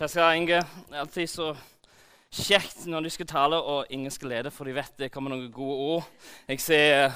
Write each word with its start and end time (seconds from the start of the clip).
Takk 0.00 0.08
skal 0.08 0.22
du 0.22 0.26
ha, 0.26 0.34
Inge. 0.34 0.58
Det 0.88 0.96
er 0.96 1.00
alltid 1.02 1.26
så 1.28 1.46
kjekt 2.32 2.86
når 2.88 3.04
du 3.04 3.08
skal 3.12 3.26
tale 3.28 3.56
og 3.60 3.90
ingen 3.92 4.08
skal 4.10 4.30
lede, 4.32 4.50
for 4.50 4.64
de 4.64 4.72
vet 4.72 4.94
det 4.96 5.10
kommer 5.12 5.28
noen 5.28 5.50
gode 5.52 5.74
ord. 5.76 6.06
Jeg 6.48 6.62
ser, 6.64 7.10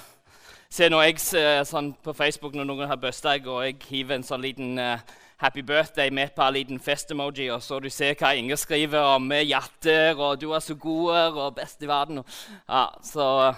ser 0.69 0.91
når 0.93 1.07
jeg 1.07 1.23
ser 1.25 1.63
sånn 1.65 1.89
på 2.05 2.13
Facebook 2.13 2.53
når 2.53 2.69
noen 2.69 2.91
har 2.91 2.99
bursdag, 3.01 3.49
og 3.49 3.63
jeg 3.65 3.79
hiver 3.89 4.19
en 4.19 4.27
sånn 4.29 4.45
liten 4.45 4.77
uh, 4.77 5.01
happy 5.41 5.65
birthday 5.65 6.13
med 6.13 6.29
et 6.29 6.35
par 6.37 6.53
liten 6.53 6.77
fest-emoji, 6.77 7.47
og 7.55 7.63
så 7.65 7.79
du 7.81 7.89
ser 7.89 8.19
hva 8.21 8.35
Inge 8.37 8.61
skriver 8.61 9.09
om 9.15 9.33
hjerter, 9.33 10.21
og 10.21 10.37
'du 10.43 10.53
er 10.53 10.61
så 10.61 10.77
god' 10.77 11.41
og 11.41 11.57
'best 11.57 11.81
i 11.81 11.89
verden'. 11.89 12.21
Og, 12.21 12.37
ja, 12.69 12.85
så 13.01 13.55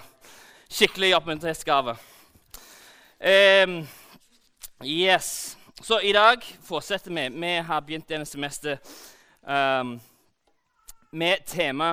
skikkelig 0.71 1.11
oppmuntringsgave. 1.19 1.97
Um, 3.19 3.75
yes. 4.85 5.57
Så 5.83 5.99
i 5.99 6.15
dag 6.15 6.39
fortsetter 6.63 7.11
vi. 7.11 7.27
Vi 7.27 7.53
har 7.59 7.79
begynt 7.81 8.09
denne 8.09 8.25
semester 8.25 8.77
med 9.47 11.45
tema 11.45 11.91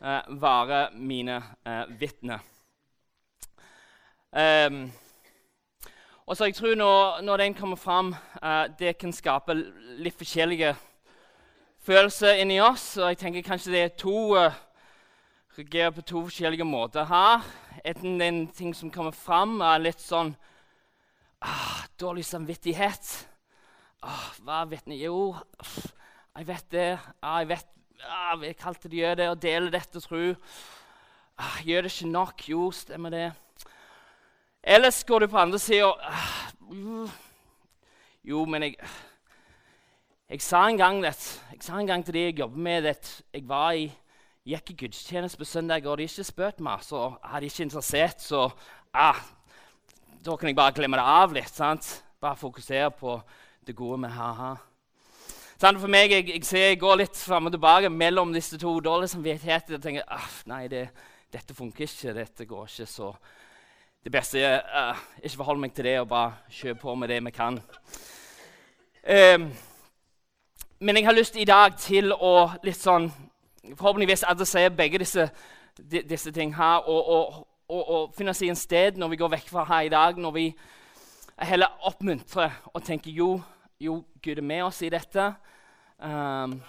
uh, 0.00 0.20
'Vare 0.28 0.88
mine 0.94 1.36
uh, 1.66 2.00
vitner'. 2.00 2.40
Um, 4.32 4.92
og 6.26 6.36
så 6.36 6.44
jeg 6.44 6.54
tror 6.54 6.74
når, 6.74 7.20
når 7.20 7.36
den 7.36 7.54
kommer 7.54 7.76
fram, 7.76 8.14
uh, 8.42 8.66
det 8.78 8.98
kan 8.98 9.12
skape 9.12 9.54
litt 9.98 10.16
forskjellige 10.16 10.74
følelser 11.78 12.40
inni 12.40 12.60
oss. 12.60 12.96
Og 12.96 13.08
jeg 13.08 13.18
tenker 13.18 13.42
kanskje 13.42 13.72
det 13.72 13.82
er 13.82 13.88
to 13.88 14.36
uh, 14.36 14.52
reagerer 15.58 15.90
på 15.90 16.02
to 16.02 16.22
forskjellige 16.22 16.64
måter 16.64 17.04
her. 17.04 17.44
Enten 17.84 18.20
den 18.20 18.46
ting 18.48 18.74
som 18.76 18.90
kommer 18.90 19.10
fram, 19.10 19.60
er 19.60 19.78
litt 19.78 20.00
sånn 20.00 20.34
ah, 21.40 21.84
Dårlig 22.00 22.24
samvittighet. 22.24 23.28
Ah, 24.02 24.32
hva 24.42 24.64
er 24.64 24.80
ni? 24.86 24.96
Jo, 25.04 25.36
jeg 26.38 26.46
vet 26.48 26.70
det. 26.72 26.90
Jeg 27.22 27.48
vet 27.48 27.66
ah, 28.02 28.42
jeg 28.42 28.56
kalte 28.58 28.88
det 28.90 28.98
gjør 28.98 29.14
det 29.20 29.28
og 29.30 29.42
deler 29.42 29.70
dette 29.70 30.00
tro. 30.02 30.34
Ah, 31.38 31.58
gjør 31.62 31.86
det 31.86 31.92
ikke 31.92 32.10
nok? 32.10 32.48
Jo, 32.48 32.70
stemmer 32.74 33.14
det. 33.14 33.32
Ellers 34.62 35.04
går 35.04 35.24
du 35.24 35.26
på 35.28 35.38
andre 35.38 35.58
sida 35.58 35.90
ah, 36.08 37.10
Jo, 38.24 38.44
men 38.44 38.62
jeg 38.62 38.76
Jeg 40.30 40.40
sa 40.42 40.64
en 40.68 40.78
gang 40.78 41.02
det. 41.04 41.14
Jeg 41.52 41.62
sa 41.62 41.78
en 41.78 41.86
gang 41.86 42.04
til 42.04 42.14
de 42.14 42.26
jeg 42.26 42.38
jobber 42.38 42.58
med 42.58 42.86
at 42.86 43.22
Jeg 43.32 43.48
var 43.48 43.72
i 43.72 43.92
gikk 44.44 44.70
i 44.70 44.74
gudstjeneste 44.84 45.38
på 45.38 45.44
søndag, 45.44 45.86
og 45.86 45.98
de 45.98 46.04
ikke 46.04 46.24
spøt 46.24 46.60
meg. 46.60 46.82
Så 46.84 47.14
er 47.24 47.40
de 47.40 47.46
ikke 47.46 47.62
interessert, 47.62 48.20
så 48.20 48.50
ah, 48.92 49.16
da 50.24 50.36
kan 50.36 50.48
jeg 50.48 50.56
bare 50.56 50.74
glemme 50.76 50.98
det 51.00 51.04
av 51.04 51.32
litt. 51.32 51.48
sant? 51.48 52.04
Bare 52.20 52.36
fokusere 52.36 52.90
på 52.90 53.20
det 53.66 53.76
gode 53.76 53.98
med 53.98 54.10
ha-ha. 54.10 54.54
Sånn, 55.64 55.78
for 55.80 55.88
meg, 55.88 56.12
jeg, 56.12 56.26
jeg, 56.28 56.42
ser 56.44 56.62
jeg 56.66 56.76
går 56.76 56.98
litt 57.00 57.16
fram 57.16 57.46
og 57.48 57.54
tilbake 57.54 57.88
mellom 57.88 58.34
disse 58.34 58.58
to 58.60 58.68
dårlige 58.84 59.14
samvittigheter. 59.14 59.78
og 59.78 59.80
tenker 59.80 60.02
ah, 60.12 60.26
nei, 60.50 60.66
det, 60.68 60.82
dette 61.32 61.54
funker 61.56 61.86
ikke, 61.86 62.12
dette 62.12 62.44
går 62.44 62.66
ikke 62.68 62.84
så 62.84 63.06
Det 64.04 64.12
beste 64.12 64.42
er 64.44 64.58
uh, 64.60 65.00
ikke 65.22 65.38
forholde 65.38 65.62
meg 65.62 65.72
til 65.72 65.88
det 65.88 65.94
og 66.02 66.10
bare 66.10 66.34
kjøre 66.52 66.76
på 66.82 66.94
med 67.00 67.08
det 67.08 67.16
vi 67.24 67.32
kan. 67.32 67.56
Um, 69.08 69.46
men 70.84 71.00
jeg 71.00 71.06
har 71.06 71.16
lyst 71.16 71.40
i 71.40 71.48
dag 71.48 71.80
til 71.80 72.12
å 72.12 72.34
litt 72.60 72.82
sånn 72.82 73.08
forhåpentligvis 73.70 74.26
adressere 74.28 74.76
begge 74.76 75.00
disse, 75.00 75.30
disse 75.80 76.34
ting 76.36 76.52
her. 76.58 76.84
Og, 76.84 77.08
og, 77.08 77.40
og, 77.72 77.82
og 77.88 78.14
finne 78.18 78.36
en 78.50 78.62
sted 78.66 79.00
når 79.00 79.14
vi 79.14 79.22
går 79.24 79.32
vekk 79.38 79.48
fra 79.48 79.64
her 79.72 79.88
i 79.88 79.94
dag, 79.96 80.20
når 80.20 80.36
vi 80.36 80.46
heller 81.40 81.72
oppmuntrer 81.88 82.60
og 82.74 82.84
tenker 82.84 83.16
jo, 83.16 83.38
jo, 83.80 84.02
Gud 84.20 84.44
er 84.44 84.50
med 84.52 84.68
oss 84.68 84.84
i 84.84 84.92
dette. 84.92 85.32
Um, 86.04 86.62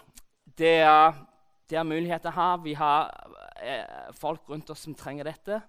det, 0.57 0.79
er, 0.79 1.13
det, 1.69 1.77
er, 1.77 1.83
muligheter 1.83 2.31
her. 2.31 2.57
Vi 2.57 2.73
har 2.73 3.09
eh, 3.63 4.13
folk 4.15 4.49
rundt 4.49 4.69
oss 4.69 4.79
som 4.79 4.95
trenger 4.95 5.27
dette. 5.27 5.61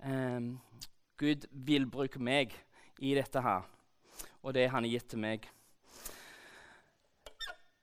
Um, 0.00 0.58
Gud 1.18 1.44
vil 1.50 1.84
bruke 1.90 2.22
meg 2.22 2.54
i 2.98 3.12
dette 3.14 3.40
her, 3.40 3.66
og 4.42 4.54
det 4.54 4.70
han 4.70 4.84
har 4.84 4.90
gitt 4.90 5.10
til 5.12 5.20
meg. 5.20 5.44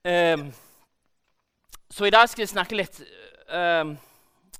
Um, 0.04 0.48
så 1.90 2.04
i 2.04 2.10
dag 2.10 2.26
skal 2.28 2.42
jeg 2.42 2.50
snakke 2.50 2.76
litt 2.76 2.98
um, 3.54 3.94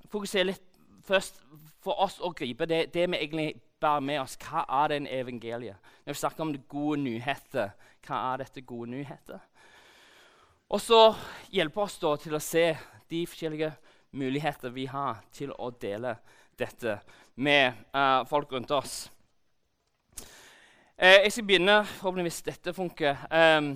Fokusere 0.09 0.47
litt 0.49 0.79
først 1.05 1.43
for 1.83 1.99
oss 2.01 2.21
å 2.23 2.31
gripe 2.33 2.65
det, 2.71 2.95
det 2.95 3.09
vi 3.11 3.19
egentlig 3.19 3.49
bærer 3.83 4.07
med 4.07 4.21
oss. 4.23 4.39
Hva 4.39 4.63
er 4.85 4.95
den 4.95 5.11
evangeliet? 5.11 5.83
Når 6.07 6.15
vi 6.15 6.21
snakker 6.23 6.47
om 6.47 6.55
det 6.55 6.63
gode 6.71 7.01
nyheter, 7.03 7.75
hva 8.07 8.21
er 8.31 8.45
dette 8.45 8.63
gode 8.63 8.93
nyheter? 8.95 9.43
Og 10.75 10.81
så 10.83 11.15
hjelpe 11.55 11.85
oss 11.85 12.01
da 12.03 12.17
til 12.19 12.35
å 12.35 12.43
se 12.43 12.73
de 13.07 13.21
forskjellige 13.31 13.69
muligheter 14.19 14.73
vi 14.75 14.89
har 14.91 15.21
til 15.31 15.53
å 15.55 15.69
dele 15.71 16.17
dette 16.59 16.97
med 17.39 17.79
uh, 17.95 18.25
folk 18.27 18.51
rundt 18.57 18.73
oss. 18.75 18.97
Uh, 20.99 21.21
jeg 21.23 21.31
skal 21.31 21.47
begynne, 21.47 21.79
forhåpentligvis 22.01 22.41
dette 22.49 22.75
funker. 22.75 23.23
Um, 23.31 23.71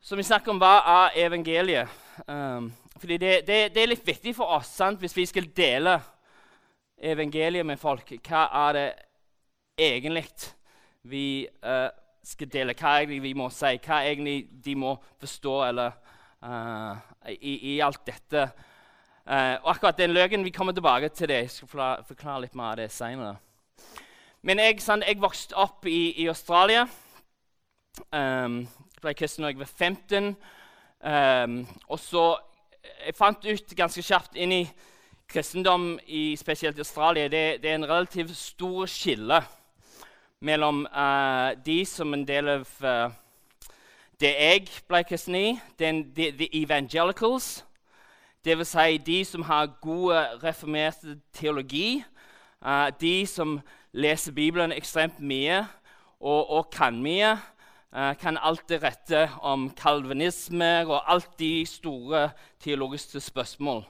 så 0.00 0.16
vi 0.16 0.24
snakker 0.24 0.54
om 0.54 0.64
hva 0.64 0.78
er 0.94 1.20
evangeliet. 1.26 1.92
Um, 2.24 2.72
fordi 2.96 3.20
det, 3.20 3.34
det, 3.44 3.62
det, 3.76 3.84
er 3.84 3.92
litt 3.92 4.08
viktig 4.08 4.32
for 4.38 4.56
oss 4.56 4.72
sant? 4.80 5.00
hvis 5.04 5.18
vi 5.18 5.28
skal 5.28 5.52
dele 5.52 5.98
evangeliet 6.96 7.68
med 7.68 7.76
folk. 7.76 8.16
Hva 8.24 8.46
er 8.64 8.78
det 8.78 8.90
egentlig 9.92 10.30
vi 11.04 11.26
uh, 11.68 11.90
skal 12.24 12.50
dele? 12.52 12.74
Hva 12.78 12.98
egentlig 13.00 13.22
vi 13.22 13.32
må 13.38 13.48
si? 13.50 13.76
Hva 13.82 14.02
egentlig 14.06 14.46
de 14.64 14.74
må 14.78 14.94
forstå 15.20 15.54
eller, 15.68 15.96
uh, 16.44 17.00
i, 17.32 17.54
i, 17.74 17.80
alt 17.80 18.04
dette? 18.06 18.44
Uh, 19.26 19.58
og 19.62 19.72
akkurat 19.74 19.98
den 19.98 20.14
løken, 20.14 20.44
Vi 20.44 20.50
kommer 20.50 20.72
tilbake 20.72 21.08
til 21.08 21.28
det. 21.28 21.34
Jeg 21.34 21.50
skal 21.50 21.68
forklare, 21.68 22.40
litt 22.40 22.54
mer 22.54 22.72
av 22.72 22.76
det 22.76 22.92
senere. 22.92 23.36
Men 24.42 24.58
jeg, 24.58 24.80
sant, 24.82 25.04
jeg 25.06 25.22
vokste 25.22 25.54
opp 25.54 25.86
i, 25.86 26.12
i 26.22 26.26
Australia. 26.28 26.86
Um, 28.10 28.66
ble 29.02 29.14
kristen 29.14 29.44
da 29.44 29.50
jeg 29.52 29.58
var 29.58 29.70
15. 29.70 30.26
Um, 30.26 30.36
ehm, 31.10 31.66
og 31.88 31.98
så 31.98 32.38
Jeg 33.04 33.14
fant 33.14 33.44
ut 33.46 33.74
ganske 33.76 34.02
kjapt 34.02 34.36
inn 34.36 34.52
i 34.52 34.62
kristendom, 35.30 35.98
i 36.06 36.36
spesielt 36.36 36.78
Australia, 36.78 37.28
det, 37.28 37.62
det 37.62 37.70
er 37.70 37.74
en 37.74 37.88
relativt 37.88 38.36
stor 38.36 38.86
skille 38.90 39.38
mellom 40.42 40.86
uh, 40.90 41.54
de 41.66 41.84
som 41.86 42.14
en 42.14 42.24
del 42.26 42.48
av 42.48 42.70
uh, 42.82 43.12
det 44.20 44.32
jeg 44.34 44.66
ble 44.90 45.02
kristen 45.06 45.36
i, 45.38 45.46
den, 45.78 46.04
the, 46.14 46.30
the 46.34 46.48
evangelicals. 46.62 47.64
Dvs. 48.44 48.74
Si 48.74 48.98
de 49.06 49.24
som 49.24 49.42
har 49.46 49.70
god 49.82 50.42
reformert 50.42 51.04
teologi. 51.34 52.02
Uh, 52.62 52.90
de 53.00 53.26
som 53.26 53.60
leser 53.92 54.34
Bibelen 54.34 54.74
ekstremt 54.74 55.20
mye 55.20 55.62
og, 56.20 56.50
og 56.50 56.70
kan 56.74 57.02
mye. 57.02 57.36
Kan 57.92 58.38
alt 58.40 58.62
det 58.72 58.78
rette 58.80 59.26
om 59.44 59.66
kalvinisme 59.76 60.86
og 60.86 61.02
alt 61.12 61.34
de 61.38 61.66
store 61.68 62.30
teologiske 62.64 63.20
spørsmål. 63.20 63.82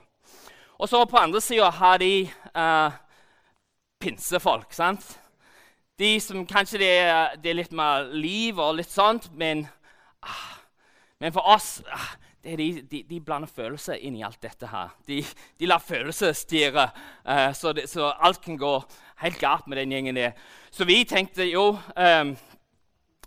Og 0.78 0.88
så 0.90 1.04
på 1.06 1.16
andre 1.16 1.40
sida 1.40 1.68
har 1.70 2.02
de 2.02 2.26
pinsefolk. 4.02 4.72
sant? 4.74 5.21
De 6.02 6.16
som 6.20 6.42
kanskje 6.48 6.80
det 6.82 6.90
er, 6.98 7.36
det 7.38 7.52
er, 7.52 7.58
litt 7.60 7.74
mer 7.78 8.08
liv 8.10 8.58
og 8.58 8.74
litt 8.80 8.90
sånt, 8.90 9.28
men, 9.38 9.62
ah, 10.26 10.56
men 11.22 11.34
for 11.34 11.46
oss 11.54 11.76
uh, 11.86 12.08
de, 12.42 12.56
de, 12.90 13.04
de, 13.06 13.20
blander 13.22 13.50
følelser 13.50 14.00
inn 14.02 14.16
i 14.18 14.24
alt 14.26 14.40
dette 14.42 14.66
her. 14.66 14.90
De, 15.06 15.20
de 15.62 15.68
lar 15.70 15.82
følelser 15.82 16.34
styre, 16.34 16.88
så, 17.54 17.70
så, 17.86 18.08
alt 18.18 18.42
kan 18.42 18.58
gå 18.58 18.72
helt 19.22 19.38
galt 19.38 19.68
med 19.70 19.78
den 19.78 19.94
gjengen 19.94 20.18
der. 20.18 20.34
Så 20.74 20.88
vi 20.88 21.04
tenkte 21.06 21.46
jo 21.46 21.68
um, 21.76 22.32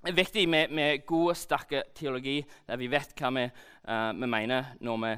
det 0.06 0.12
er 0.12 0.20
viktig 0.20 0.50
med, 0.50 0.70
med 0.70 1.06
god 1.08 1.34
sterk 1.34 1.72
teologi, 1.96 2.44
der 2.68 2.78
vi 2.78 2.92
vet 2.92 3.16
hva 3.18 3.32
vi, 3.34 3.46
uh, 3.90 4.12
vi 4.14 4.28
mener 4.30 4.76
når 4.84 5.00
vi 5.02 5.14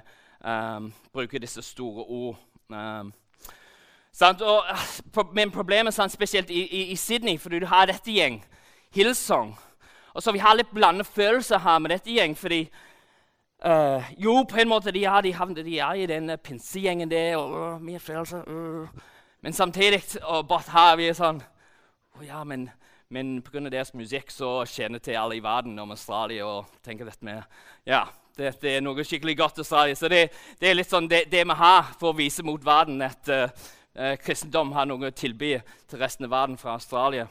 um, 0.48 0.92
bruker 1.12 1.42
disse 1.44 1.66
store 1.66 2.06
ord. 2.06 2.38
Um, 2.70 3.10
og, 4.22 4.64
uh, 5.18 5.34
men 5.34 5.52
problemet 5.52 5.94
sant, 5.94 6.12
spesielt 6.12 6.50
i, 6.50 6.62
i, 6.66 6.82
i, 6.92 6.96
Sydney, 6.96 7.38
fordi 7.38 7.60
du 7.60 7.66
har 7.66 7.86
dette 7.86 8.12
gjeng, 8.12 8.44
Hillsong 8.96 9.56
og 10.18 10.24
så 10.24 10.32
Vi 10.32 10.40
har 10.42 10.56
litt 10.58 10.72
blandede 10.74 11.06
følelser 11.06 11.60
her 11.62 11.80
med 11.80 11.92
dette 11.92 12.10
gjeng. 12.10 12.38
fordi 12.38 12.70
uh, 13.66 14.04
Jo, 14.18 14.44
på 14.50 14.58
en 14.58 14.68
måte 14.68 14.92
de 14.92 15.04
er, 15.06 15.22
de 15.22 15.34
havner, 15.34 15.64
de 15.64 15.80
er 15.80 15.94
i 15.94 16.06
den 16.06 16.32
pinsegjengen 16.44 17.12
der. 17.12 17.38
og 17.38 17.52
uh, 17.76 17.82
mye 17.82 18.00
følelser. 18.00 18.42
Uh. 18.48 18.88
Men 19.42 19.54
samtidig 19.54 20.02
og 20.24 20.48
bare 20.48 20.72
her 20.72 20.96
vi 20.96 21.08
er 21.08 21.14
sånn 21.14 21.44
oh, 22.18 22.26
ja, 22.26 22.44
men 22.44 22.70
men 23.10 23.42
pga. 23.42 23.70
deres 23.70 23.94
musikk 23.94 24.32
så 24.32 24.66
kjenner 24.66 25.00
til 25.00 25.16
alle 25.16 25.38
i 25.38 25.44
verden 25.44 25.80
om 25.80 25.92
Australia. 25.92 26.46
og 26.46 26.66
tenker 26.84 27.06
dette 27.06 27.26
med, 27.26 27.44
ja, 27.86 28.04
det, 28.38 28.62
det 28.62 28.76
er 28.76 28.82
noe 28.82 29.04
skikkelig 29.04 29.38
godt 29.38 29.58
Australia. 29.60 29.96
Så 29.96 30.08
det, 30.08 30.32
det 30.60 30.70
er 30.70 30.76
litt 30.76 30.90
sånn 30.90 31.08
det, 31.08 31.24
det, 31.32 31.46
vi 31.48 31.54
har 31.54 31.94
for 32.00 32.10
å 32.10 32.18
vise 32.18 32.44
mot 32.44 32.66
verden 32.66 33.02
at 33.02 33.30
uh, 33.30 33.48
kristendom 34.22 34.76
har 34.78 34.86
noe 34.86 35.10
å 35.10 35.16
tilby 35.16 35.56
til 35.90 36.00
resten 36.00 36.28
av 36.28 36.32
verden 36.36 36.58
fra 36.62 36.76
Australia. 36.78 37.26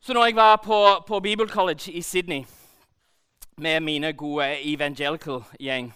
Så 0.00 0.14
når 0.14 0.28
jeg 0.28 0.36
var 0.36 0.60
på, 0.62 0.78
på 1.08 1.20
Bibel 1.20 1.48
College 1.50 1.90
i 1.92 2.02
Sydney, 2.02 2.44
med 3.58 3.80
mine 3.80 4.12
gode 4.12 4.60
evangelical-gjeng 4.72 5.94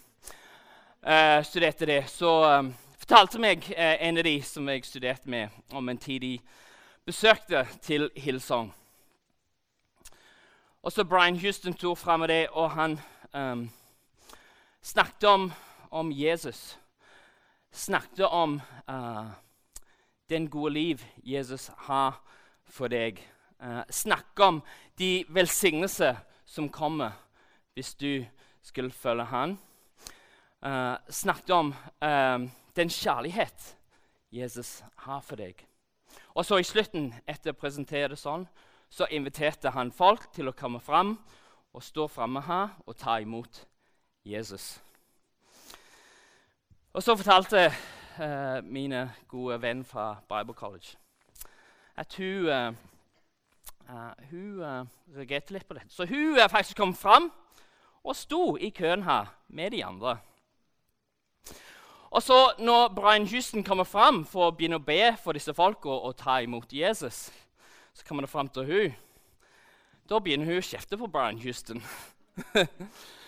eh, 1.06 1.44
studerte 1.44 1.86
det, 1.86 2.04
så 2.08 2.58
um, 2.58 2.74
fortalte 2.98 3.38
meg 3.38 3.58
uh, 3.76 4.06
en 4.06 4.18
av 4.18 4.24
de 4.24 4.42
som 4.42 4.68
jeg 4.68 4.84
studerte 4.84 5.30
med, 5.30 5.48
om 5.72 5.88
en 5.88 5.98
tid 5.98 6.20
de 6.20 6.38
besøkte 7.06 7.66
til 7.82 8.10
Hillsong. 8.16 8.72
Og 10.82 10.92
så 10.92 11.04
Brian 11.04 11.36
Houston 11.36 11.74
tok 11.74 11.98
fram 11.98 12.24
det, 12.28 12.48
og 12.50 12.70
han 12.70 13.00
um, 13.34 13.70
snakket 14.82 15.24
om, 15.24 15.52
om, 15.90 16.12
Jesus. 16.12 16.78
Snakket 17.72 18.26
om 18.26 18.60
uh, 18.90 19.30
den 20.30 20.50
gode 20.50 20.72
liv 20.72 21.04
Jesus 21.22 21.70
har 21.76 22.20
for 22.66 22.90
deg. 22.90 23.20
Uh, 23.62 23.82
snakke 23.90 24.44
om 24.44 24.62
de 24.98 25.24
velsignelser 25.28 26.18
som 26.46 26.68
kommer 26.68 27.14
hvis 27.74 27.94
du 27.94 28.24
skulle 28.62 28.90
følge 28.90 29.24
han. 29.24 29.58
Uh, 30.66 30.96
snakket 31.10 31.50
om 31.50 31.74
uh, 32.02 32.48
den 32.76 32.90
kjærlighet 32.90 33.76
Jesus 34.30 34.82
har 34.96 35.20
for 35.20 35.36
deg. 35.36 35.66
Og 36.34 36.44
så 36.44 36.58
i 36.58 36.66
slutten, 36.66 37.12
etter 37.26 37.54
å 37.54 37.58
presentere 37.58 38.12
det 38.12 38.18
sånn, 38.20 38.48
så 38.90 39.06
inviterte 39.14 39.70
han 39.70 39.94
folk 39.94 40.26
til 40.34 40.50
å 40.50 40.56
komme 40.58 40.82
fram 40.82 41.16
og 41.70 41.82
stå 41.86 42.08
framme 42.10 42.42
her 42.42 42.74
og 42.86 42.96
ta 42.98 43.20
imot 43.22 43.62
Jesus. 44.26 44.80
Og 46.92 47.02
så 47.02 47.16
fortalte 47.16 47.66
uh, 48.18 48.64
mine 48.64 49.04
gode 49.28 49.62
venn 49.62 49.84
fra 49.84 50.16
Bible 50.28 50.54
College 50.54 50.96
at 52.00 52.14
hun, 52.16 52.76
hun 54.30 54.62
reagerte 55.12 55.52
litt 55.52 55.66
på 55.68 55.74
dette. 55.76 55.92
Så 55.92 56.06
hun 56.08 56.38
faktisk 56.48 56.78
kom 56.78 56.94
fram 56.96 57.26
og 58.04 58.16
sto 58.16 58.56
i 58.56 58.70
køen 58.72 59.02
her 59.04 59.34
med 59.48 59.70
de 59.70 59.84
andre. 59.84 60.16
Og 62.10 62.22
så 62.22 62.52
Når 62.58 62.88
Brian 62.88 63.28
Houston 63.28 63.64
kommer 63.64 63.84
fram 63.84 64.24
for 64.26 64.48
å 64.48 64.50
begynne 64.50 64.80
å 64.80 64.86
be 64.86 65.16
for 65.22 65.32
disse 65.32 65.54
folka 65.54 65.88
og 65.88 66.16
ta 66.16 66.40
imot 66.42 66.72
Jesus, 66.72 67.30
så 67.94 68.04
kommer 68.06 68.22
det 68.26 68.30
fram 68.30 68.48
til 68.48 68.66
hun. 68.66 68.94
Da 70.10 70.18
begynner 70.18 70.46
hun 70.46 70.58
å 70.58 70.64
kjefte 70.64 70.98
på 70.98 71.06
Brian 71.06 71.38
Houston. 71.38 71.82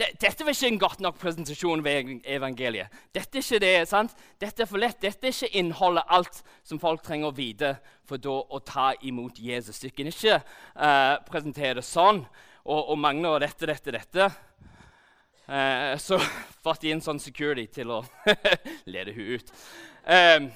Dette 0.00 0.44
var 0.46 0.54
ikke 0.54 0.68
en 0.70 0.80
godt 0.80 1.02
nok 1.04 1.18
presentasjon 1.20 1.82
ved 1.84 2.12
evangeliet. 2.24 2.88
Dette 3.12 3.36
er 3.36 3.44
ikke 3.44 3.60
det, 3.60 3.72
sant? 3.90 4.14
Dette 4.40 4.64
er 4.64 4.68
for 4.70 4.80
lett. 4.80 4.96
Dette 5.02 5.28
er 5.28 5.34
ikke 5.34 5.60
innholdet 5.60 6.08
alt 6.08 6.40
som 6.64 6.80
folk 6.80 7.02
trenger 7.04 7.28
å 7.28 7.36
vite 7.36 7.74
for 8.08 8.22
da 8.22 8.38
å 8.40 8.62
ta 8.64 8.90
imot 9.04 9.40
Jesus. 9.44 9.82
Du 9.82 9.90
kan 9.92 10.08
ikke 10.08 10.38
uh, 10.40 11.20
presentere 11.28 11.82
det 11.82 11.84
sånn 11.84 12.22
og, 12.64 12.80
og 12.80 12.96
mangler 13.00 13.44
dette, 13.44 13.68
dette, 13.68 13.92
dette. 13.98 14.30
Uh, 15.50 15.92
så 16.00 16.16
fått 16.64 16.88
inn 16.88 17.04
sånn 17.04 17.20
security 17.20 17.68
til 17.80 17.92
å 17.92 18.00
lede 18.92 19.12
hun 19.16 19.36
ut. 19.36 19.54
Eh, 20.08 20.48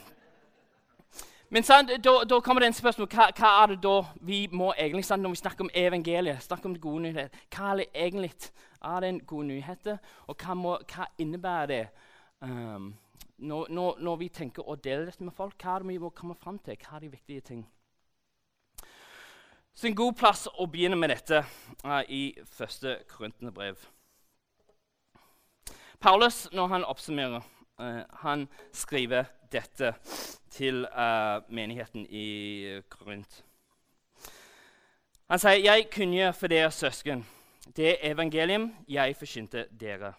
men 1.55 1.62
sant, 1.62 1.91
da, 2.03 2.12
da, 2.27 2.41
kommer 2.43 2.65
det 2.65 2.73
en 2.73 2.75
spørsmål 2.75 3.06
hva, 3.12 3.29
hva, 3.31 3.51
er 3.62 3.71
det 3.71 3.77
da 3.85 3.95
vi 4.27 4.41
må 4.51 4.73
egentlig 4.73 5.05
sant, 5.06 5.23
Når 5.23 5.37
vi 5.37 5.39
snakker 5.39 5.65
om 5.65 5.71
evangeliet, 5.71 6.43
snakker 6.43 6.67
om 6.67 6.75
det 6.75 6.83
gode 6.83 7.05
nyheter, 7.05 7.45
hva 7.55 7.69
er 7.71 7.77
det 7.79 7.87
egentlig 7.95 8.33
er 8.83 9.01
det 9.01 9.09
en 9.09 9.21
god 9.21 9.45
nyhet? 9.45 9.87
Og 10.27 10.35
hva, 10.35 10.56
må, 10.59 10.73
hva 10.91 11.06
innebærer 11.19 11.71
det 11.71 11.85
um, 12.41 12.91
når, 13.39 13.71
når, 13.71 14.03
når, 14.03 14.19
vi 14.25 14.29
tenker 14.35 14.67
å 14.67 14.75
dele 14.75 15.06
dette 15.06 15.23
med 15.23 15.35
folk? 15.37 15.55
Hva 15.62 15.77
er 15.77 15.85
det 15.85 15.93
vi 15.93 16.03
må 16.03 16.11
komme 16.11 16.35
fram 16.35 16.59
til? 16.59 16.75
Hva 16.75 16.99
er 16.99 17.06
de 17.06 17.15
viktige 17.15 17.47
ting? 17.53 17.62
Så 19.75 19.87
en 19.87 19.99
god 19.99 20.19
plass 20.19 20.49
å 20.59 20.67
begynne 20.71 20.99
med 20.99 21.15
dette 21.15 21.45
uh, 21.87 22.03
i 22.11 22.33
første 22.51 22.99
Korinterbrev. 23.15 23.79
Paulus, 26.03 26.49
når 26.53 26.67
han 26.75 26.91
oppsummerer, 26.91 27.47
han 28.25 28.49
skriver 28.73 29.25
dette 29.53 29.94
til 30.50 30.87
uh, 30.87 31.43
menigheten 31.49 32.06
i 32.11 32.81
Korint. 32.88 33.44
Han 35.31 35.38
sier, 35.38 35.59
'Jeg 35.59 35.88
kunngjør 35.91 36.32
for 36.32 36.47
dere 36.47 36.71
søsken, 36.71 37.26
det 37.76 37.97
evangelium 38.03 38.75
jeg 38.88 39.17
forkynte 39.17 39.67
dere.' 39.81 40.12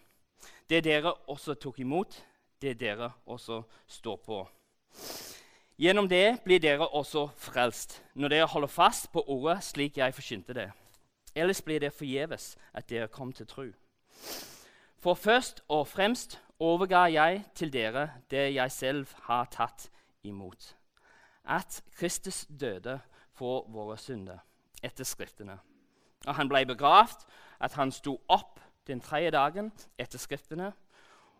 'Det 0.68 0.84
dere 0.84 1.14
også 1.14 1.54
tok 1.54 1.78
imot, 1.78 2.24
det 2.62 2.80
dere 2.80 3.12
også 3.26 3.62
står 3.86 4.16
på.' 4.16 4.48
Gjennom 5.78 6.08
det 6.08 6.40
blir 6.44 6.58
dere 6.58 6.88
også 6.88 7.28
frelst, 7.36 8.02
når 8.14 8.28
dere 8.28 8.46
holder 8.46 8.68
fast 8.68 9.12
på 9.12 9.24
ordet 9.26 9.64
slik 9.64 9.98
jeg 9.98 10.14
forkynte 10.14 10.54
det. 10.54 10.70
Ellers 11.34 11.62
blir 11.62 11.80
det 11.80 11.92
forgjeves 11.92 12.56
at 12.74 12.90
dere 12.90 13.08
kom 13.08 13.32
til 13.32 13.46
tro. 13.46 13.64
For 14.98 15.14
først 15.14 15.62
og 15.68 15.88
fremst 15.88 16.40
overga 16.62 17.06
jeg 17.12 17.44
til 17.54 17.72
dere 17.72 18.08
det 18.30 18.54
jeg 18.54 18.72
selv 18.72 19.06
har 19.28 19.48
tatt 19.52 19.88
imot. 20.24 20.74
At 21.44 21.82
Kristus 21.98 22.44
døde 22.48 22.98
for 23.36 23.68
våre 23.70 23.98
synder 24.00 24.42
etter 24.82 25.04
Skriftene. 25.04 25.58
Og 26.26 26.34
han 26.34 26.48
ble 26.48 26.64
begravd, 26.66 27.26
at 27.60 27.76
han 27.78 27.92
sto 27.92 28.16
opp 28.28 28.60
den 28.86 29.00
tredje 29.00 29.30
dagen 29.34 29.70
etter 29.98 30.18
Skriftene, 30.18 30.72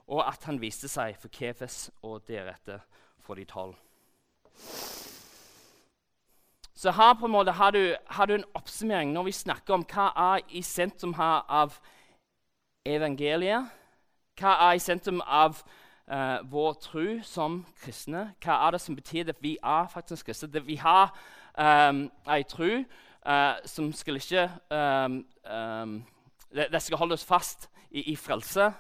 og 0.07 0.23
at 0.23 0.45
han 0.47 0.61
viste 0.63 0.89
seg 0.89 1.17
for 1.19 1.33
Kefes 1.33 1.89
og 2.07 2.23
deretter 2.29 2.85
for 3.25 3.35
de 3.35 3.45
tolv. 3.45 3.75
Så 6.77 6.93
her 6.93 7.15
på 7.19 7.27
en 7.27 7.33
måte 7.33 7.55
har 7.57 7.73
du, 7.73 7.97
har 8.07 8.27
du, 8.27 8.35
en 8.35 8.51
oppsummering 8.55 9.13
når 9.13 9.31
vi 9.31 9.33
snakker 9.33 9.75
om 9.75 9.85
hva 9.89 10.11
er 10.37 10.45
i 10.53 10.63
sentrum 10.63 11.15
her 11.17 11.47
av 11.49 11.79
evangeliet. 12.87 13.73
Hva 14.37 14.55
er 14.69 14.77
i 14.77 14.83
sentrum 14.83 15.23
av 15.25 15.59
uh, 16.13 16.39
vår 16.51 16.77
tro 16.85 17.07
som 17.25 17.63
kristne? 17.83 18.31
Hva 18.45 18.59
er 18.67 18.77
det 18.77 18.81
som 18.85 18.97
betyr 18.97 19.33
at 19.33 19.43
vi 19.43 19.57
er 19.63 19.89
faktisk 19.93 20.27
kristne? 20.29 20.53
Det 20.53 20.67
vi 20.67 20.77
har 20.81 21.15
um, 21.57 22.07
ei 22.29 22.43
tro 22.49 22.71
uh, 22.77 23.55
som 23.65 23.93
skal 23.97 24.21
ikke 24.21 24.47
um, 24.71 25.25
um, 25.49 25.99
det, 26.53 26.69
det, 26.73 26.83
skal 26.83 26.99
holde 26.99 27.17
oss 27.17 27.25
fast 27.25 27.69
i, 27.91 28.13
i 28.13 28.17
frelse. 28.17 28.71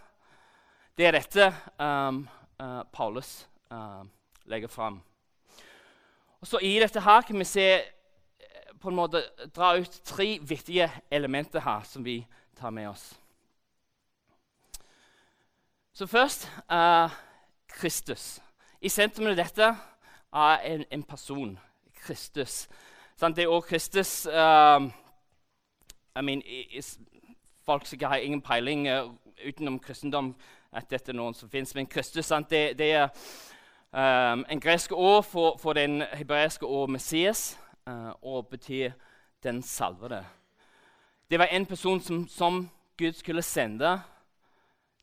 Det 0.96 1.06
er 1.06 1.18
dette 1.18 1.50
uh, 1.80 2.84
Paulus 2.92 3.46
legger 4.46 4.68
fram. 4.68 5.00
Så 6.42 6.58
I 6.62 6.76
dette 6.78 7.00
her 7.00 7.24
kan 7.26 7.38
vi 7.38 7.44
se 7.44 7.66
eh, 7.74 8.74
på 8.80 8.88
en 8.88 8.96
måte 8.96 9.22
dra 9.56 9.72
ut 9.80 10.00
tre 10.04 10.36
viktige 10.42 10.90
elementer 11.10 11.60
her 11.60 11.82
som 11.82 12.04
vi 12.04 12.20
tar 12.58 12.70
med 12.70 12.88
oss. 12.88 13.16
Så 15.96 16.06
først 16.06 16.52
uh, 16.72 17.10
Kristus. 17.68 18.42
I 18.80 18.88
sentrum 18.88 19.30
av 19.30 19.36
dette 19.36 19.70
er 20.32 20.64
en, 20.68 20.84
en 20.92 21.02
person. 21.02 21.54
Kristus. 21.96 22.66
Sånn, 23.16 23.32
det 23.32 23.46
er 23.46 23.50
også 23.50 23.68
Kristus 23.70 24.10
uh, 24.28 24.84
I 26.12 26.22
mean, 26.22 26.42
is, 26.44 26.98
Folk 27.64 27.88
som 27.88 27.96
ikke 27.96 28.10
har 28.12 28.20
ingen 28.20 28.44
peiling 28.44 28.84
uh, 28.92 29.08
utenom 29.48 29.78
kristendom, 29.80 30.34
at 30.68 30.90
dette 30.92 31.10
er 31.10 31.16
noen 31.16 31.34
som 31.34 31.48
fins. 31.48 31.72
Men 31.74 31.88
Kristus 31.88 32.28
sånn, 32.28 32.44
det, 32.50 32.76
det 32.76 32.92
er 33.00 33.08
Um, 33.96 34.42
en 34.50 34.60
gresk 34.60 34.92
ord 34.92 35.22
for, 35.24 35.54
for 35.56 35.72
den 35.72 36.02
hebraiske 36.12 36.66
ord 36.66 36.90
Messias 36.92 37.54
uh, 37.88 38.10
og 38.20 38.48
betyr 38.50 38.90
'den 39.42 39.62
salvede'. 39.62 40.24
Det 41.30 41.38
var 41.38 41.44
en 41.44 41.66
person 41.66 42.00
som, 42.00 42.28
som, 42.28 42.70
Gud 42.98 43.12
skulle 43.12 43.42
sende 43.42 44.00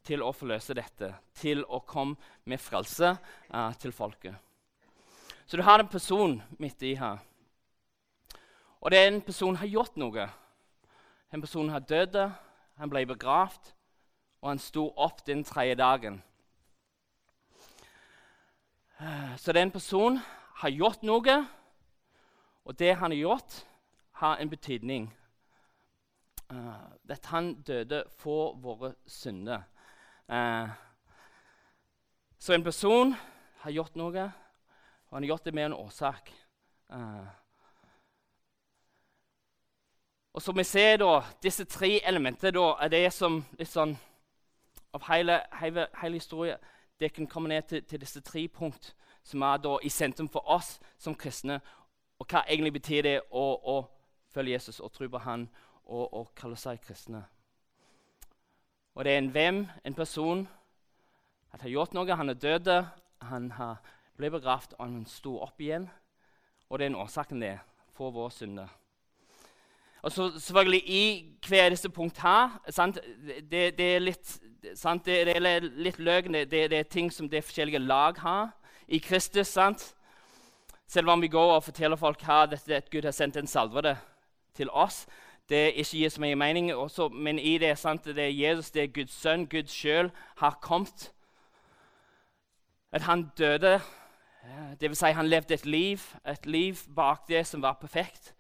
til 0.03 0.23
å 0.23 0.31
forløse 0.35 0.75
dette, 0.77 1.13
til 1.35 1.63
å 1.65 1.79
komme 1.87 2.15
med 2.45 2.61
frelse 2.61 3.13
uh, 3.53 3.71
til 3.79 3.91
folket. 3.95 4.35
Så 5.45 5.57
du 5.57 5.63
har 5.63 5.79
en 5.79 5.91
person 5.91 6.37
midt 6.59 6.83
i 6.83 6.95
her. 6.99 7.21
Og 8.81 8.91
det 8.91 8.99
er 8.99 9.07
en 9.11 9.21
person 9.21 9.55
som 9.55 9.61
har 9.61 9.71
gjort 9.71 9.97
noe. 9.99 10.27
En 11.33 11.41
person 11.41 11.69
har 11.71 11.83
dødd, 11.87 12.17
han 12.77 12.91
ble 12.91 13.05
begravd, 13.07 13.73
og 14.41 14.49
han 14.49 14.59
sto 14.59 14.89
opp 14.99 15.23
den 15.27 15.43
tredje 15.47 15.75
dagen. 15.79 16.21
Så 19.37 19.51
det 19.51 19.59
er 19.59 19.67
en 19.67 19.75
person 19.75 20.17
som 20.19 20.41
har 20.63 20.71
gjort 20.71 21.03
noe, 21.03 21.37
og 22.63 22.79
det 22.79 22.95
han 22.95 23.11
har 23.11 23.19
gjort, 23.19 23.65
har 24.21 24.39
en 24.39 24.49
betydning. 24.49 25.09
Uh, 26.51 26.93
at 27.09 27.25
han 27.25 27.53
døde 27.65 28.03
for 28.19 28.55
våre 28.61 28.93
synder. 29.07 29.63
Uh, 30.31 30.69
så 32.43 32.53
en 32.53 32.63
person 32.63 33.15
har 33.63 33.71
gjort 33.71 33.95
noe, 33.95 34.23
og 35.07 35.15
han 35.15 35.23
har 35.23 35.27
gjort 35.27 35.45
det 35.45 35.53
med 35.53 35.65
en 35.65 35.73
årsak. 35.73 36.33
Eh, 36.91 37.27
og 40.33 40.41
som 40.41 40.57
vi 40.57 40.63
ser 40.63 40.97
da, 40.97 41.21
Disse 41.43 41.63
tre 41.63 42.01
elementene 42.03 42.51
da, 42.51 42.65
er 42.83 42.91
det 42.91 43.13
som 43.15 43.37
litt 43.59 43.71
sånn, 43.71 43.95
av 44.93 45.05
hele, 45.07 45.39
hele, 45.61 45.87
hele 46.01 46.19
historien 46.19 46.59
det 46.99 47.13
kan 47.13 47.27
komme 47.27 47.49
ned 47.49 47.69
til, 47.69 47.85
til 47.87 48.03
disse 48.03 48.21
tre 48.21 48.43
punkt 48.47 48.91
som 49.23 49.41
er 49.47 49.63
da 49.63 49.77
i 49.79 49.89
sentrum 49.89 50.27
for 50.27 50.43
oss 50.51 50.75
som 50.99 51.15
kristne. 51.15 51.61
Og 52.19 52.27
hva 52.27 52.43
egentlig 52.43 52.73
betyr 52.75 53.07
det 53.07 53.15
å, 53.31 53.45
å 53.55 53.77
følge 54.35 54.57
Jesus 54.57 54.79
og 54.83 54.91
tro 54.91 55.07
på 55.07 55.23
han 55.23 55.47
og, 55.85 56.13
og 56.13 56.35
kalle 56.35 56.59
seg 56.59 56.83
kristne. 56.83 57.23
Og 58.95 59.05
det 59.05 59.13
er 59.13 59.17
en 59.17 59.31
hvem, 59.33 59.67
en 59.85 59.93
person, 59.93 60.47
at 61.53 61.61
har 61.61 61.69
gjort 61.69 61.93
noe. 61.93 62.15
Han 62.15 62.29
er 62.29 62.33
død, 62.33 62.69
han 63.21 63.51
har 63.51 63.81
ble 64.17 64.29
begravd, 64.33 64.75
og 64.77 64.85
han 64.85 65.05
sto 65.09 65.37
opp 65.41 65.61
igjen. 65.61 65.89
Og 66.69 66.79
det 66.79 66.85
er 66.85 66.93
en 66.93 67.01
årsaken 67.01 67.41
det 67.41 67.57
for 67.93 68.13
vår 68.13 68.29
synde. 68.33 68.67
Og 70.03 70.11
så 70.11 70.27
selvfølgelig 70.39 70.89
I 70.89 71.03
hver 71.47 71.69
disse 71.69 71.89
punkt 71.89 72.17
her 72.19 72.59
det, 73.51 73.77
det, 73.77 73.85
er 73.95 73.99
litt, 73.99 74.39
sant, 74.75 75.05
det, 75.05 75.25
det, 75.29 75.35
er 75.37 75.63
litt 75.63 75.99
løgn. 75.99 76.33
Det, 76.33 76.49
det, 76.51 76.79
er 76.79 76.89
ting 76.89 77.11
som 77.13 77.29
det 77.29 77.43
forskjellige 77.43 77.79
lag 77.79 78.19
har 78.19 78.51
i 78.87 78.99
Kristus. 78.99 79.47
sant? 79.47 79.93
Selv 80.87 81.09
om 81.09 81.21
vi 81.21 81.31
går 81.31 81.55
og 81.55 81.63
forteller 81.63 81.95
folk 81.95 82.21
her 82.21 82.51
at 82.53 82.89
Gud 82.91 83.03
har 83.03 83.15
sendt 83.15 83.37
en 83.37 83.47
salvede 83.47 83.95
til 84.53 84.69
oss, 84.69 85.05
det 85.49 85.73
ikke 85.73 85.97
gir 85.97 86.09
så 86.09 86.21
mye 86.21 86.35
mening. 86.35 86.73
Også, 86.73 87.07
men 87.09 87.39
i 87.39 87.57
det, 87.57 87.77
sant, 87.77 88.05
det 88.05 88.17
er 88.19 88.49
Jesus, 88.49 88.71
det 88.71 88.83
er 88.83 88.93
Guds 88.93 89.13
sønn, 89.13 89.47
Gud 89.49 89.67
sjøl, 89.67 90.11
har 90.37 90.57
kommet. 90.61 91.11
At 92.91 93.01
han 93.01 93.31
døde, 93.37 93.79
dvs. 94.81 94.97
Si 94.97 95.05
han 95.05 95.27
levde 95.27 95.53
et 95.53 95.65
liv, 95.65 95.99
et 96.27 96.45
liv 96.45 96.75
bak 96.95 97.27
det 97.27 97.47
som 97.47 97.61
var 97.61 97.73
perfekt. 97.73 98.35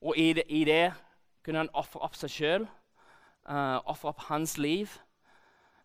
Og 0.00 0.18
i 0.18 0.32
det, 0.32 0.42
i 0.48 0.64
det 0.64 0.92
kunne 1.44 1.58
han 1.58 1.72
ofre 1.72 2.00
opp 2.00 2.16
seg 2.16 2.30
sjøl, 2.30 2.66
uh, 3.48 3.78
ofre 3.84 4.08
opp 4.12 4.26
hans 4.28 4.58
liv. 4.58 4.90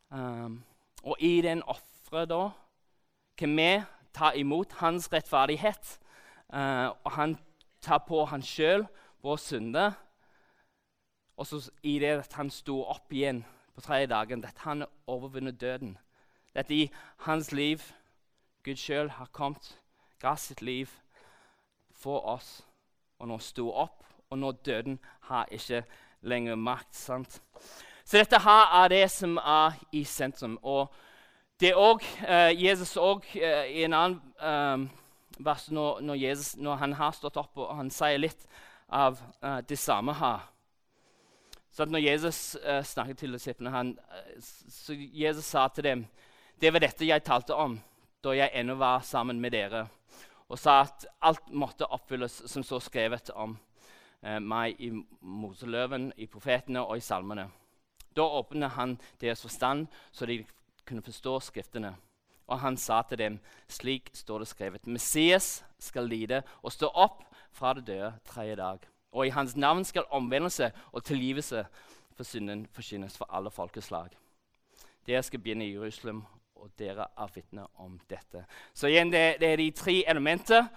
Um, 0.09 0.63
og 1.03 1.15
i 1.19 1.41
den 1.41 1.63
offeret 1.63 2.29
da 2.29 2.49
kan 3.37 3.55
vi 3.57 3.69
ta 4.13 4.31
imot 4.35 4.73
hans 4.81 5.07
rettferdighet. 5.13 5.99
Uh, 6.53 6.91
og 7.05 7.11
han 7.11 7.37
tar 7.81 8.03
på 8.07 8.25
han 8.25 8.43
sjøl 8.43 8.87
vår 9.23 9.39
synde. 9.43 9.91
Og 11.39 11.47
så 11.47 11.61
i 11.83 11.95
det 12.03 12.17
at 12.19 12.33
han 12.35 12.49
sto 12.51 12.81
opp 12.83 13.13
igjen 13.15 13.45
på 13.75 13.81
tredje 13.81 14.09
dagen, 14.11 14.43
at 14.45 14.57
han 14.65 14.83
overvunnet 15.07 15.61
døden. 15.61 15.97
At 16.55 16.71
i 16.71 16.89
hans 17.23 17.51
liv 17.55 17.79
Gud 18.63 18.75
sjøl 18.75 19.09
har 19.15 19.29
kommet, 19.31 19.77
ga 20.19 20.35
sitt 20.35 20.61
liv 20.61 20.91
for 21.95 22.19
oss, 22.27 22.59
og 23.19 23.31
nå 23.31 23.37
sto 23.39 23.69
opp, 23.71 24.03
og 24.29 24.41
nå 24.41 24.51
døden 24.51 24.99
har 25.29 25.47
ikke 25.51 25.85
lenger 26.21 26.59
makt. 26.59 26.95
sant? 26.95 27.41
Så 28.03 28.17
dette 28.17 28.39
her 28.43 28.83
er 28.83 28.87
det 28.91 29.05
som 29.11 29.37
er 29.37 29.79
i 29.91 30.03
sentrum. 30.03 30.59
Og 30.63 30.91
det 31.59 31.69
er 31.69 31.79
også, 31.79 32.05
uh, 32.27 32.63
Jesus 32.63 32.97
òg 32.97 33.23
uh, 33.35 33.63
i 33.63 33.83
en 33.87 33.93
annen 33.93 34.21
um, 34.43 34.89
vers 35.39 35.69
når, 35.71 36.01
når, 36.01 36.15
Jesus, 36.15 36.57
når, 36.57 36.75
han 36.75 36.93
har 36.93 37.11
stått 37.15 37.37
opp 37.37 37.57
og 37.57 37.75
han 37.77 37.91
sier 37.91 38.19
litt 38.19 38.47
av 38.89 39.19
uh, 39.43 39.59
det 39.69 39.79
samme 39.79 40.13
her. 40.19 40.49
Så 41.71 41.85
når 41.85 41.99
Jesus 41.99 42.55
uh, 42.55 42.83
snakket 42.83 43.17
til 43.17 43.33
disiplene, 43.33 43.73
han, 43.73 43.93
uh, 43.99 44.41
så 44.41 44.95
Jesus 44.97 45.45
sa 45.45 45.67
til 45.67 45.83
dem 45.83 46.07
det 46.59 46.73
var 46.73 46.83
dette 46.83 47.07
jeg 47.07 47.23
talte 47.23 47.55
om 47.55 47.77
da 48.23 48.33
jeg 48.35 48.51
ennå 48.59 48.75
var 48.75 48.99
sammen 49.07 49.39
med 49.39 49.53
dere, 49.55 49.85
og 50.51 50.59
sa 50.59 50.81
at 50.81 51.05
alt 51.23 51.53
måtte 51.55 51.87
oppfylles 51.87 52.41
som 52.51 52.65
så 52.67 52.81
skrevet 52.83 53.31
om 53.31 53.55
uh, 54.25 54.39
meg 54.43 54.81
i 54.81 54.91
Moseløven, 55.21 56.11
i 56.17 56.27
profetene 56.27 56.83
og 56.83 56.97
i 56.97 57.05
salmene. 57.05 57.47
Da 58.15 58.25
åpnet 58.25 58.75
han 58.75 58.97
deres 59.21 59.41
forstand, 59.45 59.87
så 60.11 60.25
de 60.25 60.41
kunne 60.85 61.05
forstå 61.05 61.39
Skriftene. 61.39 61.93
Og 62.49 62.59
han 62.59 62.77
sa 62.77 63.03
til 63.05 63.21
dem, 63.21 63.39
slik 63.69 64.09
står 64.13 64.41
det 64.41 64.47
skrevet, 64.49 64.87
Messias 64.87 65.59
skal 65.79 66.09
lide 66.09 66.41
og 66.63 66.73
stå 66.73 66.89
opp 66.89 67.21
fra 67.53 67.75
det 67.77 67.85
døde 67.87 68.13
tredje 68.25 68.55
dag. 68.57 68.87
Og 69.11 69.27
i 69.27 69.33
hans 69.33 69.55
navn 69.55 69.85
skal 69.85 70.09
omvendelse 70.11 70.71
og 70.91 71.03
tilgivelse 71.03 71.65
for 72.15 72.23
synden 72.23 72.67
forkynnes 72.71 73.17
for 73.17 73.29
alle 73.33 73.51
folkeslag. 73.51 74.09
Dere 75.07 75.23
skal 75.23 75.39
begynne 75.39 75.65
i 75.65 75.73
Jerusalem, 75.73 76.23
og 76.55 76.69
dere 76.79 77.07
er 77.17 77.31
vitner 77.33 77.67
om 77.79 77.99
dette. 78.09 78.43
Så 78.73 78.87
igjen, 78.87 79.11
det, 79.11 79.39
det, 79.39 79.47
er 79.53 79.57
de 79.57 79.71
tre 79.71 80.03
elementer 80.07 80.67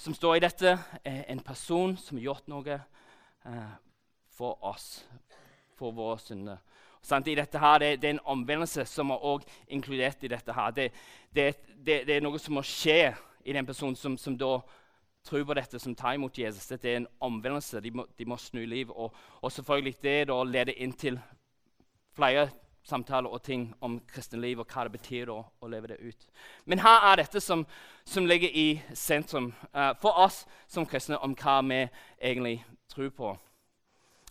som 0.00 0.14
står 0.16 0.34
i 0.34 0.42
dette. 0.46 0.78
Eh, 1.04 1.22
en 1.28 1.42
person 1.44 1.96
som 1.96 2.16
har 2.18 2.24
gjort 2.24 2.48
noe 2.48 2.80
eh, 3.46 3.74
for 4.32 4.56
oss, 4.64 5.04
for 5.76 5.92
våre 5.92 6.18
synder. 6.18 6.58
Sant? 7.02 7.28
Dette 7.28 7.60
her, 7.60 7.78
det, 7.78 7.90
det, 8.00 8.08
er 8.08 8.16
en 8.16 8.26
omvendelse 8.34 8.84
som 8.88 9.12
er 9.12 9.24
også 9.24 9.48
inkludert 9.68 10.24
i 10.24 10.32
dette. 10.32 10.52
her. 10.52 10.70
Det, 10.70 10.90
det, 11.86 12.16
er 12.16 12.24
noe 12.24 12.40
som 12.40 12.56
må 12.56 12.64
skje 12.66 13.14
i 13.44 13.52
den 13.52 13.66
personen 13.66 13.96
som, 13.96 14.16
som 14.18 14.36
da 14.38 14.58
tror 15.24 15.44
på 15.44 15.54
dette, 15.54 15.78
som 15.78 15.94
tar 15.94 16.14
imot 16.14 16.38
Jesus. 16.38 16.66
Dette 16.66 16.88
er 16.88 16.96
en 16.96 17.08
omvendelse. 17.20 17.80
De 17.80 17.90
må, 17.90 18.06
de 18.18 18.26
må 18.26 18.36
snu 18.36 18.64
liv. 18.66 18.90
Og, 18.90 19.14
og, 19.42 19.52
selvfølgelig 19.52 19.96
det 20.02 20.16
da 20.28 20.42
leder 20.44 20.76
inn 20.76 20.92
til 20.92 21.20
flere 22.16 22.48
samtaler 22.84 23.28
og 23.28 23.42
ting 23.42 23.68
om 23.84 23.98
kristenliv 24.08 24.62
og 24.62 24.72
hva 24.72 24.86
det 24.88 24.94
betyr 24.96 25.28
da, 25.28 25.36
å 25.60 25.68
leve 25.68 25.92
det 25.92 26.00
ut. 26.00 26.26
Men 26.64 26.80
her 26.80 27.10
er 27.10 27.20
dette 27.20 27.40
som, 27.44 27.66
som 28.04 28.26
ligger 28.26 28.48
i 28.48 28.80
sentrum 28.96 29.52
uh, 29.76 29.92
for 30.00 30.16
oss 30.24 30.46
som 30.68 30.88
kristne 30.88 31.20
om 31.20 31.36
hva 31.36 31.60
vi 31.68 31.84
egentlig 32.16 32.64
tror 32.88 33.12
på. 33.14 33.36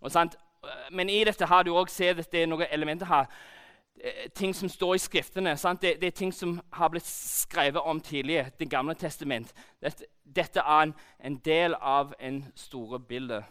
Og, 0.02 0.36
Men 0.92 1.10
i 1.10 1.24
dette 1.24 1.46
har 1.46 1.64
du 1.64 1.72
også 1.76 1.96
sett 1.96 2.20
at 2.20 2.32
det 2.32 2.44
er 2.44 2.50
noen 2.50 2.68
elementer 2.72 3.06
her 3.06 3.30
Eh, 3.30 3.59
ting 4.36 4.56
som 4.56 4.70
står 4.70 4.96
i 4.96 4.98
Skriftene. 4.98 5.56
Det, 5.56 5.82
det, 6.02 6.04
er 6.04 6.12
ting 6.12 6.34
som 6.34 6.62
har 6.74 6.90
blitt 6.90 7.08
skrevet 7.08 7.82
om 7.82 8.02
tidligere. 8.02 8.52
Det 8.60 8.70
gamle 8.70 8.94
testament. 8.94 9.54
Dette, 9.82 10.06
dette 10.36 10.60
er 10.60 10.82
en, 10.82 10.94
en, 11.20 11.38
del 11.38 11.76
av 11.82 12.14
en 12.20 12.46
store 12.56 13.00
bilde. 13.00 13.44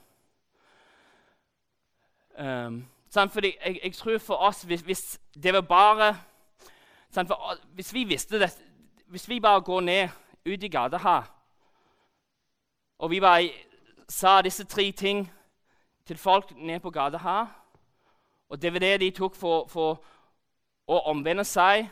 Um, 2.39 2.87
fordi 3.29 3.57
jeg, 3.65 3.81
jeg, 3.85 3.95
tror 3.95 4.19
for 4.19 4.35
oss, 4.35 4.63
hvis, 4.63 4.81
hvis 4.81 5.21
det 5.43 5.55
var 5.55 5.61
bare 5.61 6.17
for, 7.11 7.55
Hvis 7.75 7.95
vi 7.95 8.05
visste 8.05 8.41
det, 8.41 8.59
hvis 9.07 9.29
vi 9.29 9.41
bare 9.41 9.61
går 9.61 9.81
ned 9.81 10.09
ut 10.47 10.63
i 10.63 10.69
gata 10.69 10.97
her, 10.97 11.23
og 12.99 13.11
vi 13.11 13.21
bare 13.21 13.51
sa 14.09 14.43
disse 14.43 14.65
tre 14.65 14.93
ting 14.93 15.33
til 16.07 16.17
folk 16.17 16.53
ned 16.57 16.81
på 16.81 16.91
gata 16.91 17.19
her, 17.19 17.47
og 18.49 18.63
det 18.63 18.73
var 18.73 18.79
det 18.79 19.01
de 19.01 19.11
tok 19.11 19.35
for, 19.35 19.67
for 19.67 20.05
å 20.89 21.03
omvende 21.13 21.45
seg 21.45 21.87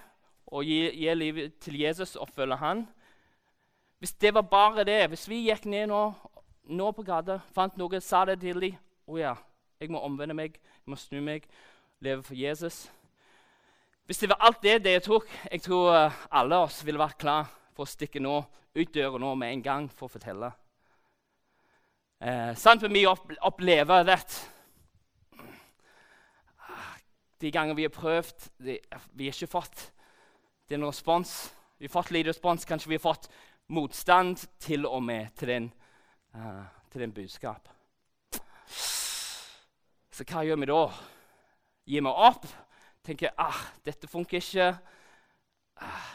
og 0.47 0.65
gi, 0.65 0.81
gi 0.97 1.15
livet 1.15 1.59
til 1.63 1.81
Jesus 1.83 2.17
og 2.17 2.31
følge 2.33 2.59
han. 2.61 2.87
Hvis 4.01 4.15
det 4.21 4.33
var 4.35 4.47
bare 4.49 4.85
det, 4.85 5.03
hvis 5.13 5.29
vi 5.29 5.45
gikk 5.49 5.67
ned 5.69 5.91
nå, 5.91 6.03
nå 6.73 6.91
på 6.97 7.05
gata, 7.07 7.39
fant 7.55 7.77
noe, 7.79 8.01
sa 8.01 8.25
det 8.29 8.41
til 8.43 8.61
dem 8.61 8.83
Å 9.07 9.19
ja, 9.21 9.35
jeg 9.79 9.93
må 9.95 10.01
omvende 10.03 10.35
meg, 10.35 10.57
jeg 10.59 10.91
må 10.91 10.97
snu 10.99 11.21
meg, 11.23 11.45
leve 12.03 12.25
for 12.27 12.35
Jesus. 12.35 12.89
Hvis 14.07 14.19
det 14.19 14.31
var 14.33 14.43
alt 14.49 14.63
det 14.63 14.81
det 14.83 14.97
tok, 15.07 15.29
jeg 15.51 15.63
tror 15.63 15.93
eh, 15.95 16.19
alle 16.35 16.59
oss 16.67 16.81
ville 16.87 16.99
vært 16.99 17.21
klar 17.23 17.47
for 17.75 17.87
å 17.87 17.91
stikke 17.91 18.23
nå, 18.23 18.41
ut 18.77 18.93
døra 18.95 19.21
nå 19.23 19.33
med 19.39 19.55
en 19.55 19.63
gang 19.63 19.87
for 19.91 20.09
å 20.09 20.13
fortelle. 20.17 20.51
Eh, 22.19 22.53
sant 22.59 22.83
for 22.83 22.91
vi 22.91 23.07
opplever 23.07 24.07
det 24.09 24.19
de 27.41 27.51
ganger 27.53 27.75
vi 27.75 27.85
har 27.85 27.93
prøvd, 27.93 28.49
det, 28.65 28.79
vi 29.13 29.29
har 29.29 29.37
ikke 29.37 29.51
fått 29.51 29.91
den 30.71 30.85
respons. 30.87 31.55
Vi 31.79 31.87
har 31.87 31.93
fått 31.93 32.11
lite 32.11 32.31
respons. 32.31 32.65
Kanskje 32.65 32.89
vi 32.89 32.99
har 32.99 33.05
fått 33.05 33.29
motstand 33.69 34.47
til 34.63 34.87
og 34.87 35.03
med 35.03 35.29
til 35.37 35.49
den, 35.49 35.73
uh, 36.35 36.65
til 36.93 37.05
den 37.05 37.13
budskap. 37.13 37.69
Så 40.11 40.25
hva 40.25 40.47
gjør 40.47 40.63
vi 40.63 40.71
da? 40.71 40.83
Gir 41.87 42.05
vi 42.07 42.13
opp? 42.31 42.47
Tenker 43.05 43.35
ah, 43.39 43.59
dette 43.85 44.09
funker 44.09 44.41
ikke. 44.41 44.71
Ah. 45.77 46.13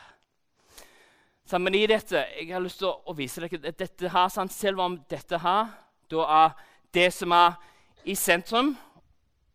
Sammen 1.46 1.76
i 1.76 1.86
dette 1.88 2.26
jeg 2.34 2.50
har 2.50 2.64
lyst 2.64 2.82
til 2.82 2.90
å 2.90 3.14
vise 3.14 3.44
dere 3.44 3.60
at 3.70 3.80
dette 3.80 4.10
her, 4.10 4.30
sant? 4.32 4.54
selv 4.56 4.82
om 4.82 4.98
dette 5.12 5.38
her 5.44 5.70
da 6.12 6.26
er 6.26 6.54
det 6.96 7.10
som 7.14 7.32
er 7.32 7.56
i 8.04 8.16
sentrum, 8.16 8.74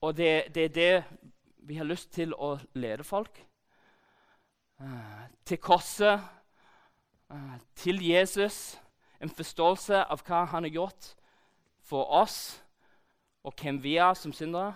og 0.01 0.15
det, 0.17 0.55
det 0.55 0.65
er 0.65 0.75
det 0.77 1.05
vi 1.69 1.77
har 1.77 1.85
lyst 1.85 2.13
til 2.15 2.35
å 2.35 2.55
lede 2.79 3.05
folk 3.05 3.41
uh, 4.81 5.25
til 5.45 5.59
korset, 5.59 6.23
uh, 7.33 7.57
til 7.75 7.99
Jesus. 8.07 8.79
En 9.21 9.33
forståelse 9.33 10.05
av 10.05 10.23
hva 10.27 10.45
han 10.53 10.69
har 10.69 10.71
gjort 10.71 11.11
for 11.83 12.07
oss, 12.21 12.63
og 13.43 13.55
hvem 13.59 13.83
vi 13.83 13.97
er 13.97 14.15
som 14.15 14.33
syndere. 14.33 14.75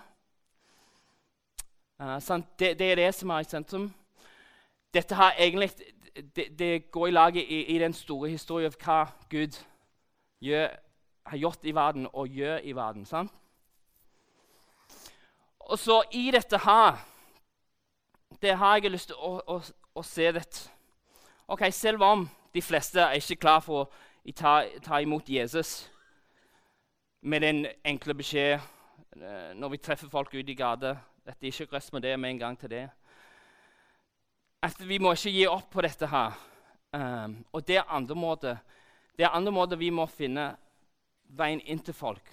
Uh, 2.01 2.19
det, 2.59 2.79
det, 2.79 2.91
er 2.91 2.95
det 2.95 3.09
som 3.15 3.29
er 3.29 3.45
i 3.45 3.47
sentrum. 3.47 3.91
Dette 4.93 5.15
har 5.15 5.35
egentlig, 5.39 5.71
det, 6.35 6.59
det 6.59 6.91
går 6.91 7.07
i 7.07 7.11
laget 7.11 7.43
i, 7.47 7.63
i, 7.75 7.79
den 7.79 7.93
store 7.93 8.29
historien 8.29 8.73
av 8.73 8.79
hva 8.83 9.03
Gud 9.29 9.55
gjør, 10.43 10.73
har 11.25 11.37
gjort 11.37 11.63
i 11.63 11.75
verden 11.75 12.07
og 12.11 12.27
gjør 12.27 12.57
i 12.63 12.75
verden. 12.75 13.05
sant? 13.05 13.31
Og 15.71 15.79
så 15.79 16.01
i 16.11 16.31
dette 16.31 16.57
her 16.57 16.99
Det 18.41 18.57
har 18.57 18.77
jeg 18.77 18.91
lyst 18.91 19.07
til 19.11 19.15
å, 19.15 19.37
å, 19.47 19.61
å 19.95 20.01
se 20.03 20.31
litt. 20.31 20.59
Ok, 21.47 21.61
Selv 21.71 22.03
om 22.03 22.25
de 22.53 22.61
fleste 22.61 22.99
er 22.99 23.19
ikke 23.19 23.39
klar 23.45 23.61
for 23.63 23.85
å 23.85 24.33
ta, 24.35 24.63
ta 24.83 24.99
imot 24.99 25.29
Jesus 25.29 25.91
med 27.21 27.41
den 27.45 27.65
enkle 27.85 28.15
beskjed 28.17 28.57
eh, 28.57 29.51
når 29.55 29.75
vi 29.75 29.81
treffer 29.85 30.09
folk 30.09 30.33
ute 30.33 30.51
i 30.51 30.57
gata 30.57 30.95
At 31.25 31.39
det 31.39 31.53
ikke 31.53 31.79
det 32.01 32.19
med 32.19 32.29
en 32.31 32.39
gang 32.39 32.59
til 32.59 32.69
det. 32.69 32.89
At 34.61 34.87
vi 34.87 34.97
må 34.99 35.13
ikke 35.13 35.31
gi 35.31 35.47
opp 35.47 35.69
på 35.71 35.81
dette 35.81 36.07
her. 36.07 36.33
Um, 36.91 37.45
og 37.53 37.67
det 37.67 37.77
er 37.77 37.87
andre 37.87 38.15
måter. 38.15 38.57
Det 39.17 39.23
er 39.23 39.29
andre 39.29 39.51
måter 39.51 39.77
vi 39.77 39.89
må 39.89 40.05
finne 40.05 40.55
veien 41.29 41.61
inn 41.61 41.79
til 41.79 41.93
folk. 41.93 42.23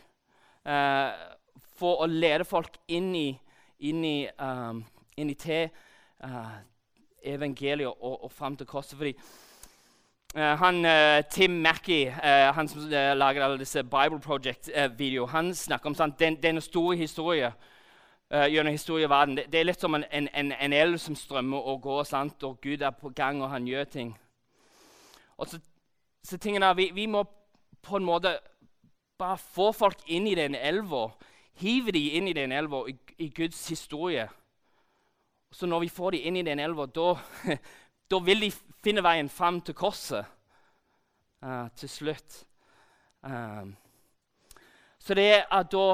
Uh, 0.64 1.37
for 1.78 2.02
å 2.02 2.08
lede 2.10 2.46
folk 2.48 2.78
inn 2.88 3.12
i, 3.16 3.28
inn 3.88 4.04
i, 4.04 4.16
um, 4.38 4.82
inn 5.16 5.30
i 5.30 5.36
til 5.38 5.68
uh, 6.24 6.58
evangeliet 7.22 7.88
og, 7.88 8.24
og 8.24 8.32
fram 8.32 8.56
til 8.56 8.66
korset. 8.66 8.96
Fordi 8.98 9.14
uh, 10.36 10.54
han, 10.62 10.82
Tim 11.30 11.60
Mackey, 11.64 12.06
han 12.10 12.68
som 12.68 12.88
lager 12.90 13.44
alle 13.44 13.58
disse 13.58 13.84
Bible 13.84 14.20
Project-videoer, 14.20 15.34
han 15.34 15.54
snakker 15.54 15.92
om 15.92 15.98
sant, 15.98 16.18
den, 16.20 16.40
denne 16.42 16.60
store 16.64 16.96
historien 16.96 17.52
uh, 18.34 18.46
gjennom 18.46 18.72
historieverden. 18.72 19.36
Det, 19.36 19.46
det, 19.52 19.60
er 19.60 19.68
litt 19.68 19.80
som 19.80 19.94
en, 19.94 20.04
en, 20.12 20.28
en, 20.34 20.52
en 20.52 20.72
elv 20.72 20.98
som 21.02 21.16
strømmer 21.16 21.70
og 21.72 21.82
går, 21.82 22.04
sant? 22.08 22.42
og 22.44 22.60
Gud 22.62 22.82
er 22.82 22.90
på 22.90 23.12
gang, 23.16 23.42
og 23.42 23.50
han 23.50 23.66
gjør 23.68 23.84
ting. 23.84 24.14
Og 25.38 25.48
så, 25.48 25.60
så 26.24 26.38
tingene, 26.38 26.70
vi, 26.76 26.90
vi, 26.94 27.06
må 27.06 27.24
på 27.82 27.96
en 27.96 28.04
måte 28.06 28.36
bare 29.18 29.38
få 29.38 29.72
folk 29.72 30.02
inn 30.06 30.26
i 30.26 30.36
den 30.38 30.54
elva. 30.54 31.08
Hive 31.58 31.92
de 31.92 32.04
inn 32.18 32.28
i 32.28 32.36
den 32.36 32.52
elva, 32.52 32.84
i, 32.88 32.94
i, 33.18 33.28
Guds 33.34 33.68
historie. 33.68 34.28
Så 35.52 35.66
når 35.66 35.80
vi 35.80 35.88
får 35.88 36.10
de 36.14 36.22
inn 36.28 36.36
i 36.36 36.44
den 36.46 36.60
elva, 36.60 36.86
da 36.86 38.18
vil 38.28 38.46
de 38.46 38.52
finne 38.84 39.02
veien 39.02 39.28
fram 39.28 39.60
til 39.60 39.74
korset 39.74 40.24
uh, 41.42 41.66
til 41.76 41.88
slutt. 41.88 42.44
Um, 43.22 43.74
så 44.98 45.14
det 45.14 45.28
er 45.50 45.62
da 45.72 45.86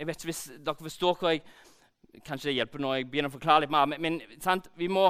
jeg 0.00 0.06
vet 0.08 0.16
ikke 0.16 0.30
hvis 0.30 0.46
dere 0.64 0.80
forstår 0.80 1.18
hva 1.20 1.34
jeg 1.34 1.42
Kanskje 2.26 2.48
det 2.48 2.56
hjelper 2.56 2.80
når 2.82 2.94
jeg 2.94 3.04
begynner 3.06 3.30
å 3.30 3.34
forklare 3.36 3.62
litt 3.62 3.70
mer. 3.70 3.84
Men, 3.86 4.00
men 4.02 4.40
sant, 4.42 4.64
vi 4.74 4.88
må 4.90 5.04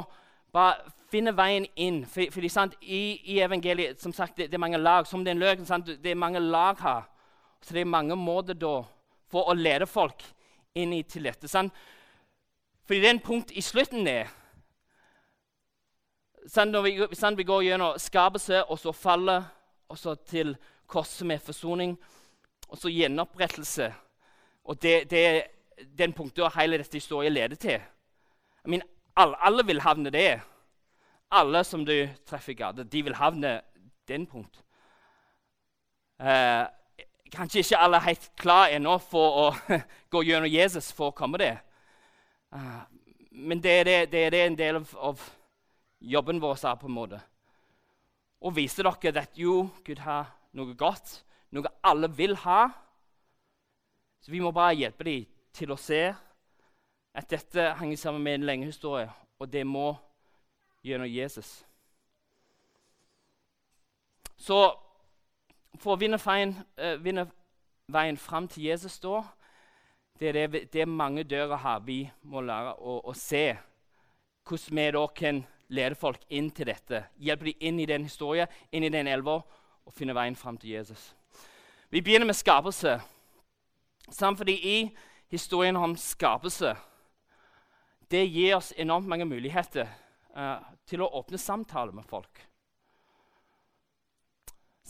bare 0.53 0.91
finne 1.09 1.33
veien 1.33 1.65
inn. 1.81 2.03
For, 2.05 2.29
fordi 2.35 2.51
sant, 2.53 2.75
i, 2.83 3.17
i, 3.25 3.39
evangeliet 3.41 4.03
som 4.03 4.13
sagt, 4.13 4.37
det, 4.37 4.51
det, 4.51 4.59
er 4.59 4.61
mange 4.61 4.77
lag. 4.77 5.09
Som 5.09 5.25
det 5.25 5.33
er 5.33 5.39
en 5.39 5.41
løk, 5.41 5.63
sant, 5.65 5.89
det 5.89 6.13
er 6.13 6.19
mange 6.21 6.43
lag 6.45 6.77
her. 6.85 7.07
Så 7.65 7.73
det 7.73 7.81
er 7.81 7.89
mange 7.89 8.19
måter 8.21 8.59
da 8.59 8.83
for 9.31 9.51
å 9.51 9.57
lede 9.57 9.87
folk 9.87 10.25
inn 10.75 10.93
i 10.95 11.03
til 11.03 11.29
dette. 11.29 11.49
Fordi 11.49 13.01
det 13.01 13.09
er 13.09 13.17
en 13.17 13.25
punkt 13.25 13.51
i 13.51 13.63
slutten 13.63 14.05
der 14.07 14.37
Når 16.57 16.83
vi, 16.83 16.93
sant, 17.15 17.39
vi 17.39 17.45
går 17.45 17.63
gjennom 17.63 17.99
skapelse, 17.99 18.65
og 18.65 18.79
så 18.79 18.93
fallet, 18.93 19.45
og 19.89 19.99
så 19.99 20.15
til 20.15 20.57
korset 20.87 21.27
med 21.27 21.39
forsoning, 21.39 21.99
og 22.69 22.79
så 22.79 22.89
gjenopprettelse 22.89 23.91
og 24.65 24.83
det, 24.83 25.11
det 25.11 25.27
er 25.27 25.41
den 25.99 26.13
punktet 26.13 26.55
hele 26.55 26.79
dette 26.79 26.99
historien 26.99 27.35
leder 27.35 27.59
til. 27.59 27.81
Mener, 28.65 28.87
alle, 29.17 29.37
alle, 29.43 29.67
vil 29.67 29.81
havne 29.81 30.13
det. 30.15 30.41
Alle 31.31 31.65
som 31.65 31.85
du 31.87 31.95
treffer 32.27 32.53
i 32.53 32.59
gata, 32.59 32.85
de 32.85 33.03
vil 33.03 33.17
havne 33.19 33.61
den 34.09 34.27
punkt. 34.27 34.63
Eh, 36.21 36.67
kanskje 37.33 37.63
ikke 37.63 37.81
alle 37.81 37.99
er 37.99 38.09
helt 38.09 38.31
klare 38.39 38.77
ennå 38.77 38.97
for 39.03 39.41
å 39.43 39.79
gå 40.13 40.23
gjennom 40.27 40.51
Jesus 40.51 40.91
for 40.95 41.11
å 41.11 41.17
komme 41.17 41.41
der. 41.41 41.61
Eh, 42.55 42.81
men 43.31 43.63
det 43.63 43.75
er, 43.81 43.85
det, 43.85 43.99
det 44.13 44.25
er, 44.27 44.39
en 44.47 44.59
del 44.59 44.81
av, 44.81 44.95
av 44.99 45.25
jobben 46.01 46.41
vår 46.43 46.65
er, 46.65 46.79
på 46.81 46.91
en 46.91 46.97
måte. 46.97 47.21
Å 48.41 48.53
vise 48.57 48.83
dere 48.83 49.23
at 49.23 49.39
jo, 49.39 49.69
Gud 49.85 50.01
har 50.03 50.33
noe 50.57 50.75
godt, 50.75 51.21
noe 51.55 51.71
alle 51.85 52.11
vil 52.17 52.35
ha. 52.45 52.71
Så 54.21 54.33
vi 54.33 54.41
må 54.43 54.53
bare 54.53 54.79
hjelpe 54.79 55.07
dem 55.07 55.27
til 55.57 55.73
å 55.73 55.79
se 55.81 56.03
at 57.11 57.31
dette 57.31 57.73
henger 57.81 57.99
sammen 57.99 58.23
med 58.23 58.39
en 58.39 58.47
lenge 58.47 58.69
historie, 58.71 59.09
og 59.39 59.51
det 59.51 59.65
må 59.67 59.93
gjennom 60.87 61.11
Jesus. 61.11 61.61
Så 64.41 64.71
for 65.79 65.95
å 65.95 66.01
vinne 66.01 66.19
veien, 66.19 66.57
uh, 66.81 66.97
vinne 67.03 67.27
veien 67.91 68.19
fram 68.19 68.49
til 68.49 68.71
Jesus 68.71 68.99
da, 69.03 69.23
det 70.21 70.33
er, 70.35 70.49
det, 70.49 70.67
det 70.73 70.89
mange 70.89 71.25
dører 71.25 71.57
har. 71.57 71.81
vi 71.81 72.11
må 72.23 72.41
lære 72.41 72.75
å, 72.77 73.01
å 73.09 73.15
se. 73.17 73.57
Hvordan 74.45 74.77
vi 74.77 74.91
da 74.93 75.07
kan 75.17 75.45
lede 75.71 75.95
folk 75.95 76.21
inn 76.29 76.51
til 76.51 76.67
dette. 76.67 77.05
Hjelpe 77.17 77.47
dem 77.47 77.65
inn 77.69 77.81
i 77.81 77.87
den 77.87 78.05
historien, 78.05 78.51
inn 78.73 78.85
i 78.85 78.93
den 78.93 79.09
elva, 79.09 79.39
og 79.87 79.95
finne 79.97 80.15
veien 80.15 80.37
fram 80.37 80.59
til 80.59 80.75
Jesus. 80.75 81.15
Vi 81.91 82.03
begynner 82.03 82.27
med 82.27 82.37
skapelse. 82.37 82.99
Samt 84.11 84.39
fordi 84.39 84.57
i 84.59 84.77
historien 85.31 85.77
om 85.77 85.97
skapelse 85.97 86.75
det 88.11 88.25
gir 88.27 88.57
oss 88.57 88.73
enormt 88.77 89.07
mange 89.07 89.25
muligheter 89.25 89.87
uh, 90.35 90.59
til 90.87 91.05
å 91.05 91.11
åpne 91.21 91.39
samtaler 91.39 91.95
med 91.95 92.07
folk. 92.11 92.43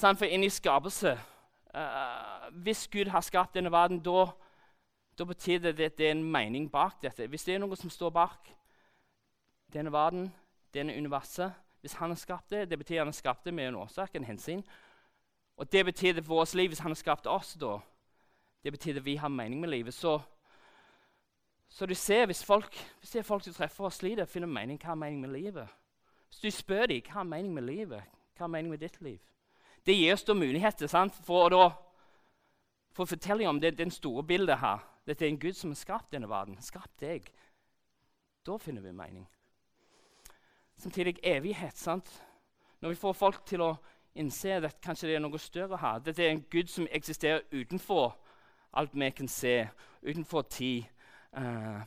For 0.00 0.24
inn 0.24 0.44
i 0.44 0.48
skapelse 0.48 1.12
uh, 1.74 2.52
Hvis 2.64 2.88
Gud 2.88 3.10
har 3.12 3.20
skapt 3.20 3.54
denne 3.54 3.72
verden, 3.72 4.00
da, 4.00 4.30
da 5.18 5.24
betyr 5.28 5.58
det 5.58 5.80
at 5.80 5.98
det 5.98 6.06
er 6.06 6.14
en 6.14 6.24
mening 6.24 6.70
bak 6.72 7.02
dette. 7.02 7.26
Hvis 7.26 7.44
det 7.44 7.54
er 7.54 7.60
noe 7.60 7.76
som 7.76 7.92
står 7.92 8.10
bak 8.10 8.48
denne 9.72 9.92
verden, 9.92 10.30
denne 10.74 10.96
universet 10.96 11.52
Hvis 11.80 11.98
han 12.00 12.10
har 12.10 12.16
skapt 12.16 12.50
det, 12.50 12.70
det 12.70 12.78
betyr 12.78 12.98
han 12.98 13.12
har 13.12 13.16
skapt 13.16 13.44
det 13.44 13.54
med 13.54 13.68
en 13.68 13.76
årsak, 13.80 14.14
en 14.14 14.24
hensyn. 14.24 14.62
Og 15.56 15.72
det 15.72 15.84
betyr 15.84 16.22
for 16.22 16.34
vårt 16.34 16.54
liv 16.54 16.68
hvis 16.68 16.80
han 16.80 16.90
har 16.90 17.00
skapt 17.00 17.26
oss, 17.26 17.54
da 17.60 17.78
det 18.64 18.72
betyr 18.72 18.96
at 18.96 19.04
vi 19.04 19.16
har 19.16 19.28
mening 19.28 19.60
med 19.60 19.68
livet. 19.68 19.94
Så, 19.94 20.20
så 21.68 21.86
du 21.86 21.94
ser, 21.94 22.26
hvis, 22.26 22.44
folk, 22.44 22.76
hvis 22.98 23.10
det 23.10 23.18
er 23.18 23.22
folk 23.22 23.44
du 23.44 23.52
treffer 23.52 23.84
og 23.84 23.92
sliter, 23.92 24.24
finner 24.24 24.48
mening, 24.48 24.80
hva 24.80 24.90
er 24.92 25.00
mening 25.00 25.20
med 25.20 25.32
livet? 25.32 25.68
Hvis 26.28 26.40
du 26.40 26.50
spør 26.50 26.86
dem 26.86 27.00
hva 27.08 27.20
er 27.20 27.32
mening 27.32 27.54
med 27.54 27.62
livet, 27.62 28.02
hva 28.36 28.44
er 28.44 28.52
mening 28.52 28.70
med 28.70 28.84
ditt 28.84 29.00
liv 29.00 29.29
Det 29.86 29.94
gir 29.94 30.12
oss 30.14 30.24
da 30.24 30.34
muligheter 30.34 30.86
sant? 30.86 31.14
for 31.24 31.46
å 31.46 31.50
da, 31.54 31.68
for 32.92 33.08
fortelle 33.08 33.48
om 33.48 33.60
det, 33.60 33.78
den 33.78 33.90
store 33.90 34.22
bildet 34.26 34.58
her. 34.60 34.82
Dette 35.06 35.24
er 35.24 35.32
en 35.32 35.40
Gud 35.40 35.56
som 35.56 35.70
har 35.70 35.80
skapt 35.80 36.12
denne 36.12 36.28
verden. 36.28 36.58
Skapt 36.62 37.00
deg. 37.00 37.30
Da 38.46 38.56
finner 38.58 38.82
vi 38.82 38.92
mening. 38.92 39.26
Samtidig 40.76 41.18
evighet. 41.22 41.78
sant? 41.78 42.22
Når 42.80 42.88
vi 42.88 43.00
får 43.00 43.12
folk 43.12 43.46
til 43.46 43.60
å 43.60 43.76
innse 44.14 44.60
at 44.60 44.80
kanskje 44.82 45.08
det 45.08 45.16
er 45.16 45.22
noe 45.22 45.38
større 45.38 45.76
her 45.78 46.00
Dette 46.02 46.24
er 46.24 46.32
en 46.32 46.44
Gud 46.50 46.68
som 46.68 46.88
eksisterer 46.90 47.44
utenfor 47.52 48.16
alt 48.72 48.94
vi 48.94 49.10
kan 49.10 49.28
se, 49.28 49.68
utenfor 50.02 50.42
tid. 50.42 50.84
Uh, 51.36 51.82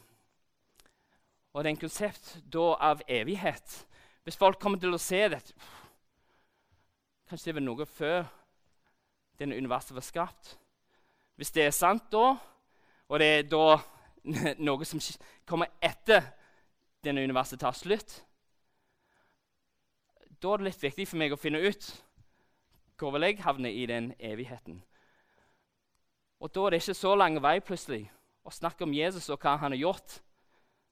og 1.53 1.63
det 1.63 1.69
er 1.69 1.75
en 1.75 1.79
konsept 1.79 2.37
da 2.53 2.73
av 2.79 3.01
evighet. 3.07 3.85
Hvis 4.23 4.37
folk 4.37 4.59
kommer 4.59 4.79
til 4.79 4.93
å 4.93 5.01
se 5.01 5.21
dette 5.29 5.53
Kanskje 7.29 7.51
det 7.51 7.55
var 7.57 7.65
noe 7.65 7.85
før 7.87 8.23
denne 9.39 9.57
universet 9.57 9.95
var 9.95 10.05
skapt. 10.05 10.53
Hvis 11.35 11.51
det 11.51 11.65
er 11.65 11.75
sant 11.75 12.11
da, 12.13 12.35
og 13.09 13.19
det 13.19 13.27
er 13.27 13.49
da 13.49 13.79
noe 14.67 14.85
som 14.87 15.01
kommer 15.49 15.71
etter 15.81 16.25
denne 17.03 17.23
universet 17.23 17.59
tar 17.59 17.75
slutt, 17.75 18.21
da 20.43 20.53
er 20.53 20.59
det 20.59 20.67
litt 20.67 20.83
viktig 20.83 21.07
for 21.07 21.21
meg 21.21 21.33
å 21.33 21.39
finne 21.39 21.61
ut 21.63 21.91
hvor 22.99 23.13
vil 23.15 23.25
jeg 23.25 23.41
havne 23.43 23.71
i 23.71 23.85
den 23.89 24.11
evigheten. 24.19 24.77
Og 26.43 26.51
da 26.55 26.65
er 26.65 26.73
det 26.73 26.81
ikke 26.83 26.95
så 26.95 27.13
lang 27.15 27.39
vei 27.43 27.57
plutselig 27.63 28.05
å 28.43 28.51
snakke 28.51 28.85
om 28.85 28.95
Jesus 28.95 29.29
og 29.31 29.39
hva 29.43 29.55
han 29.59 29.71
har 29.73 29.79
gjort. 29.79 30.17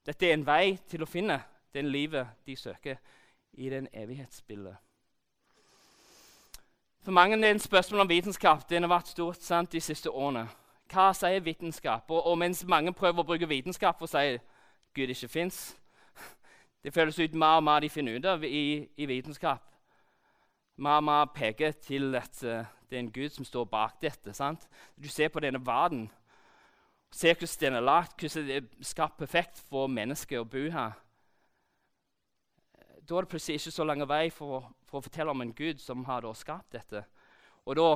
Dette 0.08 0.28
er 0.28 0.36
en 0.36 0.46
vei 0.48 0.78
til 0.90 1.04
å 1.04 1.10
finne 1.10 1.38
den 1.76 1.92
livet 1.92 2.40
de 2.48 2.56
søker 2.56 3.00
i 3.60 3.70
den 3.72 3.88
evighetsbildet. 3.94 4.80
For 7.04 7.12
mange 7.12 7.38
er 7.38 7.42
det 7.42 7.50
en 7.50 7.60
spørsmål 7.60 8.02
om 8.02 8.10
vitenskap. 8.10 8.70
Den 8.70 8.84
har 8.84 8.90
vært 8.90 9.08
stort 9.08 9.42
sant, 9.44 9.72
de 9.72 9.82
siste 9.82 10.10
årene. 10.10 10.46
Hva 10.94 11.08
sier 11.18 11.42
vitenskap? 11.42 12.12
Og, 12.12 12.28
og, 12.28 12.38
mens 12.38 12.62
mange 12.68 12.94
prøver 12.94 13.24
å 13.24 13.26
bruke 13.26 13.50
vitenskap 13.50 13.98
for 13.98 14.06
å 14.06 14.12
si 14.12 14.38
Gud 14.94 15.10
ikke 15.10 15.30
fins 15.32 15.60
Det 16.84 16.94
føles 16.94 17.18
ut 17.20 17.34
mer 17.34 17.58
og 17.58 17.64
mer 17.64 17.82
de 17.82 17.90
finner 17.90 18.20
ut 18.20 18.26
av 18.26 18.44
i, 18.46 18.86
i 18.98 19.08
vitenskap. 19.10 19.64
Mer 20.78 21.02
og 21.02 21.08
mer 21.08 21.26
peker 21.34 21.72
til 21.72 22.14
at 22.16 22.44
uh, 22.44 22.70
det 22.90 22.98
er 22.98 23.04
en 23.06 23.12
Gud 23.14 23.30
som 23.34 23.46
står 23.46 23.66
bak 23.66 23.98
dette. 24.02 24.34
sant? 24.34 24.68
Du 24.98 25.08
ser 25.10 25.30
på 25.30 25.40
denne 25.40 25.66
verden. 25.66 26.10
Ser 27.12 27.34
hvordan 27.34 27.58
den 27.62 27.76
er 27.80 27.86
lagt, 27.86 28.20
hvordan 28.20 28.48
det 28.48 28.56
er 28.56 28.86
skapt 28.86 29.18
perfekt 29.18 29.62
for 29.70 29.88
mennesker 29.88 30.42
å 30.42 30.46
bo 30.46 30.70
her. 30.70 30.94
Da 33.08 33.18
er 33.18 33.26
det 33.26 33.32
plutselig 33.32 33.60
ikke 33.60 33.72
så 33.72 33.84
lang 33.84 34.04
vei 34.08 34.30
for, 34.30 34.72
for, 34.86 35.00
å 35.00 35.06
fortelle 35.06 35.34
om 35.34 35.42
en 35.42 35.54
Gud 35.54 35.82
som 35.82 36.06
har 36.06 36.28
skapt 36.38 36.72
dette. 36.76 37.04
Og 37.66 37.76
da 37.76 37.90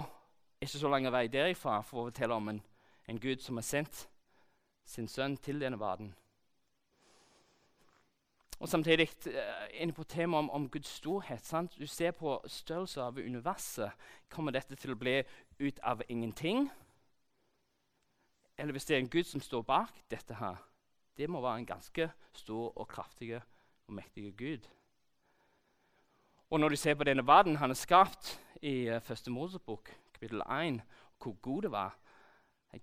ikke 0.61 0.79
så 0.79 0.89
lang 0.89 1.07
vei 1.13 1.27
derifra 1.29 1.81
for 1.85 2.01
å 2.01 2.09
fortelle 2.09 2.35
om 2.35 2.49
en, 2.49 2.61
en 3.07 3.19
Gud 3.21 3.43
som 3.43 3.59
har 3.61 3.67
sendt 3.67 4.07
sin 4.85 5.07
sønn 5.07 5.37
til 5.37 5.59
denne 5.61 5.79
verden. 5.79 6.13
Og 8.59 8.69
samtidig 8.69 9.09
uh, 9.27 9.33
inne 9.73 9.93
på 9.93 10.03
temaet 10.03 10.45
om, 10.45 10.49
om, 10.49 10.69
Guds 10.69 10.89
storhet. 10.89 11.45
Sant? 11.45 11.75
Du 11.79 11.87
ser 11.87 12.11
på 12.15 12.37
størrelsen 12.47 13.03
av 13.03 13.17
universet. 13.19 13.91
Kommer 14.31 14.55
dette 14.55 14.77
til 14.79 14.95
å 14.95 14.99
bli 14.99 15.19
ut 15.59 15.81
av 15.83 16.01
ingenting? 16.07 16.69
Eller 18.57 18.71
hvis 18.71 18.87
det 18.87 18.95
er 18.95 19.03
en 19.03 19.11
Gud 19.11 19.27
som 19.27 19.43
står 19.43 19.65
bak 19.67 20.05
dette 20.09 20.39
her, 20.39 20.63
Det 21.17 21.29
må 21.29 21.39
være 21.41 21.57
en 21.57 21.65
ganske 21.65 22.09
stor 22.33 22.73
og 22.75 22.87
kraftig 22.87 23.37
og 23.37 23.93
mektig 23.93 24.33
Gud. 24.37 24.67
Og 26.49 26.59
når 26.59 26.69
du 26.69 26.75
ser 26.75 26.93
på 26.93 27.03
denne 27.03 27.27
verden 27.27 27.55
han 27.55 27.69
har 27.69 27.75
skapt 27.79 28.39
i 28.61 28.89
uh, 28.89 29.01
første 29.01 29.31
Mosebok, 29.31 29.89
kapittel 30.13 30.41
1, 30.41 30.81
hvor 31.19 31.33
god 31.41 31.61
det 31.61 31.71
var 31.71 31.97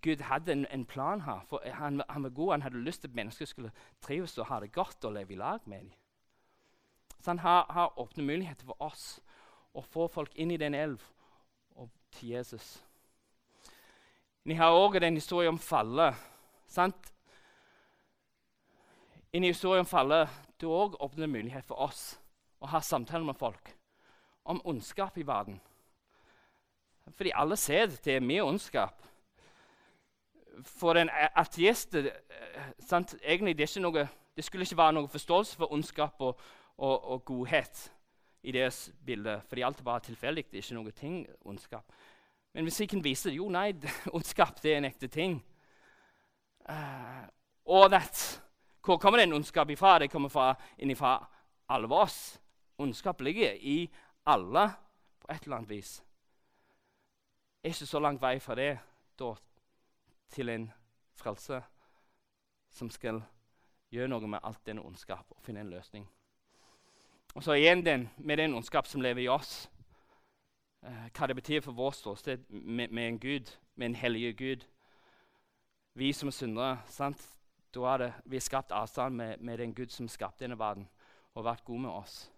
Gud 0.01 0.23
hadde 0.23 0.53
en, 0.53 0.67
en 0.71 0.85
plan 0.85 1.21
her. 1.21 1.45
for 1.49 1.63
han, 1.65 2.03
han, 2.09 2.23
var 2.23 2.29
god, 2.29 2.53
han 2.53 2.63
hadde 2.63 2.81
lyst 2.81 3.01
til 3.01 3.09
at 3.09 3.15
mennesker 3.15 3.45
skulle 3.45 3.73
trives 4.01 4.39
og 4.39 4.47
ha 4.47 4.61
det 4.61 4.73
godt 4.73 5.05
og 5.05 5.13
leve 5.13 5.33
i 5.33 5.37
lag 5.37 5.59
med 5.65 5.79
dem. 5.79 5.93
Så 7.21 7.31
han 7.31 7.39
har, 7.39 7.67
har 7.71 7.99
åpnet 7.99 8.27
muligheter 8.27 8.65
for 8.65 8.83
oss 8.83 9.21
å 9.75 9.83
få 9.83 10.09
folk 10.09 10.33
inn 10.35 10.51
i 10.51 10.57
den 10.57 10.75
elv 10.75 11.03
og 11.77 11.91
til 12.13 12.29
Jesus. 12.29 12.83
Vi 14.45 14.55
har 14.55 14.75
òg 14.75 14.97
en 14.97 15.15
historie 15.15 15.49
om 15.49 15.59
fallet. 15.59 16.15
sant? 16.67 17.13
Inni 19.33 19.53
historien 19.53 19.85
om 19.85 19.87
fallet 19.87 20.29
du 20.61 20.67
òg 20.67 20.97
åpner 21.01 21.27
mulighet 21.27 21.65
for 21.65 21.77
oss 21.81 22.22
å 22.63 22.71
ha 22.71 22.81
samtaler 22.81 23.27
med 23.27 23.39
folk 23.39 23.73
om 24.45 24.61
ondskap 24.65 25.19
i 25.19 25.27
verden. 25.27 25.61
Fordi 27.17 27.33
alle 27.35 27.57
ser 27.57 27.87
det 28.05 28.17
er 28.17 28.25
mye 28.25 28.45
ondskap. 28.45 29.03
For 30.63 30.99
en 30.99 31.11
ateist 31.11 31.95
eh, 31.99 32.11
sant, 32.79 33.17
egentlig 33.23 33.57
det, 33.59 33.69
noe, 33.83 34.07
det 34.37 34.45
skulle 34.45 34.67
ikke 34.67 34.79
være 34.79 34.97
noen 34.99 35.11
forståelse 35.11 35.59
for 35.59 35.73
ondskap 35.75 36.21
og, 36.21 36.41
og, 36.77 37.11
og 37.15 37.25
godhet 37.25 37.89
i 38.43 38.53
deres 38.53 38.91
bilde, 39.07 39.41
fordi 39.49 39.63
alt 39.63 39.81
er 39.81 39.87
bare 39.87 40.01
tilfeldig. 40.01 40.45
Det 40.51 40.59
er 40.59 40.67
ikke 40.67 40.79
noe 40.79 40.95
ting 40.97 41.23
ondskap. 41.47 41.93
Men 42.55 42.67
hvis 42.69 42.81
jeg 42.81 42.91
kan 42.93 43.05
vise 43.05 43.33
jo, 43.33 43.49
nei, 43.49 43.73
ondskap 44.17 44.63
det 44.63 44.75
er 44.75 44.83
en 44.83 44.91
ekte 44.91 45.09
ting. 45.09 45.39
Uh, 46.69 47.27
og 47.67 47.91
that, 47.91 48.43
Hvor 48.85 48.99
kommer 48.99 49.19
den 49.19 49.33
ondskapen 49.33 49.73
ifra? 49.73 49.99
Det 49.99 50.11
kommer 50.11 50.29
fra, 50.29 50.55
innifra 50.79 51.17
alle 51.69 51.87
oss. 51.95 52.42
Ondskap 52.79 53.21
ligger 53.21 53.53
i 53.53 53.91
alle 54.27 54.73
på 55.21 55.27
et 55.31 55.43
eller 55.43 55.57
annet 55.57 55.71
vis. 55.71 56.05
Er 57.63 57.69
ikke 57.69 57.87
så 57.87 58.01
lang 58.01 58.21
vei 58.21 58.39
fra 58.41 58.55
det 58.55 58.79
da, 59.19 59.35
til 60.31 60.49
en 60.49 60.71
frelse 61.15 61.63
som 62.71 62.91
skal 62.91 63.23
gjøre 63.93 64.09
noe 64.09 64.27
med 64.27 64.41
alt 64.43 64.65
denne 64.67 64.83
ondskap 64.83 65.27
og 65.31 65.43
finne 65.45 65.61
en 65.61 65.71
løsning. 65.71 66.09
Og 67.35 67.45
så 67.45 67.53
igjen 67.57 67.85
den, 67.85 68.09
med 68.17 68.37
den 68.37 68.55
ondskap 68.55 68.87
som 68.87 69.01
lever 69.01 69.23
i 69.23 69.29
oss, 69.29 69.71
eh, 70.83 71.09
hva 71.13 71.27
det 71.27 71.37
betyr 71.37 71.61
for 71.61 71.73
vårt 71.73 71.97
ståsted 71.97 72.49
med, 72.49 72.89
med, 72.89 73.09
en 73.09 73.19
Gud, 73.19 73.53
med 73.75 73.87
en 73.87 73.95
hellig 73.95 74.37
Gud. 74.37 74.67
Vi 75.95 76.13
som 76.13 76.29
er 76.29 76.33
syndere, 76.33 76.79
sant? 76.87 77.29
da 77.75 77.81
er 77.81 77.99
det, 77.99 78.13
vi 78.25 78.41
skapt 78.41 78.73
avstand 78.73 79.15
med, 79.15 79.39
med 79.39 79.59
den 79.59 79.75
Gud 79.75 79.89
som 79.89 80.09
skapte 80.09 80.45
denne 80.45 80.59
verden 80.59 80.89
og 81.35 81.45
vært 81.45 81.65
god 81.65 81.79
med 81.79 81.91
oss. 81.91 82.32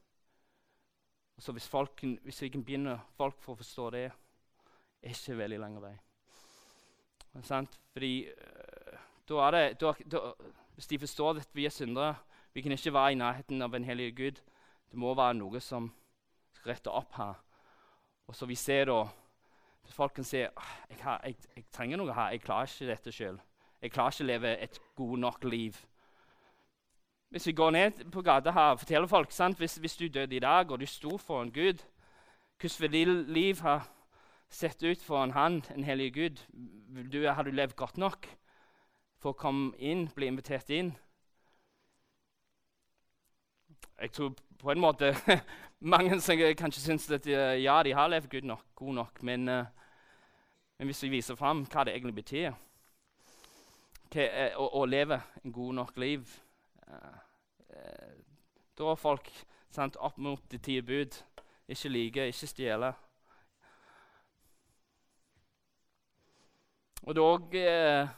Så 1.38 1.52
hvis, 1.52 1.68
folk, 1.68 2.00
hvis 2.22 2.42
vi 2.42 2.48
kan 2.48 2.64
begynne 2.64 2.98
folk 3.16 3.40
for 3.42 3.54
å 3.54 3.58
forstå 3.58 3.88
det, 3.90 4.04
er 5.02 5.16
ikke 5.16 5.38
veldig 5.38 5.58
lang 5.60 5.78
vei. 5.82 5.94
Sant? 7.42 7.78
Fordi 7.92 8.12
uh, 8.30 9.00
da 9.28 9.40
er 9.46 9.56
det, 9.56 9.64
da, 9.80 9.92
da, 10.10 10.20
Hvis 10.74 10.86
de 10.86 10.98
forstår 10.98 11.40
at 11.40 11.50
vi 11.52 11.64
er 11.66 11.70
syndere 11.70 12.14
Vi 12.54 12.62
kan 12.62 12.72
ikke 12.72 12.92
være 12.94 13.12
i 13.12 13.18
nærheten 13.18 13.62
av 13.62 13.74
en 13.74 13.84
hellig 13.84 14.12
Gud. 14.16 14.38
Det 14.90 14.98
må 14.98 15.14
være 15.14 15.34
noe 15.34 15.60
som 15.60 15.88
skal 16.54 16.72
rette 16.72 16.90
opp 16.90 17.16
her. 17.18 17.34
Og 18.28 18.36
så 18.36 18.46
vi 18.46 18.54
ser 18.54 18.86
da 18.86 19.02
Folk 19.92 20.14
kan 20.16 20.24
si 20.24 20.38
jeg, 20.38 20.50
jeg, 20.90 21.34
jeg, 21.56 21.64
trenger 21.72 22.00
noe 22.00 22.14
her. 22.14 22.30
Jeg 22.32 22.40
klarer 22.40 22.70
ikke 22.70 22.88
dette 22.88 23.12
sjøl. 23.12 23.40
Jeg 23.82 23.92
klarer 23.92 24.14
ikke 24.14 24.24
å 24.24 24.28
leve 24.30 24.52
et 24.64 24.78
godt 24.96 25.20
nok 25.20 25.44
liv. 25.44 25.76
Hvis 27.34 27.46
vi 27.46 27.52
går 27.52 27.70
ned 27.70 28.10
på 28.12 28.22
gata 28.22 28.50
her 28.54 28.60
og 28.60 28.78
forteller 28.78 29.08
folk 29.10 29.32
sant? 29.34 29.58
Hvis, 29.58 29.74
hvis 29.82 29.96
du 29.96 30.06
døde 30.06 30.36
i 30.36 30.38
dag 30.38 30.70
og 30.70 30.80
du 30.80 30.86
sto 30.86 31.16
foran 31.18 31.50
Gud, 31.50 31.80
hvordan 32.60 32.92
vil 32.92 33.08
liv 33.08 33.58
ha 33.60 33.80
sett 34.48 34.82
ut 34.82 35.02
foran 35.02 35.30
Han, 35.30 35.64
en 35.74 35.84
hellig 35.84 36.14
Gud? 36.14 36.36
Du, 37.12 37.26
har 37.26 37.42
du 37.42 37.50
levd 37.50 37.74
godt 37.76 37.98
nok 37.98 38.28
for 39.18 39.32
å 39.32 39.38
komme 39.40 39.72
inn, 39.78 40.06
bli 40.14 40.30
invitert 40.30 40.70
inn? 40.70 40.92
Jeg 43.98 44.12
tror 44.12 44.30
på 44.58 44.70
en 44.70 44.84
måte 44.86 45.10
mange 45.94 46.20
som 46.20 46.38
kanskje 46.38 46.84
syns 46.84 47.10
at 47.10 47.26
ja, 47.26 47.82
de 47.82 47.98
har 47.98 48.14
levd 48.14 48.30
Gud 48.30 48.46
nok, 48.46 48.64
god 48.74 48.94
nok, 48.94 49.22
men, 49.22 49.48
uh, 49.48 49.66
men 50.78 50.86
hvis 50.86 51.02
vi 51.02 51.16
viser 51.18 51.34
fram 51.34 51.66
hva 51.66 51.82
det 51.82 51.98
egentlig 51.98 52.14
betyr 52.22 52.54
å, 54.14 54.70
å, 54.70 54.86
leve 54.86 55.18
en 55.42 55.52
god 55.52 55.74
nok 55.82 55.96
liv 55.98 56.30
uh, 56.86 57.23
Da 58.78 58.90
har 58.90 58.98
folk 58.98 59.30
sendt 59.70 59.96
opp 59.96 60.18
mot 60.18 60.42
de 60.50 60.58
ti 60.58 60.80
bud. 60.82 61.16
Ikke 61.68 61.88
like, 61.88 62.26
ikke 62.28 62.46
stjele. 62.46 62.92
Og 67.04 67.14
det 67.14 67.22
òg 67.22 67.54
eh, 67.60 68.08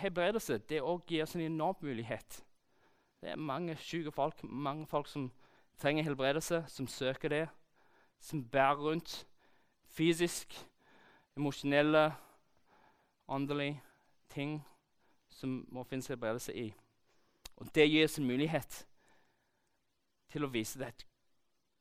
det 0.00 0.80
også 0.80 1.04
gir 1.06 1.22
oss 1.22 1.34
en 1.36 1.40
enorm 1.44 1.76
mulighet. 1.82 2.44
Det 3.20 3.30
er 3.30 3.36
mange 3.36 3.76
syke 3.76 4.12
folk, 4.12 4.44
mange 4.44 4.86
folk 4.86 5.08
som 5.08 5.30
trenger 5.78 6.04
helbredelse, 6.04 6.64
som 6.68 6.86
søker 6.86 7.28
det, 7.28 7.48
som 8.20 8.44
bærer 8.44 8.74
rundt 8.76 9.26
fysisk, 9.88 10.68
emosjonelle, 11.36 12.14
åndelige 13.28 13.82
ting 14.28 14.64
som 15.28 15.66
må 15.68 15.84
finnes 15.84 16.06
helbredelse 16.06 16.54
i. 16.56 16.74
Og 17.60 17.74
Det 17.74 17.90
gir 17.90 18.04
oss 18.04 18.18
en 18.18 18.26
mulighet 18.26 18.86
til 20.32 20.44
å 20.44 20.50
vise 20.50 20.80
at 20.86 21.06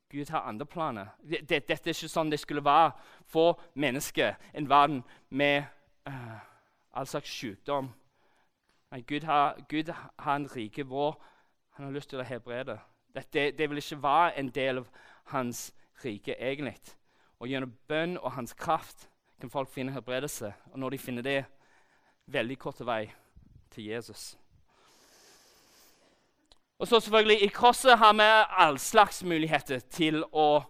Gud 0.09 0.29
har 0.33 0.47
andre 0.49 0.65
planer. 0.65 1.07
Dette 1.21 1.73
er 1.73 1.91
ikke 1.93 2.09
sånn 2.09 2.31
det 2.31 2.39
skulle 2.41 2.65
være 2.65 2.91
for 3.29 3.59
mennesket, 3.77 4.41
en 4.53 4.69
verden 4.69 5.03
med 5.29 5.67
uh, 6.09 6.39
all 6.97 7.07
slags 7.07 7.29
sykdom. 7.29 7.91
Nei, 8.89 9.03
Gud 9.05 9.23
har, 9.29 9.59
Gud 9.69 9.93
har 9.93 10.35
en 10.35 10.49
rike 10.49 10.83
vår. 10.89 11.13
Han 11.77 11.85
har 11.85 11.93
lyst 11.93 12.09
til 12.09 12.19
å 12.19 12.25
helbrede. 12.25 12.79
Det, 13.13 13.51
det 13.57 13.69
vil 13.69 13.77
ikke 13.77 14.01
være 14.01 14.33
en 14.41 14.49
del 14.49 14.81
av 14.81 14.89
hans 15.35 15.69
rike 16.03 16.33
egentlig. 16.41 16.75
Og 17.39 17.47
gjennom 17.47 17.77
bønn 17.87 18.17
og 18.17 18.33
hans 18.33 18.53
kraft 18.57 19.07
kan 19.39 19.53
folk 19.53 19.69
finne 19.69 19.93
helbredelse. 19.93 20.53
Og 20.73 20.79
når 20.79 20.89
de 20.89 21.03
finner 21.05 21.21
det, 21.21 21.39
veldig 22.25 22.57
kort 22.57 22.81
vei 22.85 23.03
til 23.69 23.85
Jesus. 23.93 24.38
Og 26.79 26.87
så 26.87 26.99
selvfølgelig 26.99 27.43
I 27.43 27.47
krosset 27.47 27.97
har 27.97 28.13
vi 28.13 28.27
all 28.63 28.77
slags 28.79 29.23
muligheter 29.23 29.79
til 29.79 30.23
å 30.31 30.61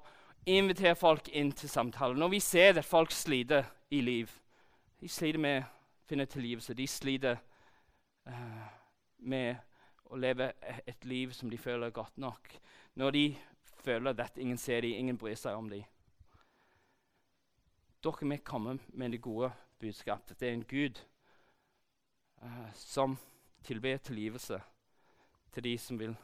invitere 0.45 0.95
folk 0.97 1.27
inn 1.29 1.51
til 1.53 1.69
samtale. 1.69 2.17
Når 2.17 2.31
vi 2.33 2.39
ser 2.41 2.79
at 2.79 2.85
folk 2.85 3.11
sliter 3.13 3.67
i 3.93 4.01
liv, 4.01 4.31
de 4.99 5.07
sliter 5.07 5.39
med 5.39 5.61
å 5.61 5.67
finne 6.09 6.25
tilgivelse. 6.25 6.73
De 6.73 6.87
sliter 6.89 7.37
uh, 8.25 8.65
med 9.17 9.61
å 10.09 10.17
leve 10.17 10.49
et 10.87 11.05
liv 11.05 11.29
som 11.37 11.49
de 11.49 11.61
føler 11.61 11.93
godt 11.93 12.17
nok. 12.17 12.57
Når 12.97 13.11
de 13.11 13.23
føler 13.83 14.17
at 14.25 14.41
ingen 14.41 14.57
ser 14.57 14.81
dem, 14.81 14.97
ingen 14.97 15.17
bryr 15.17 15.37
seg 15.37 15.61
om 15.61 15.69
dem. 15.69 15.85
Kan 18.01 18.33
vi 18.33 18.37
komme 18.37 18.79
med 18.87 19.11
det 19.11 19.21
gode 19.21 19.51
budskapet. 19.79 20.39
Det 20.39 20.49
er 20.49 20.57
en 20.57 20.65
Gud 20.65 21.05
uh, 22.41 22.73
som 22.73 23.17
tilber 23.63 23.97
tilgivelse 23.97 24.57
til 25.53 25.63
de 25.63 25.77
som 25.77 25.99
vil 25.99 26.15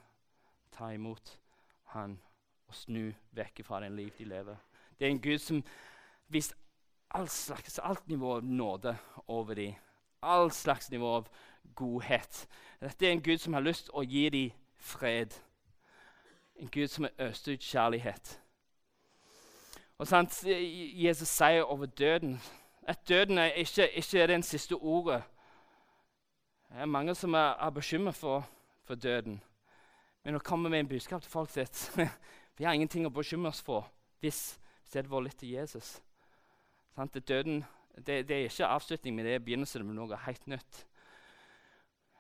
ta 0.72 0.92
imot 0.94 1.40
Han 1.96 2.20
og 2.68 2.76
snu 2.76 3.14
vekk 3.32 3.62
fra 3.64 3.80
den 3.84 3.96
liv 3.96 4.12
de 4.18 4.26
lever. 4.26 4.56
Det 5.00 5.06
er 5.06 5.12
en 5.12 5.22
Gud 5.22 5.38
som 5.38 5.64
viser 6.28 6.56
all 7.10 7.30
slags, 7.30 7.80
alt 7.80 8.08
nivå 8.08 8.36
av 8.36 8.44
nåde 8.44 8.98
over 9.28 9.54
dem. 9.56 9.76
All 10.22 10.52
slags 10.52 10.92
nivå 10.92 11.16
av 11.16 11.28
godhet. 11.76 12.48
Dette 12.82 13.08
er 13.08 13.12
en 13.12 13.22
Gud 13.22 13.38
som 13.38 13.54
har 13.54 13.62
lyst 13.62 13.90
å 13.94 14.04
gi 14.04 14.30
dem 14.30 14.52
fred. 14.78 15.34
En 16.56 16.70
Gud 16.72 16.88
som 16.88 17.08
har 17.08 17.30
øst 17.30 17.48
ut 17.48 17.62
kjærlighet. 17.62 18.40
Og 19.98 20.08
sant, 20.08 20.44
Jesus 20.46 21.28
sier 21.28 21.64
over 21.64 21.86
døden 21.86 22.42
at 22.88 23.08
døden 23.10 23.38
er 23.38 23.46
ikke, 23.46 23.90
ikke 23.98 24.22
er 24.22 24.28
det 24.28 24.46
siste 24.46 24.76
ordet. 24.76 25.24
Det 26.70 26.82
er 26.82 26.86
mange 26.86 27.16
som 27.16 27.34
er, 27.34 27.56
er 27.60 27.70
bekymret 27.70 28.16
for, 28.16 28.50
for, 28.86 28.96
døden. 28.96 29.42
Men 30.24 30.38
å 30.38 30.44
komme 30.44 30.70
med 30.70 30.84
en 30.84 30.90
budskap 30.90 31.22
til 31.22 31.32
folk 31.32 31.52
sitt 31.54 31.90
vi 32.58 32.66
har 32.66 32.74
ingenting 32.74 33.06
å 33.06 33.14
bekymre 33.14 33.52
oss 33.52 33.62
for 33.62 33.90
hvis 34.24 34.56
stedet 34.86 35.10
vårt 35.10 35.18
vår 35.18 35.26
litt 35.28 35.40
til 35.42 35.56
Jesus. 35.58 35.98
Sant? 36.96 37.18
Døden 37.28 37.64
det, 37.96 38.28
det, 38.28 38.36
er 38.36 38.50
ikke 38.50 38.68
avslutning, 38.68 39.16
men 39.16 39.26
det 39.26 39.34
er 39.36 39.44
begynnelsen 39.44 39.86
med 39.86 39.96
noe 39.96 40.18
helt 40.26 40.48
nytt. 40.48 40.86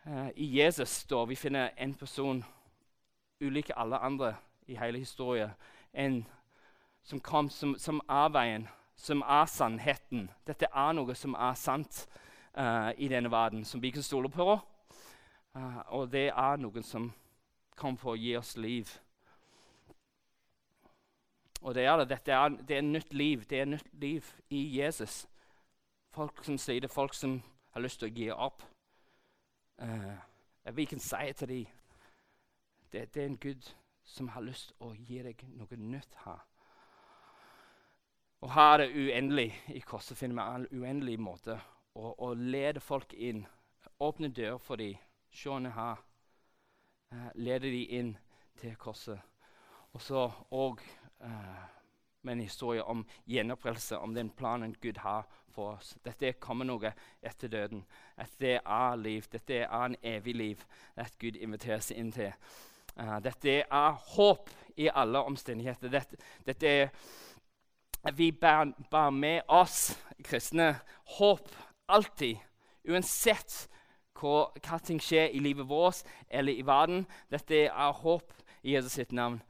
Eh, 0.06 0.30
I 0.36 0.47
Jesus 0.60 1.04
da, 1.10 1.23
vi 1.25 1.36
finner 1.36 1.73
en 1.78 1.93
person 1.93 2.43
ulik 3.41 3.71
alle 3.75 3.97
andre 3.97 4.36
i 4.67 4.78
hele 4.80 4.99
historien. 4.99 5.51
En 5.93 6.25
som 7.04 7.19
kom 7.19 7.49
som, 7.49 7.75
som 7.80 8.01
er 8.10 8.30
veien, 8.34 8.67
som 8.95 9.21
er 9.21 9.45
sannheten. 9.45 10.30
Dette 10.47 10.69
er 10.71 10.93
noe 10.95 11.15
som 11.15 11.36
er 11.36 11.58
sant 11.60 12.06
eh, 12.54 12.91
i 12.97 13.10
denne 13.12 13.32
verden, 13.32 13.65
som 13.65 13.82
vi 13.82 13.91
kan 13.91 14.04
stole 14.04 14.30
på. 14.30 14.56
Uh, 15.56 15.82
og 15.96 16.12
det 16.12 16.28
er 16.30 16.58
noen 16.60 16.84
som 16.84 17.10
kan 17.80 17.98
for 17.98 18.15
å 18.15 18.20
gi 18.20 18.36
oss 18.38 18.56
liv. 18.58 18.91
Og 21.62 21.76
det 21.76 21.86
er 21.86 21.98
det. 21.98 22.10
Dette 22.10 22.36
er, 22.36 22.58
det 22.68 22.78
er 22.78 22.86
nytt 22.86 23.13
liv. 23.13 23.46
Det 23.50 23.60
er 23.60 23.70
nytt 23.70 23.94
liv 24.02 24.28
i 24.50 24.62
Jesus. 24.78 25.24
Folk 26.15 26.44
som 26.44 26.58
sier 26.62 26.84
det, 26.84 26.91
folk 26.91 27.15
som 27.15 27.39
har 27.72 27.84
lyst 27.84 28.00
til 28.00 28.12
å 28.12 28.15
gi 28.15 28.30
opp. 28.32 28.63
Uh, 29.82 30.15
vi 30.76 30.86
kan 30.86 31.00
si 31.00 31.32
til 31.36 31.52
dem 31.52 31.65
det, 32.91 33.13
det 33.13 33.22
er 33.22 33.26
en 33.28 33.38
Gud 33.38 33.74
som 34.04 34.30
har 34.32 34.44
lyst 34.46 34.70
til 34.70 34.88
å 34.88 34.94
gi 34.96 35.20
deg 35.26 35.41
noe 35.58 35.80
nytt 35.80 36.15
her. 36.24 36.44
Og 38.46 38.52
her 38.54 38.76
er 38.76 38.84
det 38.84 38.94
uendelig 38.96 39.50
i 39.74 39.82
korset 39.84 40.18
finner 40.18 40.38
vi 40.38 40.46
en 40.56 40.84
uendelig 40.84 41.18
måte 41.20 41.58
å, 41.96 42.13
å 42.13 42.34
lede 42.38 42.80
folk 42.80 43.13
inn. 43.18 43.44
Åpne 44.00 44.30
dører 44.30 44.62
for 44.62 44.80
dem. 44.80 44.96
Se 45.36 45.50
her. 45.50 45.95
eh, 47.12 47.32
leder 47.36 47.69
de 47.69 47.84
inn 47.84 48.17
til 48.58 48.76
korset. 48.76 49.19
Og 49.93 50.02
så 50.02 50.32
òg 50.52 50.80
eh, 51.21 51.65
med 52.21 52.34
en 52.34 52.41
historie 52.41 52.84
om 52.84 53.06
gjenopprettelse, 53.28 53.98
om 54.00 54.13
den 54.15 54.30
planen 54.30 54.76
Gud 54.82 54.98
har 54.98 55.28
for 55.52 55.76
oss. 55.76 55.98
Dette 56.06 56.34
kommer 56.39 56.65
noe 56.65 56.93
etter 57.21 57.52
døden. 57.52 57.84
Dette 58.15 58.62
er 58.63 58.95
liv. 58.95 59.28
Dette 59.32 59.60
er 59.65 59.86
en 59.86 59.95
evig 60.04 60.36
liv 60.36 60.63
at 60.95 61.19
Gud 61.19 61.36
inviterer 61.36 61.84
seg 61.84 62.00
inn 62.00 62.15
til. 62.15 62.32
Uh, 62.95 63.19
dette 63.19 63.60
er 63.60 64.02
håp 64.15 64.50
i 64.78 64.88
alle 64.88 65.19
omstendigheter. 65.19 65.91
Dette, 65.91 66.17
dette 66.45 66.67
er 66.67 66.89
Vi 68.15 68.32
bærer, 68.32 68.71
bærer 68.91 69.10
med 69.10 69.41
oss 69.48 69.98
kristne 70.24 70.80
håp 71.17 71.50
alltid, 71.88 72.38
uansett 72.88 73.65
hva, 74.19 74.49
hva 74.63 74.80
ting 74.84 75.01
skjer 75.01 75.34
i 75.36 75.41
livet 75.43 75.67
vårt 75.69 76.06
eller 76.30 76.56
i 76.56 76.65
verden. 76.65 77.06
Dette 77.32 77.65
er 77.67 78.01
håp 78.01 78.34
i 78.63 78.75
Jesus 78.75 78.97
sitt 78.99 79.13
navn. 79.15 79.41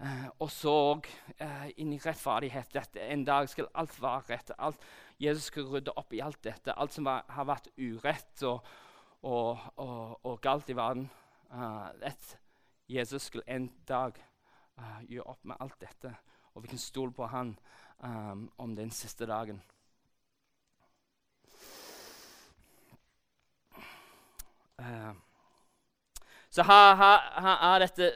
Uh, 0.00 0.28
og 0.40 0.48
så 0.48 0.74
uh, 0.96 1.66
inn 1.76 1.92
i 1.92 2.00
rettferdighet. 2.00 2.70
Dette, 2.72 3.02
en 3.04 3.24
dag 3.24 3.48
skal 3.52 3.68
alt 3.76 3.96
være 4.00 4.22
rett. 4.30 4.52
Alt, 4.58 4.86
Jesus 5.20 5.50
skal 5.50 5.68
rydde 5.68 5.92
opp 6.00 6.14
i 6.16 6.22
alt 6.24 6.40
dette. 6.44 6.72
Alt 6.72 6.96
som 6.96 7.04
var, 7.04 7.26
har 7.28 7.48
vært 7.50 7.68
urett 7.76 8.44
og, 8.48 8.64
og, 9.20 9.58
og, 9.76 10.14
og 10.24 10.40
galt 10.40 10.72
i 10.72 10.76
verden. 10.78 11.10
Uh, 11.52 11.90
et, 12.06 12.36
Jesus 12.90 13.28
skal 13.28 13.44
en 13.46 13.68
dag 13.88 14.16
uh, 14.80 15.02
gjøre 15.08 15.34
opp 15.34 15.44
med 15.44 15.60
alt 15.60 15.76
dette, 15.82 16.14
og 16.54 16.64
vi 16.64 16.72
kan 16.72 16.80
stole 16.80 17.12
på 17.14 17.28
han 17.30 17.52
um, 18.02 18.48
om 18.58 18.72
den 18.76 18.90
siste 18.90 19.28
dagen. 19.28 19.60
Så 26.50 26.62
her, 26.62 26.94
her, 26.94 27.40
her, 27.40 27.74
er 27.74 27.78
dette 27.78 28.12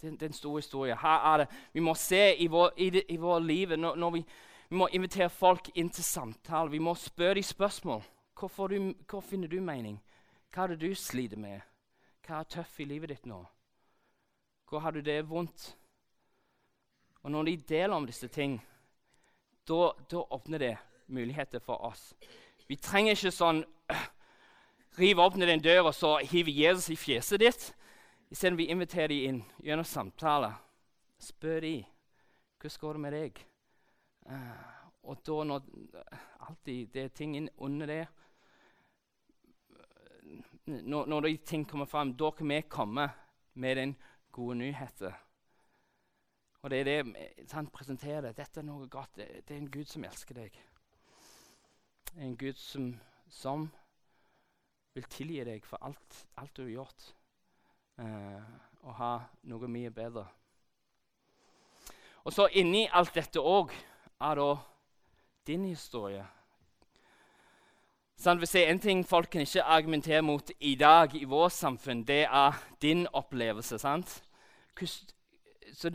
det, 0.00 0.10
det 0.20 0.22
er 0.22 0.26
en 0.26 0.32
stor 0.32 0.58
historie. 0.58 0.96
Her 0.96 1.32
er 1.32 1.36
det, 1.36 1.46
Vi 1.72 1.80
må 1.80 1.94
se 1.94 2.36
i 2.36 2.46
vår, 2.46 2.70
i 2.76 2.90
det, 2.90 3.02
i 3.08 3.16
vår 3.16 3.38
liv 3.38 3.76
når, 3.76 3.96
når 3.96 4.10
vi, 4.10 4.24
vi, 4.68 4.76
må 4.76 4.88
invitere 4.92 5.30
folk 5.30 5.70
inn 5.74 5.90
til 5.90 6.04
samtale. 6.04 6.70
Vi 6.70 6.78
må 6.78 6.94
spørre 6.94 7.34
dem 7.34 7.42
spørsmål. 7.42 8.02
Hvor, 8.38 8.66
du, 8.68 8.94
hvor 9.10 9.20
finner 9.20 9.48
du 9.48 9.60
mening? 9.60 10.02
Hva 10.52 10.62
er 10.62 10.74
det 10.74 10.80
du 10.80 10.94
sliter 10.94 11.36
med? 11.36 11.60
Hva 12.26 12.40
er 12.40 12.50
tøft 12.50 12.80
i 12.80 12.84
livet 12.84 13.08
ditt 13.08 13.26
nå? 13.26 13.44
Hvor 14.68 14.78
har 14.78 14.90
du 14.90 15.00
det 15.00 15.22
vondt? 15.30 15.76
Og 17.22 17.30
når 17.30 17.42
de 17.42 17.56
deler 17.56 17.96
om 17.96 18.06
disse 18.06 18.28
ting, 18.28 18.60
da, 19.68 19.92
åpner 20.30 20.58
det 20.58 20.76
muligheter 21.06 21.58
for 21.58 21.82
oss. 21.84 22.14
Vi 22.68 22.76
trenger 22.76 23.14
ikke 23.16 23.32
sånn 23.34 23.64
øh, 23.64 24.04
rive 24.98 25.22
opp 25.22 25.36
ned 25.36 25.50
den 25.50 25.64
dør 25.64 25.90
og 25.90 25.94
så 25.94 26.16
hive 26.24 26.54
Jesus 26.54 26.90
i 26.90 26.96
fjeset 26.96 27.42
ditt. 27.42 27.66
Isteden 28.30 28.58
vi 28.58 28.70
inviterer 28.72 29.12
dem 29.12 29.26
inn 29.28 29.42
gjennom 29.62 29.86
samtaler. 29.86 30.56
Spør 31.18 31.60
dem 31.64 31.84
hvordan 32.60 32.80
går 32.80 32.96
det 32.96 33.00
med 33.00 33.14
deg. 33.14 33.42
Uh, 34.26 34.64
og 35.06 35.20
da 35.26 35.42
når 35.46 35.66
alltid 36.48 36.88
det 36.94 37.02
er 37.04 37.12
ting 37.14 37.36
under 37.62 37.86
det 37.86 38.06
når, 40.66 41.06
når 41.06 41.20
de 41.20 41.36
ting 41.36 41.68
kommer 41.68 41.86
fram, 41.86 42.16
da 42.16 42.30
kan 42.30 42.48
vi 42.48 42.60
komme 42.60 43.08
med 43.54 43.76
den 43.76 43.96
gode 44.32 44.56
nyheten. 44.58 45.12
Og 46.62 46.70
det 46.70 46.80
er 46.80 46.84
det 46.84 47.52
han 47.52 47.66
presenterer. 47.66 48.32
Dette 48.32 48.60
er 48.60 48.66
noe 48.66 48.88
godt. 48.88 49.16
Det, 49.16 49.28
det, 49.48 49.54
er 49.54 49.60
en 49.60 49.70
Gud 49.70 49.84
som 49.84 50.04
elsker 50.04 50.34
deg. 50.34 50.56
En 52.18 52.36
Gud 52.36 52.58
som, 52.58 52.96
som 53.30 53.68
vil 54.96 55.08
tilgi 55.12 55.44
deg 55.44 55.66
for 55.68 55.82
alt, 55.84 56.22
alt 56.40 56.56
du 56.56 56.62
har 56.64 56.72
gjort, 56.72 57.10
eh, 58.00 58.46
og 58.86 58.94
ha 58.96 59.12
noe 59.50 59.68
mye 59.68 59.92
bedre. 59.92 60.24
Og 62.24 62.32
så 62.32 62.48
inni 62.58 62.86
alt 62.90 63.14
dette 63.14 63.38
òg 63.38 63.74
er 64.24 64.40
da 64.40 64.48
din 65.46 65.66
historie. 65.68 66.24
Sånn, 68.16 68.40
hvis 68.40 68.54
det 68.56 68.62
er 68.64 68.70
En 68.72 68.80
ting 68.80 69.04
folk 69.04 69.28
kan 69.30 69.44
ikke 69.44 69.62
argumentere 69.62 70.22
mot 70.24 70.50
i 70.60 70.74
dag 70.80 71.14
i 71.14 71.26
vårt 71.28 71.52
samfunn, 71.52 72.02
det 72.08 72.24
er 72.24 72.56
din 72.82 73.06
opplevelse. 73.12 73.78
sant? 73.78 74.22
Så, 75.72 75.90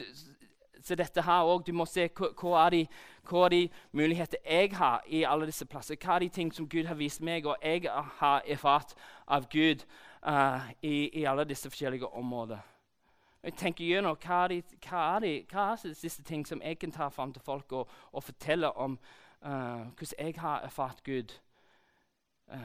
så 0.84 0.96
dette 0.96 1.22
her 1.22 1.48
òg. 1.48 1.66
Du 1.66 1.74
må 1.74 1.86
se 1.86 2.08
hva, 2.18 2.66
er 2.66 2.76
de, 2.76 2.82
hva 3.30 3.46
er 3.46 3.54
de 3.54 3.62
muligheter 3.92 4.42
jeg 4.46 4.74
har 4.78 5.06
i 5.08 5.24
alle 5.28 5.50
disse 5.50 5.66
plasser. 5.66 6.00
Hva 6.02 6.16
er 6.16 6.26
de 6.26 6.30
ting 6.30 6.54
som 6.54 6.70
Gud 6.70 6.90
har 6.90 7.00
vist 7.00 7.22
meg, 7.22 7.46
og 7.46 7.58
jeg 7.64 7.86
har 8.20 8.42
erfart 8.46 8.96
av 9.28 9.48
Gud 9.52 9.86
uh, 10.28 10.72
i, 10.82 11.10
i, 11.22 11.26
alle 11.26 11.46
disse 11.46 11.70
forskjellige 11.70 12.08
områder. 12.08 12.60
Jeg 13.44 13.58
tenker 13.58 13.86
gjennom 13.86 14.18
hva 14.22 14.44
er, 14.44 14.54
de, 14.54 14.80
hva, 14.86 15.06
er 15.16 15.24
de, 15.26 15.34
hva 15.50 15.72
er 15.74 15.96
disse 16.02 16.24
ting 16.24 16.46
som 16.48 16.62
jeg 16.62 16.78
kan 16.80 16.94
ta 16.94 17.10
fram 17.10 17.34
til 17.34 17.42
folk 17.42 17.72
og, 17.74 17.90
og 18.12 18.24
fortelle 18.24 18.70
om 18.78 19.00
uh, 19.46 19.88
hvordan 19.98 20.20
jeg 20.20 20.36
har 20.38 20.68
erfart 20.68 21.04
Gud. 21.04 21.34
Uh, 22.52 22.58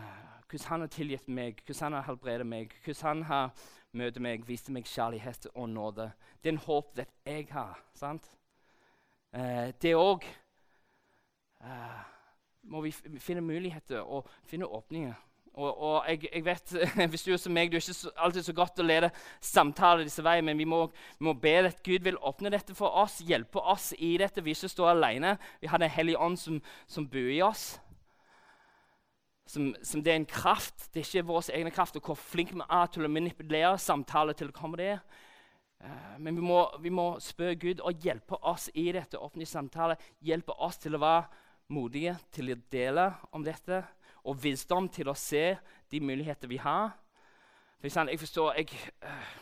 hvordan 0.51 0.69
han 0.69 0.81
har 0.81 0.93
tilgitt 0.93 1.29
meg, 1.29 1.63
hvordan 1.65 1.83
han 1.83 1.93
har 1.93 2.07
helbredet 2.11 2.47
meg, 2.47 2.77
hvordan 2.85 3.07
han 3.07 3.23
har 3.23 3.51
møter 3.97 4.23
meg, 4.23 4.45
vise 4.49 4.73
meg 4.73 4.89
kjærlighet 4.89 5.49
og 5.55 5.69
nåde. 5.73 6.11
Det 6.43 6.51
er 6.51 6.57
en 6.57 6.65
håp 6.67 6.97
det 6.97 7.07
jeg 7.27 7.49
har. 7.51 7.79
sant? 7.95 8.31
Eh, 9.35 9.73
det 9.83 9.95
òg 9.97 10.25
eh, 11.65 12.03
må 12.71 12.83
vi 12.85 12.93
finne 12.93 13.45
muligheter 13.45 14.01
og 14.03 14.29
finne 14.47 14.67
åpninger. 14.67 15.15
Og, 15.57 15.71
og 15.81 16.05
jeg, 16.09 16.29
jeg, 16.35 16.45
vet, 16.45 16.73
Hvis 17.11 17.23
du 17.25 17.33
er 17.33 17.41
som 17.41 17.55
meg, 17.57 17.71
du 17.73 17.79
er 17.79 17.81
ikke 17.81 17.97
så, 17.97 18.11
alltid 18.17 18.45
så 18.45 18.55
godt 18.57 18.83
å 18.83 18.85
lede 18.85 19.11
samtaler 19.41 20.05
disse 20.05 20.25
veier, 20.25 20.45
men 20.45 20.59
vi 20.59 20.67
må, 20.69 20.83
vi 21.17 21.29
må, 21.31 21.33
be 21.41 21.55
at 21.65 21.81
Gud 21.85 22.05
vil 22.05 22.21
åpne 22.21 22.53
dette 22.53 22.77
for 22.77 22.93
oss, 23.01 23.23
hjelpe 23.25 23.63
oss 23.65 23.95
i 23.97 24.19
dette. 24.21 24.45
Vi 24.45 24.53
ikke 24.53 24.69
står 24.69 24.93
alene. 24.93 25.39
Vi 25.61 25.73
har 25.73 25.81
Den 25.81 25.91
hellige 25.91 26.21
ånd 26.21 26.37
som, 26.41 26.61
som 26.87 27.09
bor 27.09 27.33
i 27.33 27.41
oss 27.45 27.79
som, 29.47 29.71
som, 29.83 30.03
det 30.03 30.13
er 30.13 30.21
en 30.21 30.29
kraft. 30.29 30.89
Det 30.93 31.01
er 31.01 31.07
ikke 31.07 31.29
vår 31.29 31.51
egen 31.55 31.71
kraft 31.75 31.97
og 31.99 32.11
hvor 32.11 32.19
flinke 32.19 32.57
vi 32.57 32.67
er 32.67 32.91
til 32.93 33.07
å 33.07 33.13
manipulere 33.13 33.79
samtaler 33.79 34.37
til 34.39 34.51
å 34.51 34.57
komme 34.57 34.81
det. 34.81 34.97
Uh, 35.83 36.17
men 36.19 36.37
vi 36.39 36.45
må, 36.45 36.61
vi 36.83 36.91
må, 36.91 37.07
spørre 37.23 37.59
Gud 37.61 37.83
og 37.85 38.03
hjelpe 38.03 38.39
oss 38.43 38.69
i 38.75 38.89
dette 38.97 39.21
offentlige 39.21 39.53
samtale. 39.53 39.99
Hjelpe 40.25 40.57
oss 40.67 40.81
til 40.83 40.97
å 40.97 41.03
være 41.03 41.45
modige 41.73 42.17
til 42.35 42.53
å 42.55 42.61
dele 42.73 43.11
om 43.33 43.45
dette. 43.47 43.83
Og 44.27 44.39
visdom 44.43 44.89
til 44.91 45.13
å 45.13 45.19
se 45.19 45.53
de 45.93 46.03
muligheter 46.03 46.51
vi 46.51 46.59
har. 46.63 46.97
For 47.79 47.91
eksempel, 47.91 48.17
jeg 48.17 48.25
forstår 48.25 48.57
jeg, 48.59 48.81
uh, 49.05 49.35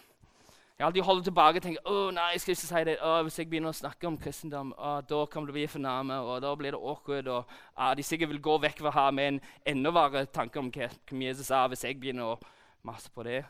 jeg 0.78 0.86
alltid 0.86 1.02
holdt 1.06 1.24
tilbake 1.28 1.60
og 1.60 1.62
tenker 1.62 1.86
å 1.86 1.98
nei, 2.10 2.32
jeg 2.34 2.40
skal 2.42 2.56
ikke 2.56 2.66
si 2.66 2.80
det. 2.88 2.94
Å, 2.98 3.10
hvis 3.22 3.36
jeg 3.38 3.46
begynner 3.50 3.70
å 3.70 3.78
snakke 3.78 4.08
om 4.08 4.16
kristendom, 4.18 4.72
å, 4.74 4.96
da 5.06 5.20
kommer 5.30 5.46
det 5.46 5.54
å 5.54 5.58
bli 5.60 5.66
fornærmet, 5.70 6.26
og 6.26 6.40
da 6.42 6.50
blir 6.58 6.74
det 6.74 6.80
awkward. 6.80 7.28
og 7.30 7.52
å, 7.76 7.90
De 7.94 8.02
sikkert 8.02 8.32
vil 8.32 8.42
gå 8.42 8.56
vekk 8.64 8.82
fra 8.82 8.94
her 8.96 9.12
med 9.14 9.28
en 9.28 9.40
enda 9.70 9.92
verre 9.94 10.24
tanke 10.26 10.58
om 10.58 10.72
hva 10.74 10.88
Jesus 11.14 11.52
er, 11.54 11.68
hvis 11.70 11.86
jeg 11.86 12.00
begynner 12.00 12.32
å 12.32 12.40
masse 12.82 13.10
på 13.14 13.22
det. 13.22 13.44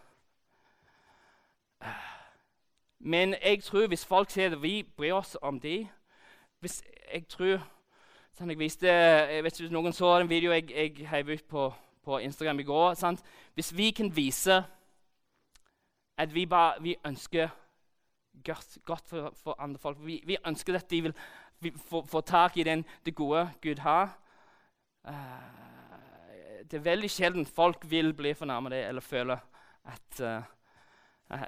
Men 3.00 3.34
jeg 3.40 3.62
tror 3.64 3.88
hvis 3.88 4.04
folk 4.04 4.30
ser 4.30 4.52
det, 4.52 4.62
vi 4.62 4.82
bryr 4.96 5.16
oss 5.16 5.36
om 5.42 5.60
de 5.60 5.86
hvis 6.64 6.82
Jeg 7.12 7.26
tror 7.28 7.58
sånn 8.32 8.48
jeg 8.48 8.58
viste, 8.58 8.88
jeg 8.88 9.42
vet 9.44 9.52
ikke 9.52 9.66
hvis 9.66 9.74
noen 9.74 9.92
så 9.92 10.14
den 10.18 10.30
videoen 10.30 10.56
jeg, 10.56 10.70
jeg 10.72 11.08
heiv 11.10 11.28
ut 11.28 11.44
på, 11.48 11.66
på 12.04 12.20
Instagram 12.24 12.60
i 12.60 12.64
går. 12.64 12.94
Sant? 12.96 13.20
Hvis 13.54 13.68
vi 13.76 13.90
kan 13.92 14.08
vise 14.16 14.62
at 16.18 16.34
vi 16.34 16.46
bare 16.46 16.82
vi 16.82 16.96
ønsker 17.06 17.48
godt, 18.44 18.78
godt 18.84 19.08
for, 19.08 19.32
for, 19.42 19.56
andre 19.58 19.78
folk. 19.78 19.98
Vi, 20.00 20.22
vi, 20.26 20.36
ønsker 20.46 20.74
at 20.74 20.90
de 20.90 21.02
vil 21.02 21.14
få, 21.76 22.20
tak 22.20 22.56
i 22.56 22.62
den, 22.62 22.84
det 23.06 23.14
gode 23.14 23.50
Gud 23.62 23.78
har. 23.78 24.18
Uh, 25.04 25.12
det 26.70 26.78
er 26.78 26.84
veldig 26.84 27.10
sjelden 27.10 27.46
folk 27.46 27.84
vil 27.90 28.14
bli 28.16 28.34
fornærmet 28.34 28.72
eller 28.72 29.04
føle 29.04 29.38
at 29.84 30.20
uh, 30.20 30.42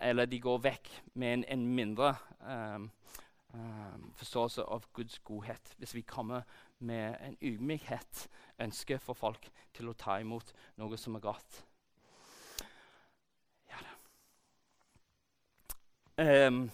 Eller 0.03 0.25
de 0.27 0.41
går 0.41 0.59
vekk 0.59 0.89
med 1.15 1.33
en, 1.33 1.45
en 1.49 1.67
mindre 1.67 2.15
um, 2.41 2.91
um, 3.55 4.13
forståelse 4.17 4.63
av 4.63 4.87
Guds 4.93 5.19
godhet. 5.19 5.75
Hvis 5.79 5.95
vi 5.95 6.01
kommer 6.01 6.43
med 6.79 7.15
en 7.21 7.37
ydmykhet, 7.43 8.29
ønske 8.61 8.99
for 8.99 9.15
folk 9.15 9.51
til 9.75 9.89
å 9.89 9.95
ta 9.95 10.17
imot 10.21 10.53
noe 10.81 10.97
som 10.97 11.15
er 11.15 11.25
godt. 11.29 11.61
Um, 16.19 16.71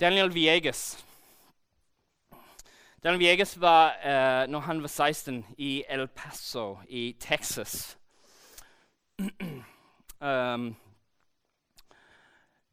Daniel 0.00 0.28
Vieges. 0.30 1.04
Daniel 3.02 3.18
Vieges 3.18 3.60
var, 3.60 3.94
uh, 4.04 4.50
når 4.50 4.60
han 4.60 4.82
var 4.82 4.88
16, 4.88 5.46
i 5.58 5.84
El 5.88 6.08
Paso 6.08 6.78
i 6.88 7.16
Texas. 7.20 7.98
um, 10.20 10.76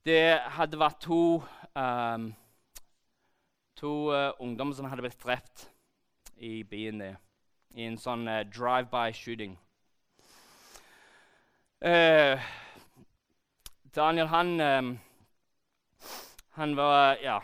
det 0.06 0.40
hadde 0.40 0.80
vært 0.80 1.02
to, 1.02 1.44
um, 1.76 2.36
to 3.76 3.94
uh, 4.10 4.32
ungdommer 4.40 4.74
som 4.74 4.90
hadde 4.90 5.06
blitt 5.06 5.24
drept 5.24 5.70
i 6.38 6.64
byen 6.64 7.00
der. 7.00 7.16
I 7.76 7.86
en 7.86 8.02
sånn 8.02 8.26
uh, 8.26 8.42
drive-by 8.42 9.14
shooting. 9.14 9.60
Uh, 11.78 12.42
Daniel, 13.98 14.28
han 14.28 14.62
um, 14.62 15.00
Han 16.50 16.76
var 16.76 17.18
ja, 17.22 17.42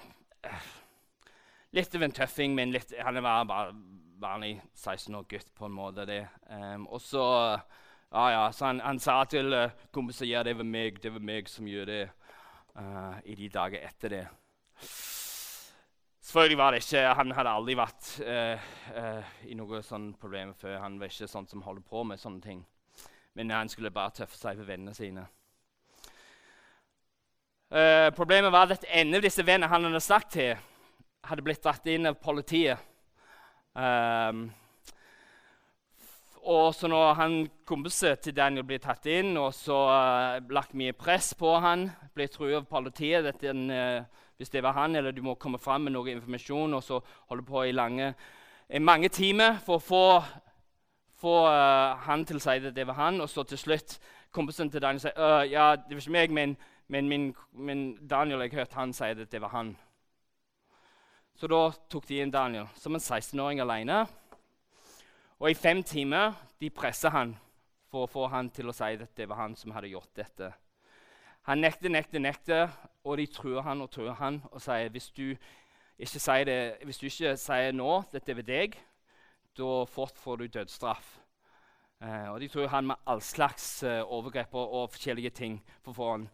litt 1.73 1.95
av 1.95 2.03
en 2.05 2.13
tøffing, 2.13 2.53
men 2.55 2.73
litt, 2.73 2.93
han 3.01 3.17
var 3.25 3.47
bare 3.49 3.73
vanlig 4.21 4.59
16 4.73 5.15
år 5.17 5.25
gutt 5.29 5.49
på 5.57 5.65
en 5.65 5.73
måte. 5.73 6.05
det. 6.05 6.27
Um, 6.49 6.85
og 6.87 7.01
så 7.01 7.23
ja, 8.13 8.25
ja, 8.31 8.51
så 8.53 8.69
han, 8.69 8.83
han 8.85 9.01
sa 9.01 9.23
til 9.25 9.53
uh, 9.53 9.73
kompiser 9.91 10.29
ja, 10.29 10.43
det 10.45 10.53
var 10.57 10.69
meg, 10.69 11.01
det 11.01 11.13
var 11.13 11.25
meg 11.25 11.49
som 11.49 11.67
gjorde 11.67 11.91
det 11.91 12.07
uh, 12.77 13.17
i 13.25 13.35
de 13.35 13.49
dager 13.49 13.81
etter 13.89 14.13
det. 14.13 14.23
Selvfølgelig 16.21 16.57
var 16.57 16.71
det 16.71 16.83
ikke, 16.85 17.07
Han 17.17 17.31
hadde 17.33 17.59
aldri 17.59 17.81
vært 17.81 18.15
uh, 18.29 18.73
uh, 18.93 19.37
i 19.49 19.57
noe 19.57 19.81
sånn 19.81 20.11
problem 20.21 20.53
før. 20.53 20.83
Han 20.85 21.01
var 21.01 21.09
ikke 21.09 21.33
sånn 21.33 21.49
som 21.49 21.65
holder 21.65 21.81
på 21.81 22.05
med 22.05 22.21
sånne 22.21 22.45
ting. 22.45 22.65
Men 23.33 23.49
han 23.49 23.69
skulle 23.69 23.89
bare 23.89 24.13
tøffe 24.21 24.37
seg 24.37 24.61
for 24.61 24.69
vennene 24.69 24.93
sine. 24.93 25.25
Uh, 27.73 28.11
problemet 28.13 28.51
var 28.53 28.69
at 28.69 28.83
en 28.85 29.15
av 29.17 29.23
disse 29.25 29.41
vennene 29.41 29.65
han 29.65 29.87
hadde 29.87 29.99
snakket 30.05 30.33
til, 30.35 30.57
hadde 31.25 31.41
blitt 31.41 31.63
dratt 31.63 31.87
inn 31.89 32.05
av 32.05 32.19
politiet. 32.21 32.77
Um, 33.73 34.43
og 36.45 36.75
så 36.77 36.85
når 36.91 37.13
han 37.17 37.37
kompisen 37.65 38.19
til 38.21 38.35
Daniel 38.37 38.67
blir 38.67 38.77
tatt 38.83 39.07
inn, 39.09 39.31
og 39.41 39.55
så 39.57 39.77
uh, 39.89 40.51
lagt 40.53 40.75
mye 40.77 40.93
press 40.93 41.31
på 41.39 41.55
han, 41.63 41.87
ble 42.13 42.27
truet 42.29 42.59
av 42.59 42.67
politiet 42.69 43.41
den, 43.41 43.63
uh, 43.73 44.03
hvis 44.37 44.53
det 44.53 44.61
var 44.61 44.77
han, 44.77 44.93
eller 44.99 45.15
du 45.15 45.23
må 45.25 45.33
komme 45.41 45.57
fram 45.57 45.87
med 45.87 45.95
noe 45.95 46.11
informasjon, 46.13 46.75
og 46.77 46.83
så 46.85 46.99
holde 47.31 47.47
på 47.47 47.63
i 47.65 47.73
lange, 47.73 48.11
mange 48.85 49.09
timer 49.09 49.57
for 49.65 49.79
å 49.79 49.85
få, 49.87 50.03
få 51.25 51.33
uh, 51.47 51.97
han 52.05 52.21
til 52.21 52.37
å 52.37 52.45
si 52.45 52.59
at 52.59 52.69
det 52.77 52.85
var 52.91 53.01
han, 53.01 53.17
og 53.25 53.33
så 53.33 53.47
til 53.49 53.57
slutt 53.57 53.97
kompisen 54.29 54.69
til 54.69 54.85
Daniel 54.85 55.01
sier 55.07 55.49
ja, 55.49 55.71
det 55.73 55.97
var 55.97 56.05
ikke 56.05 56.15
meg, 56.19 56.37
men, 56.37 56.55
men 56.87 57.09
min, 57.09 57.29
men 57.51 58.07
Daniel, 58.07 58.41
jeg 58.41 58.53
hørte 58.57 58.75
han 58.75 58.93
si 58.93 59.11
at 59.13 59.31
det 59.31 59.41
var 59.41 59.53
han. 59.55 59.73
Så 61.35 61.47
da 61.49 61.61
tok 61.89 62.07
de 62.07 62.19
inn 62.21 62.33
Daniel 62.33 62.67
som 62.77 62.95
en 62.95 63.01
16-åring 63.01 63.61
alene. 63.63 64.03
Og 65.39 65.49
i 65.49 65.57
fem 65.57 65.83
timer 65.83 66.35
de 66.61 66.69
presser 66.69 67.13
han 67.13 67.33
for 67.91 68.05
å 68.05 68.11
få 68.11 68.27
han 68.31 68.49
til 68.53 68.69
å 68.69 68.75
si 68.75 68.93
at 68.95 69.17
det 69.17 69.27
var 69.29 69.41
han 69.41 69.55
som 69.57 69.73
hadde 69.75 69.91
gjort 69.91 70.13
dette. 70.17 70.51
Han 71.49 71.59
nekter, 71.59 71.91
nekter, 71.91 72.21
nekter, 72.23 72.69
og 73.03 73.17
de 73.19 73.27
truer 73.27 73.65
han 73.65 73.83
og 73.83 73.91
truer 73.91 74.15
han 74.15 74.39
og 74.51 74.61
sier 74.63 74.87
hvis 74.93 75.09
du 75.11 75.33
ikke 75.99 76.19
sier, 76.19 76.45
det, 76.47 76.59
hvis 76.87 77.01
du 77.01 77.09
ikke 77.09 77.35
sier 77.37 77.75
nå 77.75 77.89
dette 78.13 78.31
er 78.31 78.39
ved 78.39 78.47
deg, 78.47 78.77
da 79.57 79.83
får 79.89 80.39
du 80.39 80.47
dødsstraff. 80.47 81.19
Eh, 82.03 82.29
og 82.31 82.39
de 82.41 82.47
truer 82.51 82.71
han 82.71 82.87
med 82.87 83.03
all 83.07 83.21
slags 83.21 83.83
eh, 83.83 84.01
overgrep 84.01 84.55
og, 84.55 84.73
og, 84.73 84.89
forskjellige 84.95 85.29
ting. 85.29 85.61
for 85.83 85.93
foran. 85.93 86.29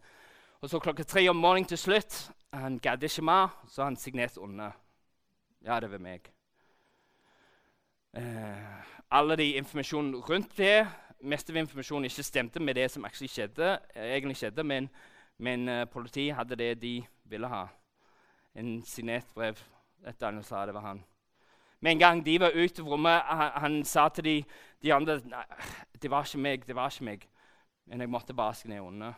Og 0.60 0.70
så 0.70 0.78
klokka 0.78 1.02
tre 1.02 1.22
om 1.30 1.36
morgenen 1.36 1.68
til 1.68 1.78
slutt 1.78 2.30
Han 2.52 2.78
gadd 2.78 3.02
ikke 3.02 3.22
mer, 3.22 3.48
så 3.68 3.84
han 3.84 3.96
signerte 3.96 4.40
under. 4.40 4.70
Ja, 5.64 5.80
det 5.80 5.90
var 5.90 5.98
meg. 5.98 6.26
Eh, 8.12 8.80
alle 9.10 9.36
de 9.36 9.54
informasjonen 9.56 10.16
rundt 10.16 10.56
det 10.58 10.88
mest 11.20 11.50
av 11.50 11.56
informasjonen 11.60 12.08
ikke 12.08 12.24
stemte 12.24 12.60
med 12.60 12.74
det 12.74 12.88
som 12.90 13.04
skjedde, 13.04 13.78
egentlig 13.94 14.36
skjedde, 14.36 14.64
men, 14.64 14.88
men 15.38 15.68
uh, 15.68 15.84
politiet 15.84 16.34
hadde 16.36 16.56
det 16.56 16.82
de 16.82 17.04
ville 17.24 17.48
ha. 17.48 17.66
En 18.54 18.82
signert 18.82 19.28
brev. 19.34 19.58
Han 20.20 20.42
sa 20.42 20.66
det 20.66 20.74
var 20.74 20.80
han. 20.80 21.04
Med 21.80 21.92
en 21.92 21.98
gang 21.98 22.24
de 22.24 22.40
var 22.40 22.50
ute 22.50 22.82
av 22.82 22.88
rommet, 22.88 23.22
han, 23.22 23.50
han 23.60 23.84
sa 23.84 24.08
til 24.08 24.24
de, 24.24 24.44
de 24.82 24.92
andre 24.92 25.20
Nei, 25.24 25.44
det 26.02 26.10
var 26.10 26.24
ikke 26.24 26.38
meg, 26.38 26.66
det 26.66 26.76
var 26.76 26.90
ikke 26.90 27.04
meg. 27.04 27.28
Men 27.86 28.00
jeg 28.00 28.10
måtte 28.10 28.34
bare 28.34 28.54
skne 28.54 28.82
unna. 28.82 29.14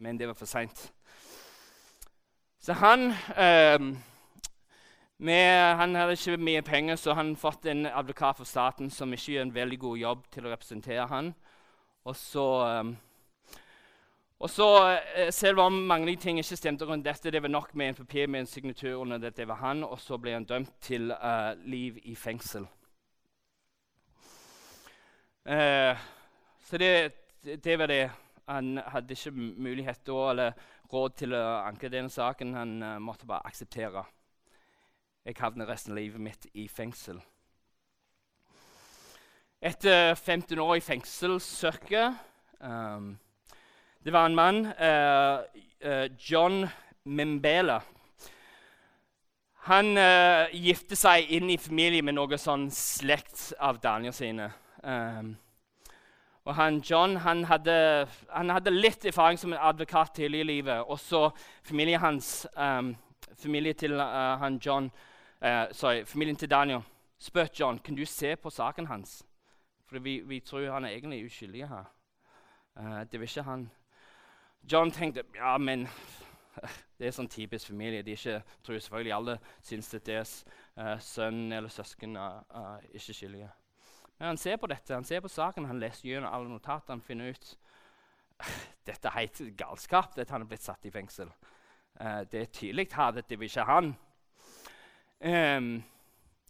Men 0.00 0.18
det 0.18 0.26
var 0.26 0.34
for 0.34 0.48
seint. 0.48 0.92
Så 2.60 2.72
han 2.72 3.12
um, 3.80 3.98
med, 5.18 5.74
han 5.76 5.94
hadde 5.94 6.12
ikke 6.16 6.36
mye 6.40 6.62
penger, 6.62 6.96
så 6.96 7.12
han 7.12 7.34
fått 7.36 7.66
en 7.68 7.86
advokat 7.86 8.38
for 8.40 8.48
staten 8.48 8.88
som 8.90 9.12
ikke 9.12 9.32
gjør 9.32 9.42
en 9.42 9.54
veldig 9.54 9.78
god 9.78 9.98
jobb 10.00 10.22
til 10.32 10.46
å 10.46 10.52
representere 10.54 11.04
han. 11.10 11.34
Og 12.08 12.16
så, 12.16 12.46
um, 12.80 12.94
og 14.40 14.50
så 14.50 14.68
uh, 14.88 15.28
Selv 15.30 15.60
om 15.60 15.72
mange 15.72 16.16
ting 16.16 16.40
ikke 16.40 16.56
stemte 16.56 16.88
rundt 16.88 17.04
dette, 17.04 17.30
det 17.30 17.42
var 17.42 17.52
nok 17.52 17.74
med 17.74 17.88
en 17.88 18.00
papir 18.00 18.26
med 18.26 18.40
en 18.40 18.48
signatur 18.48 19.02
under 19.02 19.26
at 19.26 19.36
det 19.36 19.48
var 19.48 19.60
han, 19.60 19.84
og 19.84 20.00
så 20.00 20.16
ble 20.16 20.32
han 20.32 20.48
dømt 20.48 20.72
til 20.80 21.12
uh, 21.12 21.52
liv 21.64 22.00
i 22.04 22.14
fengsel. 22.14 22.64
Uh, 25.44 25.96
så 26.64 26.78
det, 26.78 27.12
det, 27.64 27.78
var 27.78 27.86
det. 27.86 28.10
Han 28.50 28.80
hadde 28.90 29.14
ikke 29.14 29.32
mulighet 29.62 30.02
da, 30.06 30.20
eller 30.34 30.62
råd 30.90 31.18
til 31.22 31.34
å 31.38 31.42
anke 31.62 31.90
denne 31.92 32.10
saken. 32.10 32.56
Han 32.58 32.78
måtte 33.02 33.28
bare 33.30 33.46
akseptere. 33.46 34.04
Jeg 35.24 35.36
havner 35.38 35.68
resten 35.68 35.92
av 35.94 36.00
livet 36.00 36.20
mitt 36.20 36.46
i 36.58 36.66
fengsel. 36.68 37.20
Etter 39.60 40.14
15 40.14 40.58
år 40.58 40.78
i 40.78 40.80
fengselssøket 40.80 42.14
um, 42.64 43.18
Det 44.04 44.12
var 44.12 44.26
en 44.26 44.34
mann, 44.34 44.60
uh, 44.66 45.44
uh, 45.84 46.06
John 46.30 46.64
Mimbela. 47.04 47.82
Han 49.68 49.92
uh, 50.00 50.48
gifte 50.56 50.96
seg 50.96 51.28
inn 51.36 51.52
i 51.52 51.58
familie 51.60 52.00
med 52.00 52.16
noe 52.16 52.40
sånn 52.40 52.70
slekt 52.72 53.50
av 53.60 53.82
Daniel 53.84 54.16
sine. 54.16 54.48
Um, 54.80 55.34
og 56.50 56.56
han, 56.58 56.80
John 56.82 57.12
han 57.22 57.44
hadde, 57.46 57.74
han 58.34 58.50
hadde, 58.50 58.72
litt 58.74 59.04
erfaring 59.06 59.38
som 59.38 59.52
en 59.54 59.60
advokat 59.62 60.16
tidlig 60.18 60.40
i 60.42 60.46
livet. 60.48 60.82
Også 60.82 61.28
familien 61.62 62.02
hans, 62.02 62.48
um, 62.58 62.96
familie 63.38 63.76
til 63.78 63.94
han 64.00 64.58
John 64.58 64.88
uh, 65.44 65.70
sorry, 65.70 66.02
familien 66.04 66.36
til 66.36 66.50
Daniel 66.50 66.82
spurte 67.20 67.60
John 67.60 67.78
kan 67.78 67.94
du 67.94 68.04
se 68.06 68.36
på 68.36 68.50
saken 68.50 68.86
hans. 68.86 69.22
For 69.86 69.98
vi, 69.98 70.20
vi 70.26 70.40
tror 70.40 70.72
han 70.72 70.84
er 70.84 70.88
egentlig 70.88 71.24
uskyldig 71.26 71.68
her. 71.68 71.84
Uh, 72.76 73.04
det 73.12 73.20
var 73.20 73.26
ikke 73.28 73.42
han. 73.42 73.70
John 74.72 74.90
tenkte 74.90 75.22
ja, 75.36 75.56
men 75.58 75.86
det 76.98 77.06
er 77.06 77.14
sånn 77.14 77.30
typisk 77.30 77.70
familie. 77.70 78.02
De 78.02 78.18
ikke, 78.18 78.42
tror 78.64 78.78
selvfølgelig 78.78 79.14
alle 79.14 79.38
syns 79.62 79.94
at 79.94 80.06
deres 80.06 80.34
uh, 80.76 80.98
sønn 80.98 81.52
eller 81.52 81.70
søsken 81.70 82.16
er 82.16 82.42
uh, 82.50 82.78
ikke 82.90 83.14
skyldige. 83.14 83.50
Men 84.20 84.26
han 84.26 84.36
ser 84.36 84.56
på 84.60 84.68
dette, 84.68 84.92
han 84.92 85.04
ser 85.04 85.22
på 85.24 85.30
saken, 85.32 85.64
han 85.64 85.78
leser 85.80 86.04
gjennom 86.10 86.28
alle 86.28 86.50
notatene 86.52 87.00
finner 87.00 87.32
ut 87.32 87.54
dette 88.88 89.08
er 89.08 89.14
helt 89.16 89.40
galskap, 89.56 90.18
at 90.20 90.28
han 90.28 90.44
er 90.44 90.50
blitt 90.50 90.64
satt 90.64 90.84
i 90.84 90.92
fengsel. 90.92 91.30
Uh, 91.96 92.20
det 92.28 92.42
er 92.42 92.50
tydelig 92.52 92.90
at 92.98 93.22
det 93.30 93.38
vil 93.40 93.48
ikke 93.48 93.64
han. 93.64 93.94
Um, 95.24 95.70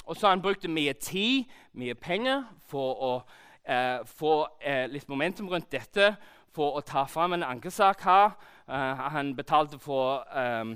og 0.04 0.16
så 0.16 0.26
har 0.26 0.34
han 0.34 0.42
brukt 0.42 0.66
mye 0.66 0.92
tid, 0.98 1.46
mye 1.78 1.94
penger, 1.94 2.42
for 2.66 3.06
å 3.06 3.12
uh, 3.22 4.02
få 4.18 4.34
uh, 4.66 4.86
litt 4.90 5.06
momentum 5.08 5.48
rundt 5.48 5.70
dette. 5.70 6.16
For 6.50 6.74
å 6.74 6.82
ta 6.82 7.04
fram 7.06 7.36
en 7.36 7.46
ankesak 7.46 8.00
her. 8.02 8.32
Han 8.66 9.36
betalte 9.38 9.78
for 9.78 10.24
um, 10.34 10.72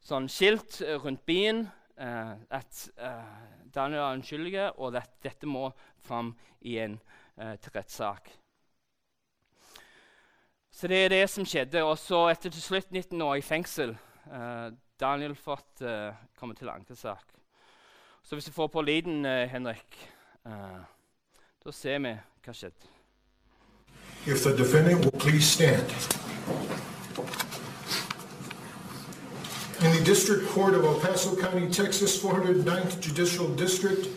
sånn 0.00 0.24
skilt 0.32 0.78
rundt 1.04 1.20
byen 1.28 1.66
at 2.00 2.78
Daniel 3.74 4.02
er 4.02 4.18
unnskyldig, 4.18 4.54
og 4.76 4.96
at 5.00 5.10
dette 5.24 5.48
må 5.48 5.70
fram 6.02 6.34
i 6.60 6.78
en 6.82 6.98
til 7.36 7.72
rettssak. 7.74 8.28
Så 10.72 10.88
det 10.88 10.98
er 11.04 11.12
det 11.12 11.22
som 11.30 11.46
skjedde. 11.48 11.82
Og 11.84 11.96
så 11.98 12.26
etter 12.30 12.52
til 12.52 12.62
slutt 12.62 12.92
19 12.92 13.22
år 13.24 13.40
i 13.40 13.44
fengsel. 13.46 13.96
Daniel 15.02 15.34
fått 15.34 15.82
uh, 15.82 16.14
komme 16.38 16.54
til 16.54 16.68
ankesak. 16.68 17.24
Så 18.22 18.36
hvis 18.36 18.44
du 18.44 18.52
får 18.52 18.66
på 18.66 18.82
lyden, 18.82 19.26
uh, 19.26 19.50
Henrik, 19.50 19.98
uh, 20.46 20.82
da 21.64 21.74
ser 21.74 21.98
vi 21.98 22.14
hva 22.44 22.54
skjedde. 22.54 22.90
If 24.26 24.44
the 24.44 24.56
defendant 24.56 25.04
will 25.04 25.18
please 25.18 25.46
stand. 25.46 26.21
District 30.04 30.46
Court 30.48 30.74
of 30.74 30.84
El 30.84 31.00
Paso 31.00 31.34
County, 31.36 31.68
Texas, 31.70 32.20
409th 32.20 33.00
Judicial 33.00 33.48
District, 33.54 34.08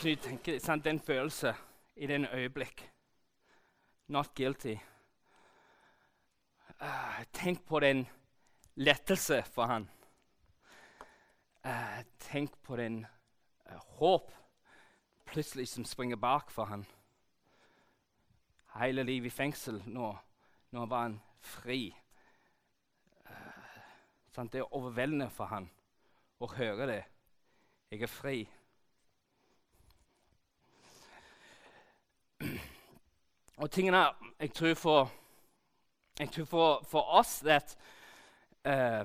Knut 0.00 0.22
tenker, 0.24 0.58
sant, 0.58 0.84
Den 0.84 1.00
følelse 1.00 1.54
i 1.96 2.06
den 2.06 2.24
øyeblikk. 2.24 2.90
Not 4.08 4.34
guilty. 4.34 4.74
Uh, 6.80 7.24
tenk 7.32 7.66
på 7.66 7.80
den 7.80 8.06
lettelse 8.74 9.42
for 9.42 9.68
han. 9.68 9.90
Uh, 11.64 12.00
tenk 12.18 12.56
på 12.62 12.76
den 12.76 13.06
uh, 13.66 13.76
håp 13.76 14.32
plutselig 15.26 15.68
som 15.68 15.84
springer 15.84 16.16
bak 16.16 16.50
for 16.50 16.64
han. 16.64 16.86
Hele 18.78 19.02
livet 19.02 19.26
i 19.26 19.36
fengsel. 19.36 19.82
Nå, 19.86 20.14
nå 20.70 20.86
var 20.86 21.02
han 21.02 21.20
fri. 21.40 21.94
Eh, 23.26 23.76
sant, 24.32 24.52
det 24.52 24.62
er 24.62 24.74
overveldende 24.74 25.28
for 25.30 25.50
han 25.52 25.68
å 26.40 26.48
høre 26.54 26.88
det. 26.88 27.02
Jeg 27.90 28.02
er 28.02 28.12
fri. 28.12 28.48
Og 33.60 33.70
tingene 33.70 34.06
jeg 34.40 34.52
tror 34.52 34.74
for, 34.74 35.12
jeg 36.18 36.30
tror 36.30 36.44
for, 36.44 36.84
for 36.88 37.00
oss 37.00 37.42
at 37.44 37.76
eh, 38.64 39.04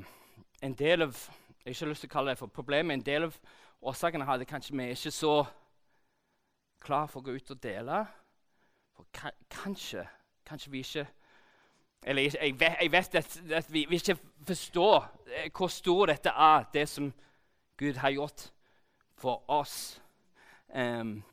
en 0.62 0.74
del 0.74 1.02
av 1.02 1.18
Jeg 1.66 1.72
har 1.72 1.72
ikke 1.72 1.90
lyst 1.90 2.06
til 2.06 2.10
å 2.10 2.14
kalle 2.14 2.30
det 2.30 2.38
for 2.38 2.54
problemet. 2.54 2.94
En 2.94 3.02
del 3.02 3.24
av 3.26 3.38
årsakene 3.82 4.26
hadde 4.26 4.46
kanskje 4.46 4.76
vi 4.78 4.84
er 4.84 4.94
ikke 4.94 5.12
så 5.12 5.34
klar 6.86 7.08
for 7.10 7.20
å 7.20 7.26
gå 7.26 7.36
ut 7.36 7.52
og 7.52 7.64
dele. 7.64 8.00
For 8.96 9.12
ka 9.12 9.34
kanskje 9.50 10.06
Kanskje 10.46 10.72
vi 10.72 10.84
ikke 10.86 11.08
Eller 12.06 12.22
jeg, 12.22 12.36
jeg, 12.42 12.60
vet, 12.60 12.82
jeg 12.82 12.92
vet 12.92 13.16
at, 13.16 13.38
at 13.60 13.74
vi, 13.74 13.86
vi 13.90 13.96
ikke 13.96 14.18
forstår 14.48 15.08
eh, 15.26 15.52
hvor 15.52 15.68
stor 15.68 16.06
dette 16.14 16.30
er, 16.30 16.68
det 16.74 16.90
som 16.90 17.14
Gud 17.78 17.98
har 17.98 18.10
gjort 18.10 18.52
for 19.18 19.44
oss. 19.48 20.02
Um, 20.70 21.24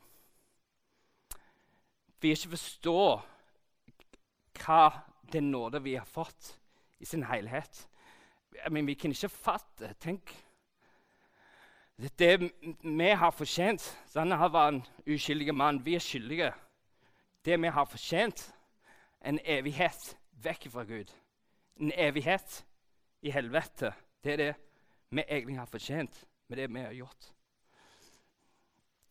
vi 2.23 2.33
ikke 2.35 2.55
forstår 2.55 3.23
hva 4.63 4.83
den 5.33 5.51
nåde 5.51 5.81
vi 5.83 5.97
har 5.97 6.07
fått, 6.09 6.57
i 7.03 7.05
sin 7.05 7.25
helhet. 7.27 7.89
Men 8.71 8.87
vi 8.87 8.95
kan 8.95 9.11
ikke 9.11 9.29
fatte 9.29 9.95
Tenk 10.01 10.31
Det, 12.19 12.53
vi 12.83 13.09
har 13.11 13.31
fortjent 13.31 13.83
her 14.15 14.49
var 14.49 14.69
en 14.69 14.83
uskyldig 15.07 15.55
mann. 15.55 15.85
Vi 15.85 15.95
er 15.95 16.01
skyldige. 16.01 16.53
Det 17.45 17.61
vi 17.63 17.69
har 17.69 17.85
fortjent, 17.85 18.55
en 19.25 19.39
evighet 19.45 20.17
vekk 20.43 20.69
fra 20.71 20.85
Gud. 20.85 21.11
En 21.77 21.93
evighet 21.95 22.65
i 23.23 23.31
helvete. 23.31 23.93
Det 24.25 24.33
er 24.33 24.37
det 24.37 24.55
vi 25.11 25.25
egentlig 25.29 25.59
har 25.59 25.67
fortjent 25.67 26.25
med 26.49 26.59
det 26.59 26.71
vi 26.75 26.81
har 26.81 26.93
gjort. 26.93 27.33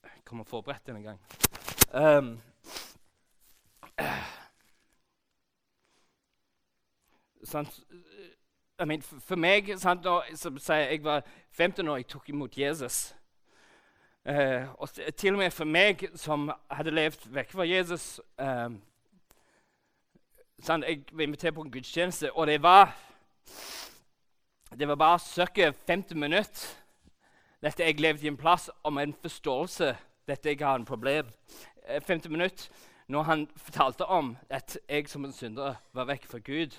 Jeg 0.03 0.23
kommer 0.25 0.43
forberedt 0.43 0.87
denne 0.87 1.03
gang. 1.03 1.19
Um, 1.93 2.41
sant? 7.43 7.79
I 8.79 8.85
mean, 8.85 9.01
for, 9.01 9.35
meg 9.35 9.69
sant, 9.77 10.03
da, 10.03 10.21
som 10.35 10.57
sier, 10.57 10.89
Jeg 10.89 11.03
var 11.03 11.21
15 11.51 11.87
år 11.87 11.97
jeg 12.01 12.07
tok 12.07 12.29
imot 12.29 12.57
Jesus. 12.57 13.13
Eh, 14.25 14.65
og 14.77 14.89
til 15.17 15.33
og 15.33 15.37
med 15.37 15.51
for 15.51 15.65
meg 15.65 16.05
som 16.15 16.51
hadde 16.69 16.93
levd 16.93 17.25
vekk 17.33 17.53
fra 17.55 17.65
Jesus 17.65 18.19
eh, 18.37 18.69
sant, 20.61 20.85
Jeg 20.85 21.03
var 21.11 21.23
invitert 21.23 21.55
på 21.57 21.65
en 21.65 21.71
gudstjeneste, 21.71 22.31
og 22.33 22.47
det 22.47 22.61
var 22.61 22.97
Det 24.77 24.87
var 24.87 24.95
bare 24.95 25.19
ca. 25.19 25.71
50 25.87 26.15
minutter 26.15 26.77
dette 27.61 27.83
jeg 27.83 27.99
levde 27.99 28.25
i 28.25 28.27
en 28.27 28.37
plass 28.37 28.69
om 28.83 28.97
en 28.97 29.13
forståelse 29.13 29.95
dette 30.27 30.49
jeg 30.49 30.57
har 30.65 30.75
en 30.75 30.85
problem. 30.85 31.27
Eh, 31.85 32.01
50 32.01 32.29
minutter 32.29 32.69
når 33.07 33.23
han 33.23 33.49
fortalte 33.55 34.05
om 34.05 34.37
at 34.49 34.79
jeg 34.89 35.09
som 35.09 35.25
en 35.25 35.33
synder 35.33 35.75
var 35.93 36.05
vekk 36.05 36.25
fra 36.25 36.39
Gud, 36.39 36.77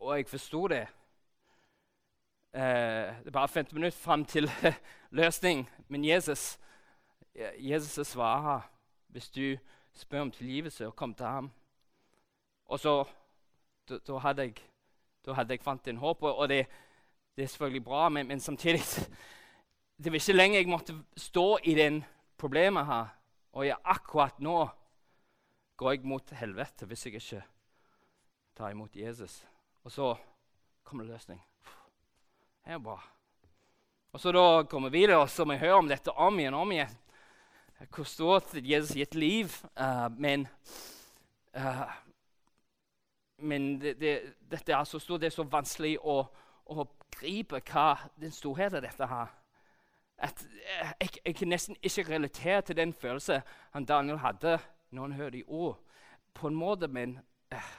og 0.00 0.16
jeg 0.16 0.28
forsto 0.28 0.66
det. 0.68 0.86
Eh, 2.54 3.12
det 3.22 3.26
er 3.26 3.30
bare 3.30 3.48
50 3.48 3.72
minutter 3.72 3.98
fram 3.98 4.24
til 4.24 4.50
løsning. 5.10 5.70
Men 5.88 6.04
Jesus 6.04 6.58
Jesus 7.58 8.06
svarer 8.06 8.60
hvis 9.08 9.28
du 9.28 9.56
spør 9.94 10.20
om 10.20 10.30
tilgivelse 10.30 10.86
og 10.86 10.96
kommer 10.96 11.16
til 11.16 11.26
ham. 11.26 11.50
Og 12.64 12.80
så 12.80 13.04
da 13.88 14.18
hadde 14.18 14.42
jeg 14.42 14.54
da 15.26 15.32
hadde 15.32 15.54
jeg 15.54 15.62
fant 15.62 15.88
en 15.88 15.96
håp, 15.96 16.22
og, 16.22 16.36
og 16.36 16.48
det, 16.48 16.66
det 17.36 17.42
er 17.42 17.46
selvfølgelig 17.46 17.84
bra, 17.84 18.08
men, 18.08 18.26
men 18.26 18.40
samtidig 18.40 18.80
Det 20.02 20.12
var 20.12 20.14
ikke 20.14 20.32
lenge 20.32 20.56
jeg 20.56 20.68
måtte 20.68 20.94
stå 21.16 21.58
i 21.64 21.74
den 21.74 22.04
problemet 22.38 22.86
her. 22.86 23.06
Og 23.52 23.66
jeg, 23.66 23.76
akkurat 23.84 24.40
nå 24.40 24.68
går 25.82 25.96
jeg 25.96 26.06
mot 26.06 26.34
helvete 26.38 26.86
hvis 26.86 27.06
jeg 27.06 27.18
ikke 27.18 27.40
tar 28.56 28.70
imot 28.70 28.96
Jesus. 28.96 29.40
Og 29.82 29.92
så 29.92 30.12
kommer 30.86 31.04
det 31.04 31.16
løsning. 31.16 31.40
Det 32.62 32.76
er 32.76 32.78
bra. 32.78 33.00
Og 34.12 34.20
så 34.20 34.32
da 34.32 34.62
kommer 34.70 34.92
vi 34.92 35.06
og 35.10 35.30
så 35.30 35.44
må 35.44 35.56
jeg 35.56 35.64
høre 35.64 35.80
om 35.80 35.88
dette 35.88 36.12
om 36.12 36.38
igjen 36.38 36.54
om 36.54 36.72
igjen. 36.72 36.98
Hvor 37.90 38.06
stort 38.06 38.54
Jesus 38.54 38.94
gitt 38.94 39.14
liv, 39.14 39.50
Uh, 39.74 40.08
men 40.18 40.46
uh, 41.56 41.90
Men 43.36 43.80
det, 43.80 44.00
det, 44.00 44.34
dette 44.50 44.72
er 44.72 44.84
så 44.84 44.98
stort, 44.98 45.20
det 45.20 45.26
er 45.26 45.34
så 45.34 45.42
vanskelig 45.42 45.96
å, 45.98 46.20
å 46.66 46.84
gripe 47.10 47.58
hva 47.72 47.96
den 48.20 48.30
storheten 48.30 48.78
av 48.78 48.84
dette 48.84 49.06
har. 49.10 49.32
At 50.22 50.44
eh, 50.46 50.92
jeg, 51.00 51.10
jeg 51.24 51.34
kan 51.34 51.50
nesten 51.50 51.76
ikke 51.82 52.04
relatere 52.06 52.60
til 52.62 52.76
den 52.76 52.92
følelsen 52.94 53.42
han 53.72 53.88
Daniel 53.88 54.20
hadde 54.22 54.60
når 54.92 55.16
hører 55.18 55.30
de 55.30 55.44
ord. 55.46 55.78
På 56.34 56.48
en 56.48 56.54
måte, 56.54 56.88
men 56.88 57.18
eh, 57.52 57.72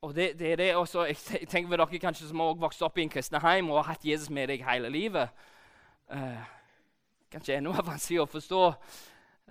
Og 0.00 0.14
det, 0.14 0.38
det 0.38 0.58
det 0.58 0.76
også, 0.76 1.04
Jeg 1.04 1.48
tenker 1.48 1.76
dere 1.76 1.98
kanskje 1.98 2.28
som 2.28 2.40
har 2.40 2.54
vokst 2.54 2.82
opp 2.82 2.98
i 2.98 3.02
en 3.02 3.10
kristne 3.12 3.38
heim 3.38 3.70
og 3.70 3.82
har 3.82 3.92
hatt 3.92 4.04
Jesus 4.04 4.30
med 4.30 4.48
deg 4.48 4.64
hele 4.64 4.88
livet. 4.88 5.28
Uh, 6.08 6.40
kanskje 7.30 7.56
enda 7.56 7.70
mer 7.70 7.84
vanskelig 7.92 8.22
å 8.22 8.26
forstå 8.26 8.62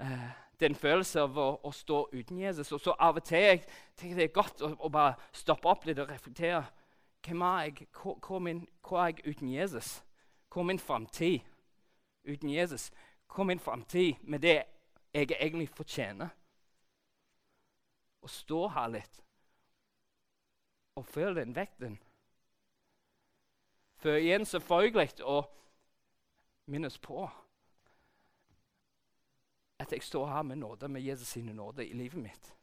uh, 0.01 0.29
den 0.59 0.75
følelsen 0.75 1.21
av 1.21 1.37
å, 1.37 1.47
å 1.63 1.71
stå 1.71 2.01
uten 2.13 2.41
Jesus. 2.41 2.71
Og 2.71 2.81
så 2.81 2.95
av 2.97 3.21
og 3.21 3.23
til 3.23 3.45
jeg 3.45 3.61
tenker 3.95 4.17
det 4.17 4.25
er 4.25 4.33
godt 4.33 4.65
å, 4.65 4.73
å 4.79 4.89
bare 4.89 5.15
stoppe 5.31 5.69
opp 5.69 5.85
litt 5.85 6.01
og 6.01 6.09
reflektere. 6.09 6.65
Hvem 7.25 7.45
er 7.45 7.61
jeg? 7.67 7.87
Hvor, 7.93 8.17
er 8.35 8.45
min, 8.49 8.65
hvor 8.87 9.03
er 9.03 9.13
jeg 9.13 9.35
uten 9.35 9.53
Jesus? 9.53 9.99
Hvor 10.49 10.65
er 10.65 10.71
min 10.71 10.81
framtid 10.81 11.45
uten 12.25 12.49
Jesus? 12.49 12.89
Er 13.37 13.43
min 13.43 13.59
framtid 13.59 14.13
med 14.21 14.39
det 14.39 14.63
jeg 15.13 15.31
egentlig 15.31 15.69
fortjener? 15.69 16.29
Å 18.21 18.27
stå 18.27 18.67
her 18.67 18.87
litt 18.87 19.21
og 20.99 21.05
føle 21.05 21.39
den 21.39 21.55
vekten. 21.55 21.95
For 23.99 24.19
igjen 24.19 24.45
selvfølgelig 24.45 25.23
å 25.23 25.37
minnes 26.67 26.97
på 26.99 27.23
at 29.79 29.91
jeg 29.91 30.03
står 30.03 30.27
her 30.27 30.41
med 30.43 30.59
nåde, 30.59 30.87
med 30.87 31.01
Jesus 31.01 31.27
sine 31.27 31.53
nåde 31.53 31.87
i 31.87 31.93
livet 31.93 32.19
mitt. 32.19 32.55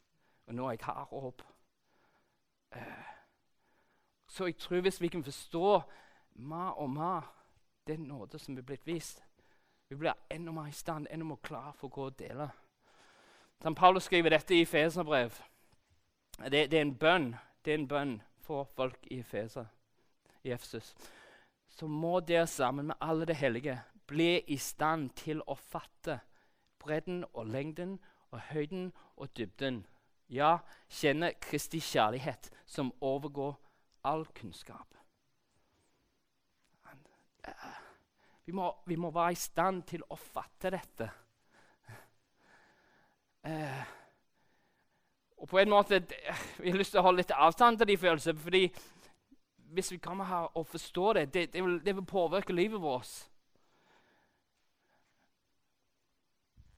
Og 0.46 0.54
nå 0.54 0.70
jeg 0.70 0.84
har 0.84 1.08
håp. 1.10 1.42
Eh, 2.72 3.12
Så 4.28 4.44
jeg 4.44 4.58
tror 4.58 4.80
hvis 4.80 5.00
vi 5.00 5.08
kan 5.08 5.24
forstå 5.24 5.80
mer 6.34 6.70
og 6.76 6.90
mer 6.90 7.32
den 7.86 8.00
nåde 8.00 8.38
som 8.38 8.58
er 8.58 8.62
blitt 8.62 8.86
vist, 8.86 9.22
vi 9.88 9.96
blir 9.96 10.14
enda 10.30 10.52
mer 10.52 10.68
i 10.68 10.72
stand, 10.72 11.06
enda 11.10 11.24
mer 11.24 11.42
klar 11.42 11.72
for 11.72 11.88
å 11.88 11.94
gå 11.94 12.06
og 12.10 12.18
dele. 12.18 12.50
Som 13.62 13.74
Paulus 13.74 14.04
skriver 14.04 14.34
dette 14.34 14.54
i 14.54 14.64
Feserbrev. 14.68 15.38
Det, 16.50 16.66
det 16.70 16.78
er 16.78 16.84
en 16.84 16.96
bønn 17.00 17.34
det 17.66 17.72
er 17.72 17.78
en 17.80 17.88
bønn 17.88 18.10
for 18.46 18.68
folk 18.76 19.06
i 19.10 19.22
Feser, 19.26 19.66
i 20.46 20.52
Efsus. 20.54 20.92
Så 21.68 21.88
må 21.90 22.20
dere 22.20 22.46
sammen 22.46 22.86
med 22.86 23.00
alle 23.02 23.26
det 23.26 23.34
hellige 23.40 23.80
bli 24.06 24.38
i 24.46 24.56
stand 24.56 25.10
til 25.18 25.42
å 25.50 25.56
fatte 25.58 26.20
bredden 26.78 27.24
og 27.32 27.50
lengden 27.50 27.96
og 28.30 28.38
høyden 28.52 28.92
og 29.16 29.34
dybden. 29.34 29.82
Ja, 30.30 30.60
kjenne 30.86 31.32
Kristi 31.42 31.80
kjærlighet 31.82 32.52
som 32.66 32.92
overgår 33.00 33.56
all 34.06 34.22
kunnskap. 34.38 34.94
Vi 38.46 38.52
må, 38.52 38.70
vi 38.86 38.96
må 38.96 39.10
være 39.10 39.32
i 39.32 39.38
stand 39.38 39.82
til 39.90 40.04
å 40.10 40.16
fatte 40.16 40.70
dette. 40.70 41.08
Eh, 43.46 43.80
og 45.36 45.48
på 45.48 45.58
en 45.58 45.70
måte, 45.70 46.02
Vi 46.58 46.70
har 46.70 46.78
lyst 46.78 46.90
til 46.94 47.00
å 47.00 47.02
holde 47.02 47.24
litt 47.24 47.34
avstand 47.34 47.78
til 47.78 47.86
de 47.86 47.96
følelsene. 47.98 48.38
fordi 48.38 48.70
hvis 49.74 49.92
vi 49.92 49.98
kommer 49.98 50.24
her 50.24 50.56
og 50.56 50.66
forstår 50.66 51.12
det, 51.12 51.34
det, 51.34 51.52
det, 51.52 51.64
vil, 51.64 51.84
det 51.84 51.96
vil 51.96 52.04
påvirke 52.04 52.52
livet 52.52 52.80
vårt. 52.80 53.28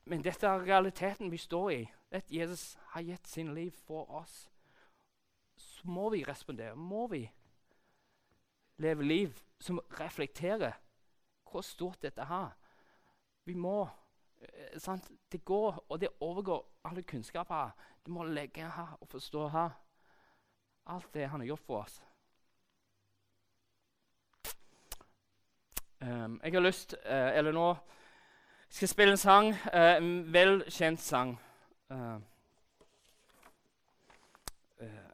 Men 0.05 0.25
dette 0.25 0.47
er 0.47 0.65
realiteten 0.65 1.31
vi 1.31 1.37
står 1.37 1.71
i. 1.71 1.91
At 2.11 2.33
Jesus 2.33 2.79
har 2.87 3.01
gitt 3.01 3.29
sin 3.29 3.55
liv 3.55 3.71
for 3.87 4.11
oss. 4.11 4.49
Så 5.57 5.85
må 5.85 6.09
vi 6.11 6.25
respondere. 6.25 6.77
Må 6.77 7.07
vi 7.07 7.31
leve 8.79 9.05
liv 9.05 9.37
som 9.61 9.81
reflekterer 10.01 10.73
hvor 11.51 11.61
stort 11.61 12.03
dette 12.03 12.23
er. 12.23 12.51
Vi 13.45 13.55
må 13.55 13.89
eh, 14.41 14.79
sant? 14.79 15.11
Det 15.33 15.45
går, 15.45 15.85
og 15.89 16.01
det 16.01 16.09
overgår 16.21 16.65
alle 16.85 17.03
kunnskaper. 17.03 17.71
Du 18.07 18.11
må 18.11 18.25
legge 18.25 18.71
her 18.71 18.97
og 19.01 19.09
forstå 19.09 19.49
her 19.49 19.71
alt 20.89 21.15
det 21.15 21.29
han 21.29 21.41
har 21.41 21.47
gjort 21.47 21.67
for 21.67 21.83
oss. 21.83 22.03
Um, 26.01 26.41
jeg 26.45 26.53
har 26.53 26.61
lyst 26.61 26.95
uh, 26.95 27.37
Eller 27.37 27.53
nå 27.53 27.77
skal 28.69 28.87
jeg 28.87 28.89
spille 28.89 29.11
en 29.11 29.19
sang. 29.19 29.49
Uh, 29.75 29.97
en 29.97 30.33
velkjent 30.33 31.01
sang. 31.01 31.41
Uh, 31.91 32.21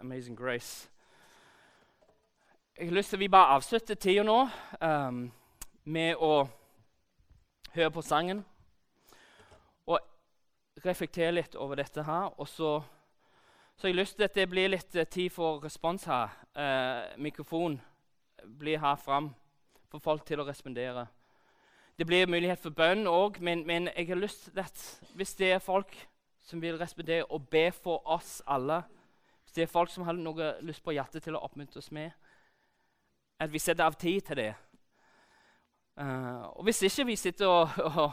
'Amazing 0.00 0.36
Grace'. 0.36 0.90
Jeg 2.78 2.86
har 2.86 2.94
lyst 2.94 3.08
til 3.08 3.16
at 3.16 3.20
vi 3.20 3.28
bare 3.28 3.54
avslutter 3.54 3.94
tida 3.94 4.22
nå 4.22 4.48
um, 4.82 5.32
med 5.84 6.16
å 6.16 6.46
høre 7.74 7.90
på 7.92 8.02
sangen 8.02 8.44
og 9.86 10.00
reflektere 10.84 11.34
litt 11.34 11.56
over 11.60 11.80
dette 11.80 12.04
her. 12.04 12.30
Og 12.38 12.48
så, 12.48 12.78
så 13.76 13.88
jeg 13.88 13.98
lyst 13.98 14.16
til 14.16 14.28
at 14.28 14.36
det 14.36 14.48
blir 14.50 14.72
litt 14.72 14.96
tid 15.10 15.32
for 15.32 15.60
respons 15.64 16.06
her. 16.08 16.32
mikrofon 17.16 17.80
blir 18.58 18.78
her 18.78 18.96
fram 18.96 19.34
for 19.90 20.02
folk 20.02 20.24
til 20.26 20.40
å 20.40 20.48
respondere. 20.48 21.06
Det 21.98 22.06
blir 22.06 22.26
mulighet 22.26 22.58
for 22.58 22.74
bønn 22.74 23.06
òg, 23.06 23.38
men, 23.40 23.62
men, 23.66 23.88
jeg 23.94 24.08
har 24.08 24.18
lyst 24.18 24.48
til 24.50 24.58
at 24.58 24.80
hvis 25.14 25.34
det 25.38 25.52
er 25.52 25.62
folk 25.62 25.94
som 26.42 26.62
vil 26.62 26.78
respondere 26.80 27.24
og 27.30 27.46
be 27.48 27.68
for 27.72 28.02
oss 28.10 28.40
alle, 28.46 28.82
hvis 29.44 29.54
det 29.54 29.62
er 29.62 29.70
folk 29.70 29.92
som 29.92 30.04
har 30.04 30.18
noe 30.18 30.56
lyst 30.66 30.82
på 30.82 30.92
hjertet 30.96 31.22
til 31.22 31.36
å 31.38 31.44
oppmuntre 31.46 31.78
oss 31.78 31.92
med, 31.94 32.10
at 33.38 33.52
vi 33.52 33.62
setter 33.62 33.86
av 33.86 33.94
tid 33.94 34.20
til 34.26 34.40
det. 34.40 34.52
Uh, 35.94 36.42
og 36.58 36.64
hvis 36.66 36.82
ikke 36.82 37.06
vi 37.06 37.16
sitter 37.16 37.46
og, 37.46 37.68
og 37.78 38.12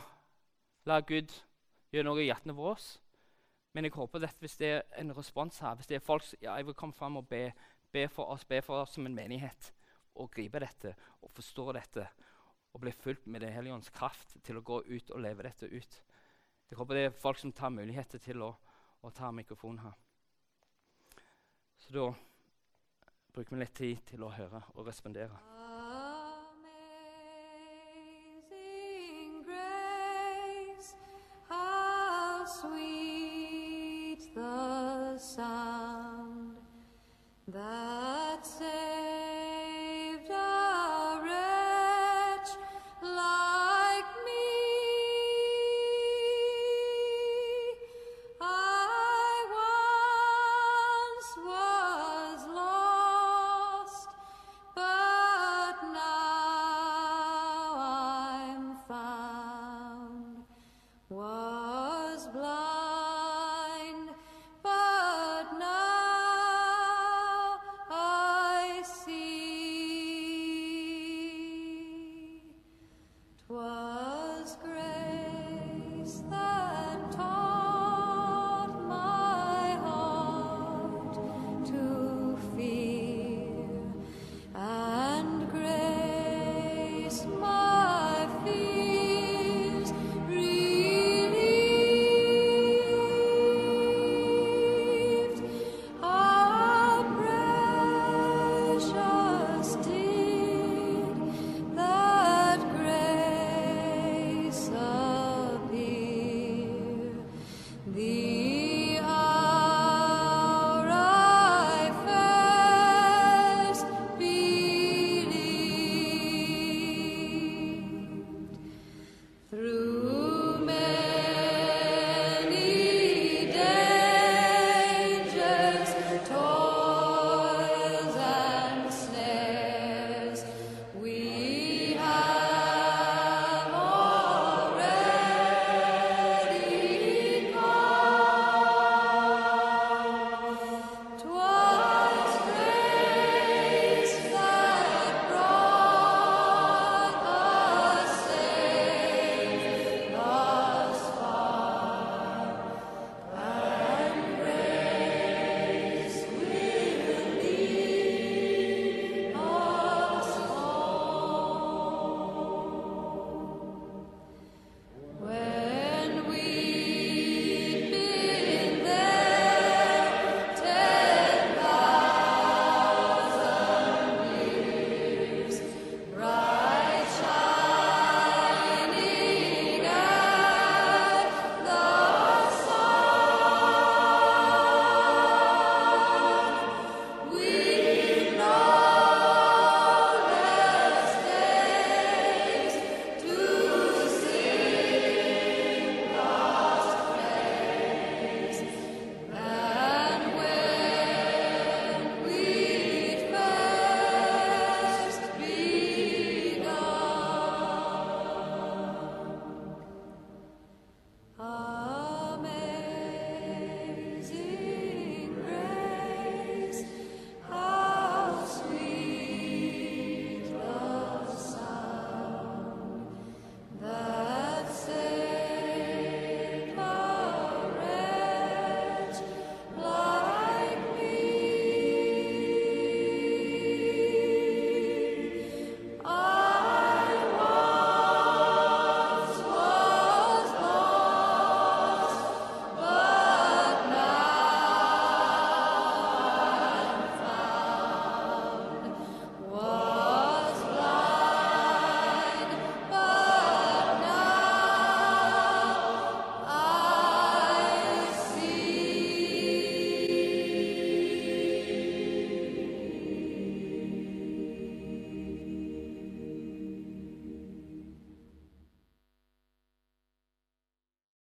lar 0.86 1.02
Gud 1.02 1.32
gjøre 1.92 2.06
noe 2.06 2.22
i 2.22 2.28
hjertene 2.28 2.54
våre 2.54 2.78
Men 3.74 3.88
jeg 3.88 3.96
håper 3.96 4.28
at 4.28 4.38
hvis 4.38 4.58
det 4.60 4.68
er 4.68 4.82
en 5.02 5.14
respons 5.18 5.58
her, 5.60 5.76
hvis 5.76 5.88
det 5.90 5.98
er 5.98 6.06
folk 6.06 6.28
ja, 6.42 6.56
jeg 6.60 6.68
vil 6.68 6.78
komme 6.78 6.94
fram 6.94 7.18
og 7.18 7.28
be, 7.30 7.52
be 7.92 8.08
for 8.08 8.30
oss, 8.30 8.46
be 8.46 8.62
for 8.62 8.84
oss 8.84 8.94
som 8.94 9.06
en 9.06 9.16
menighet, 9.16 9.72
og 10.16 10.30
gripe 10.32 10.60
dette 10.60 10.94
og 11.22 11.32
forstå 11.32 11.72
dette 11.72 12.08
og 12.74 12.82
bli 12.84 12.92
fulgt 12.92 13.28
med 13.28 13.42
Det 13.42 13.52
hellige 13.54 13.74
ånds 13.74 13.90
kraft 13.90 14.36
til 14.44 14.60
å 14.60 14.62
gå 14.62 14.82
ut 14.88 15.12
og 15.12 15.22
leve 15.24 15.44
dette 15.44 15.68
ut. 15.68 16.02
Jeg 16.70 16.78
håper 16.78 16.96
det 16.96 17.06
er 17.06 17.16
folk 17.24 17.40
som 17.40 17.52
tar 17.52 17.74
muligheter 17.74 18.20
til 18.20 18.44
å, 18.44 18.54
å 19.02 19.10
ta 19.12 19.32
mikrofonen 19.32 19.84
her. 19.84 19.98
Så 21.78 21.96
da 21.96 22.12
bruker 23.34 23.56
vi 23.56 23.64
litt 23.64 23.76
tid 23.76 24.06
til 24.14 24.24
å 24.24 24.36
høre 24.36 24.64
og 24.76 24.88
respondere. 24.88 25.51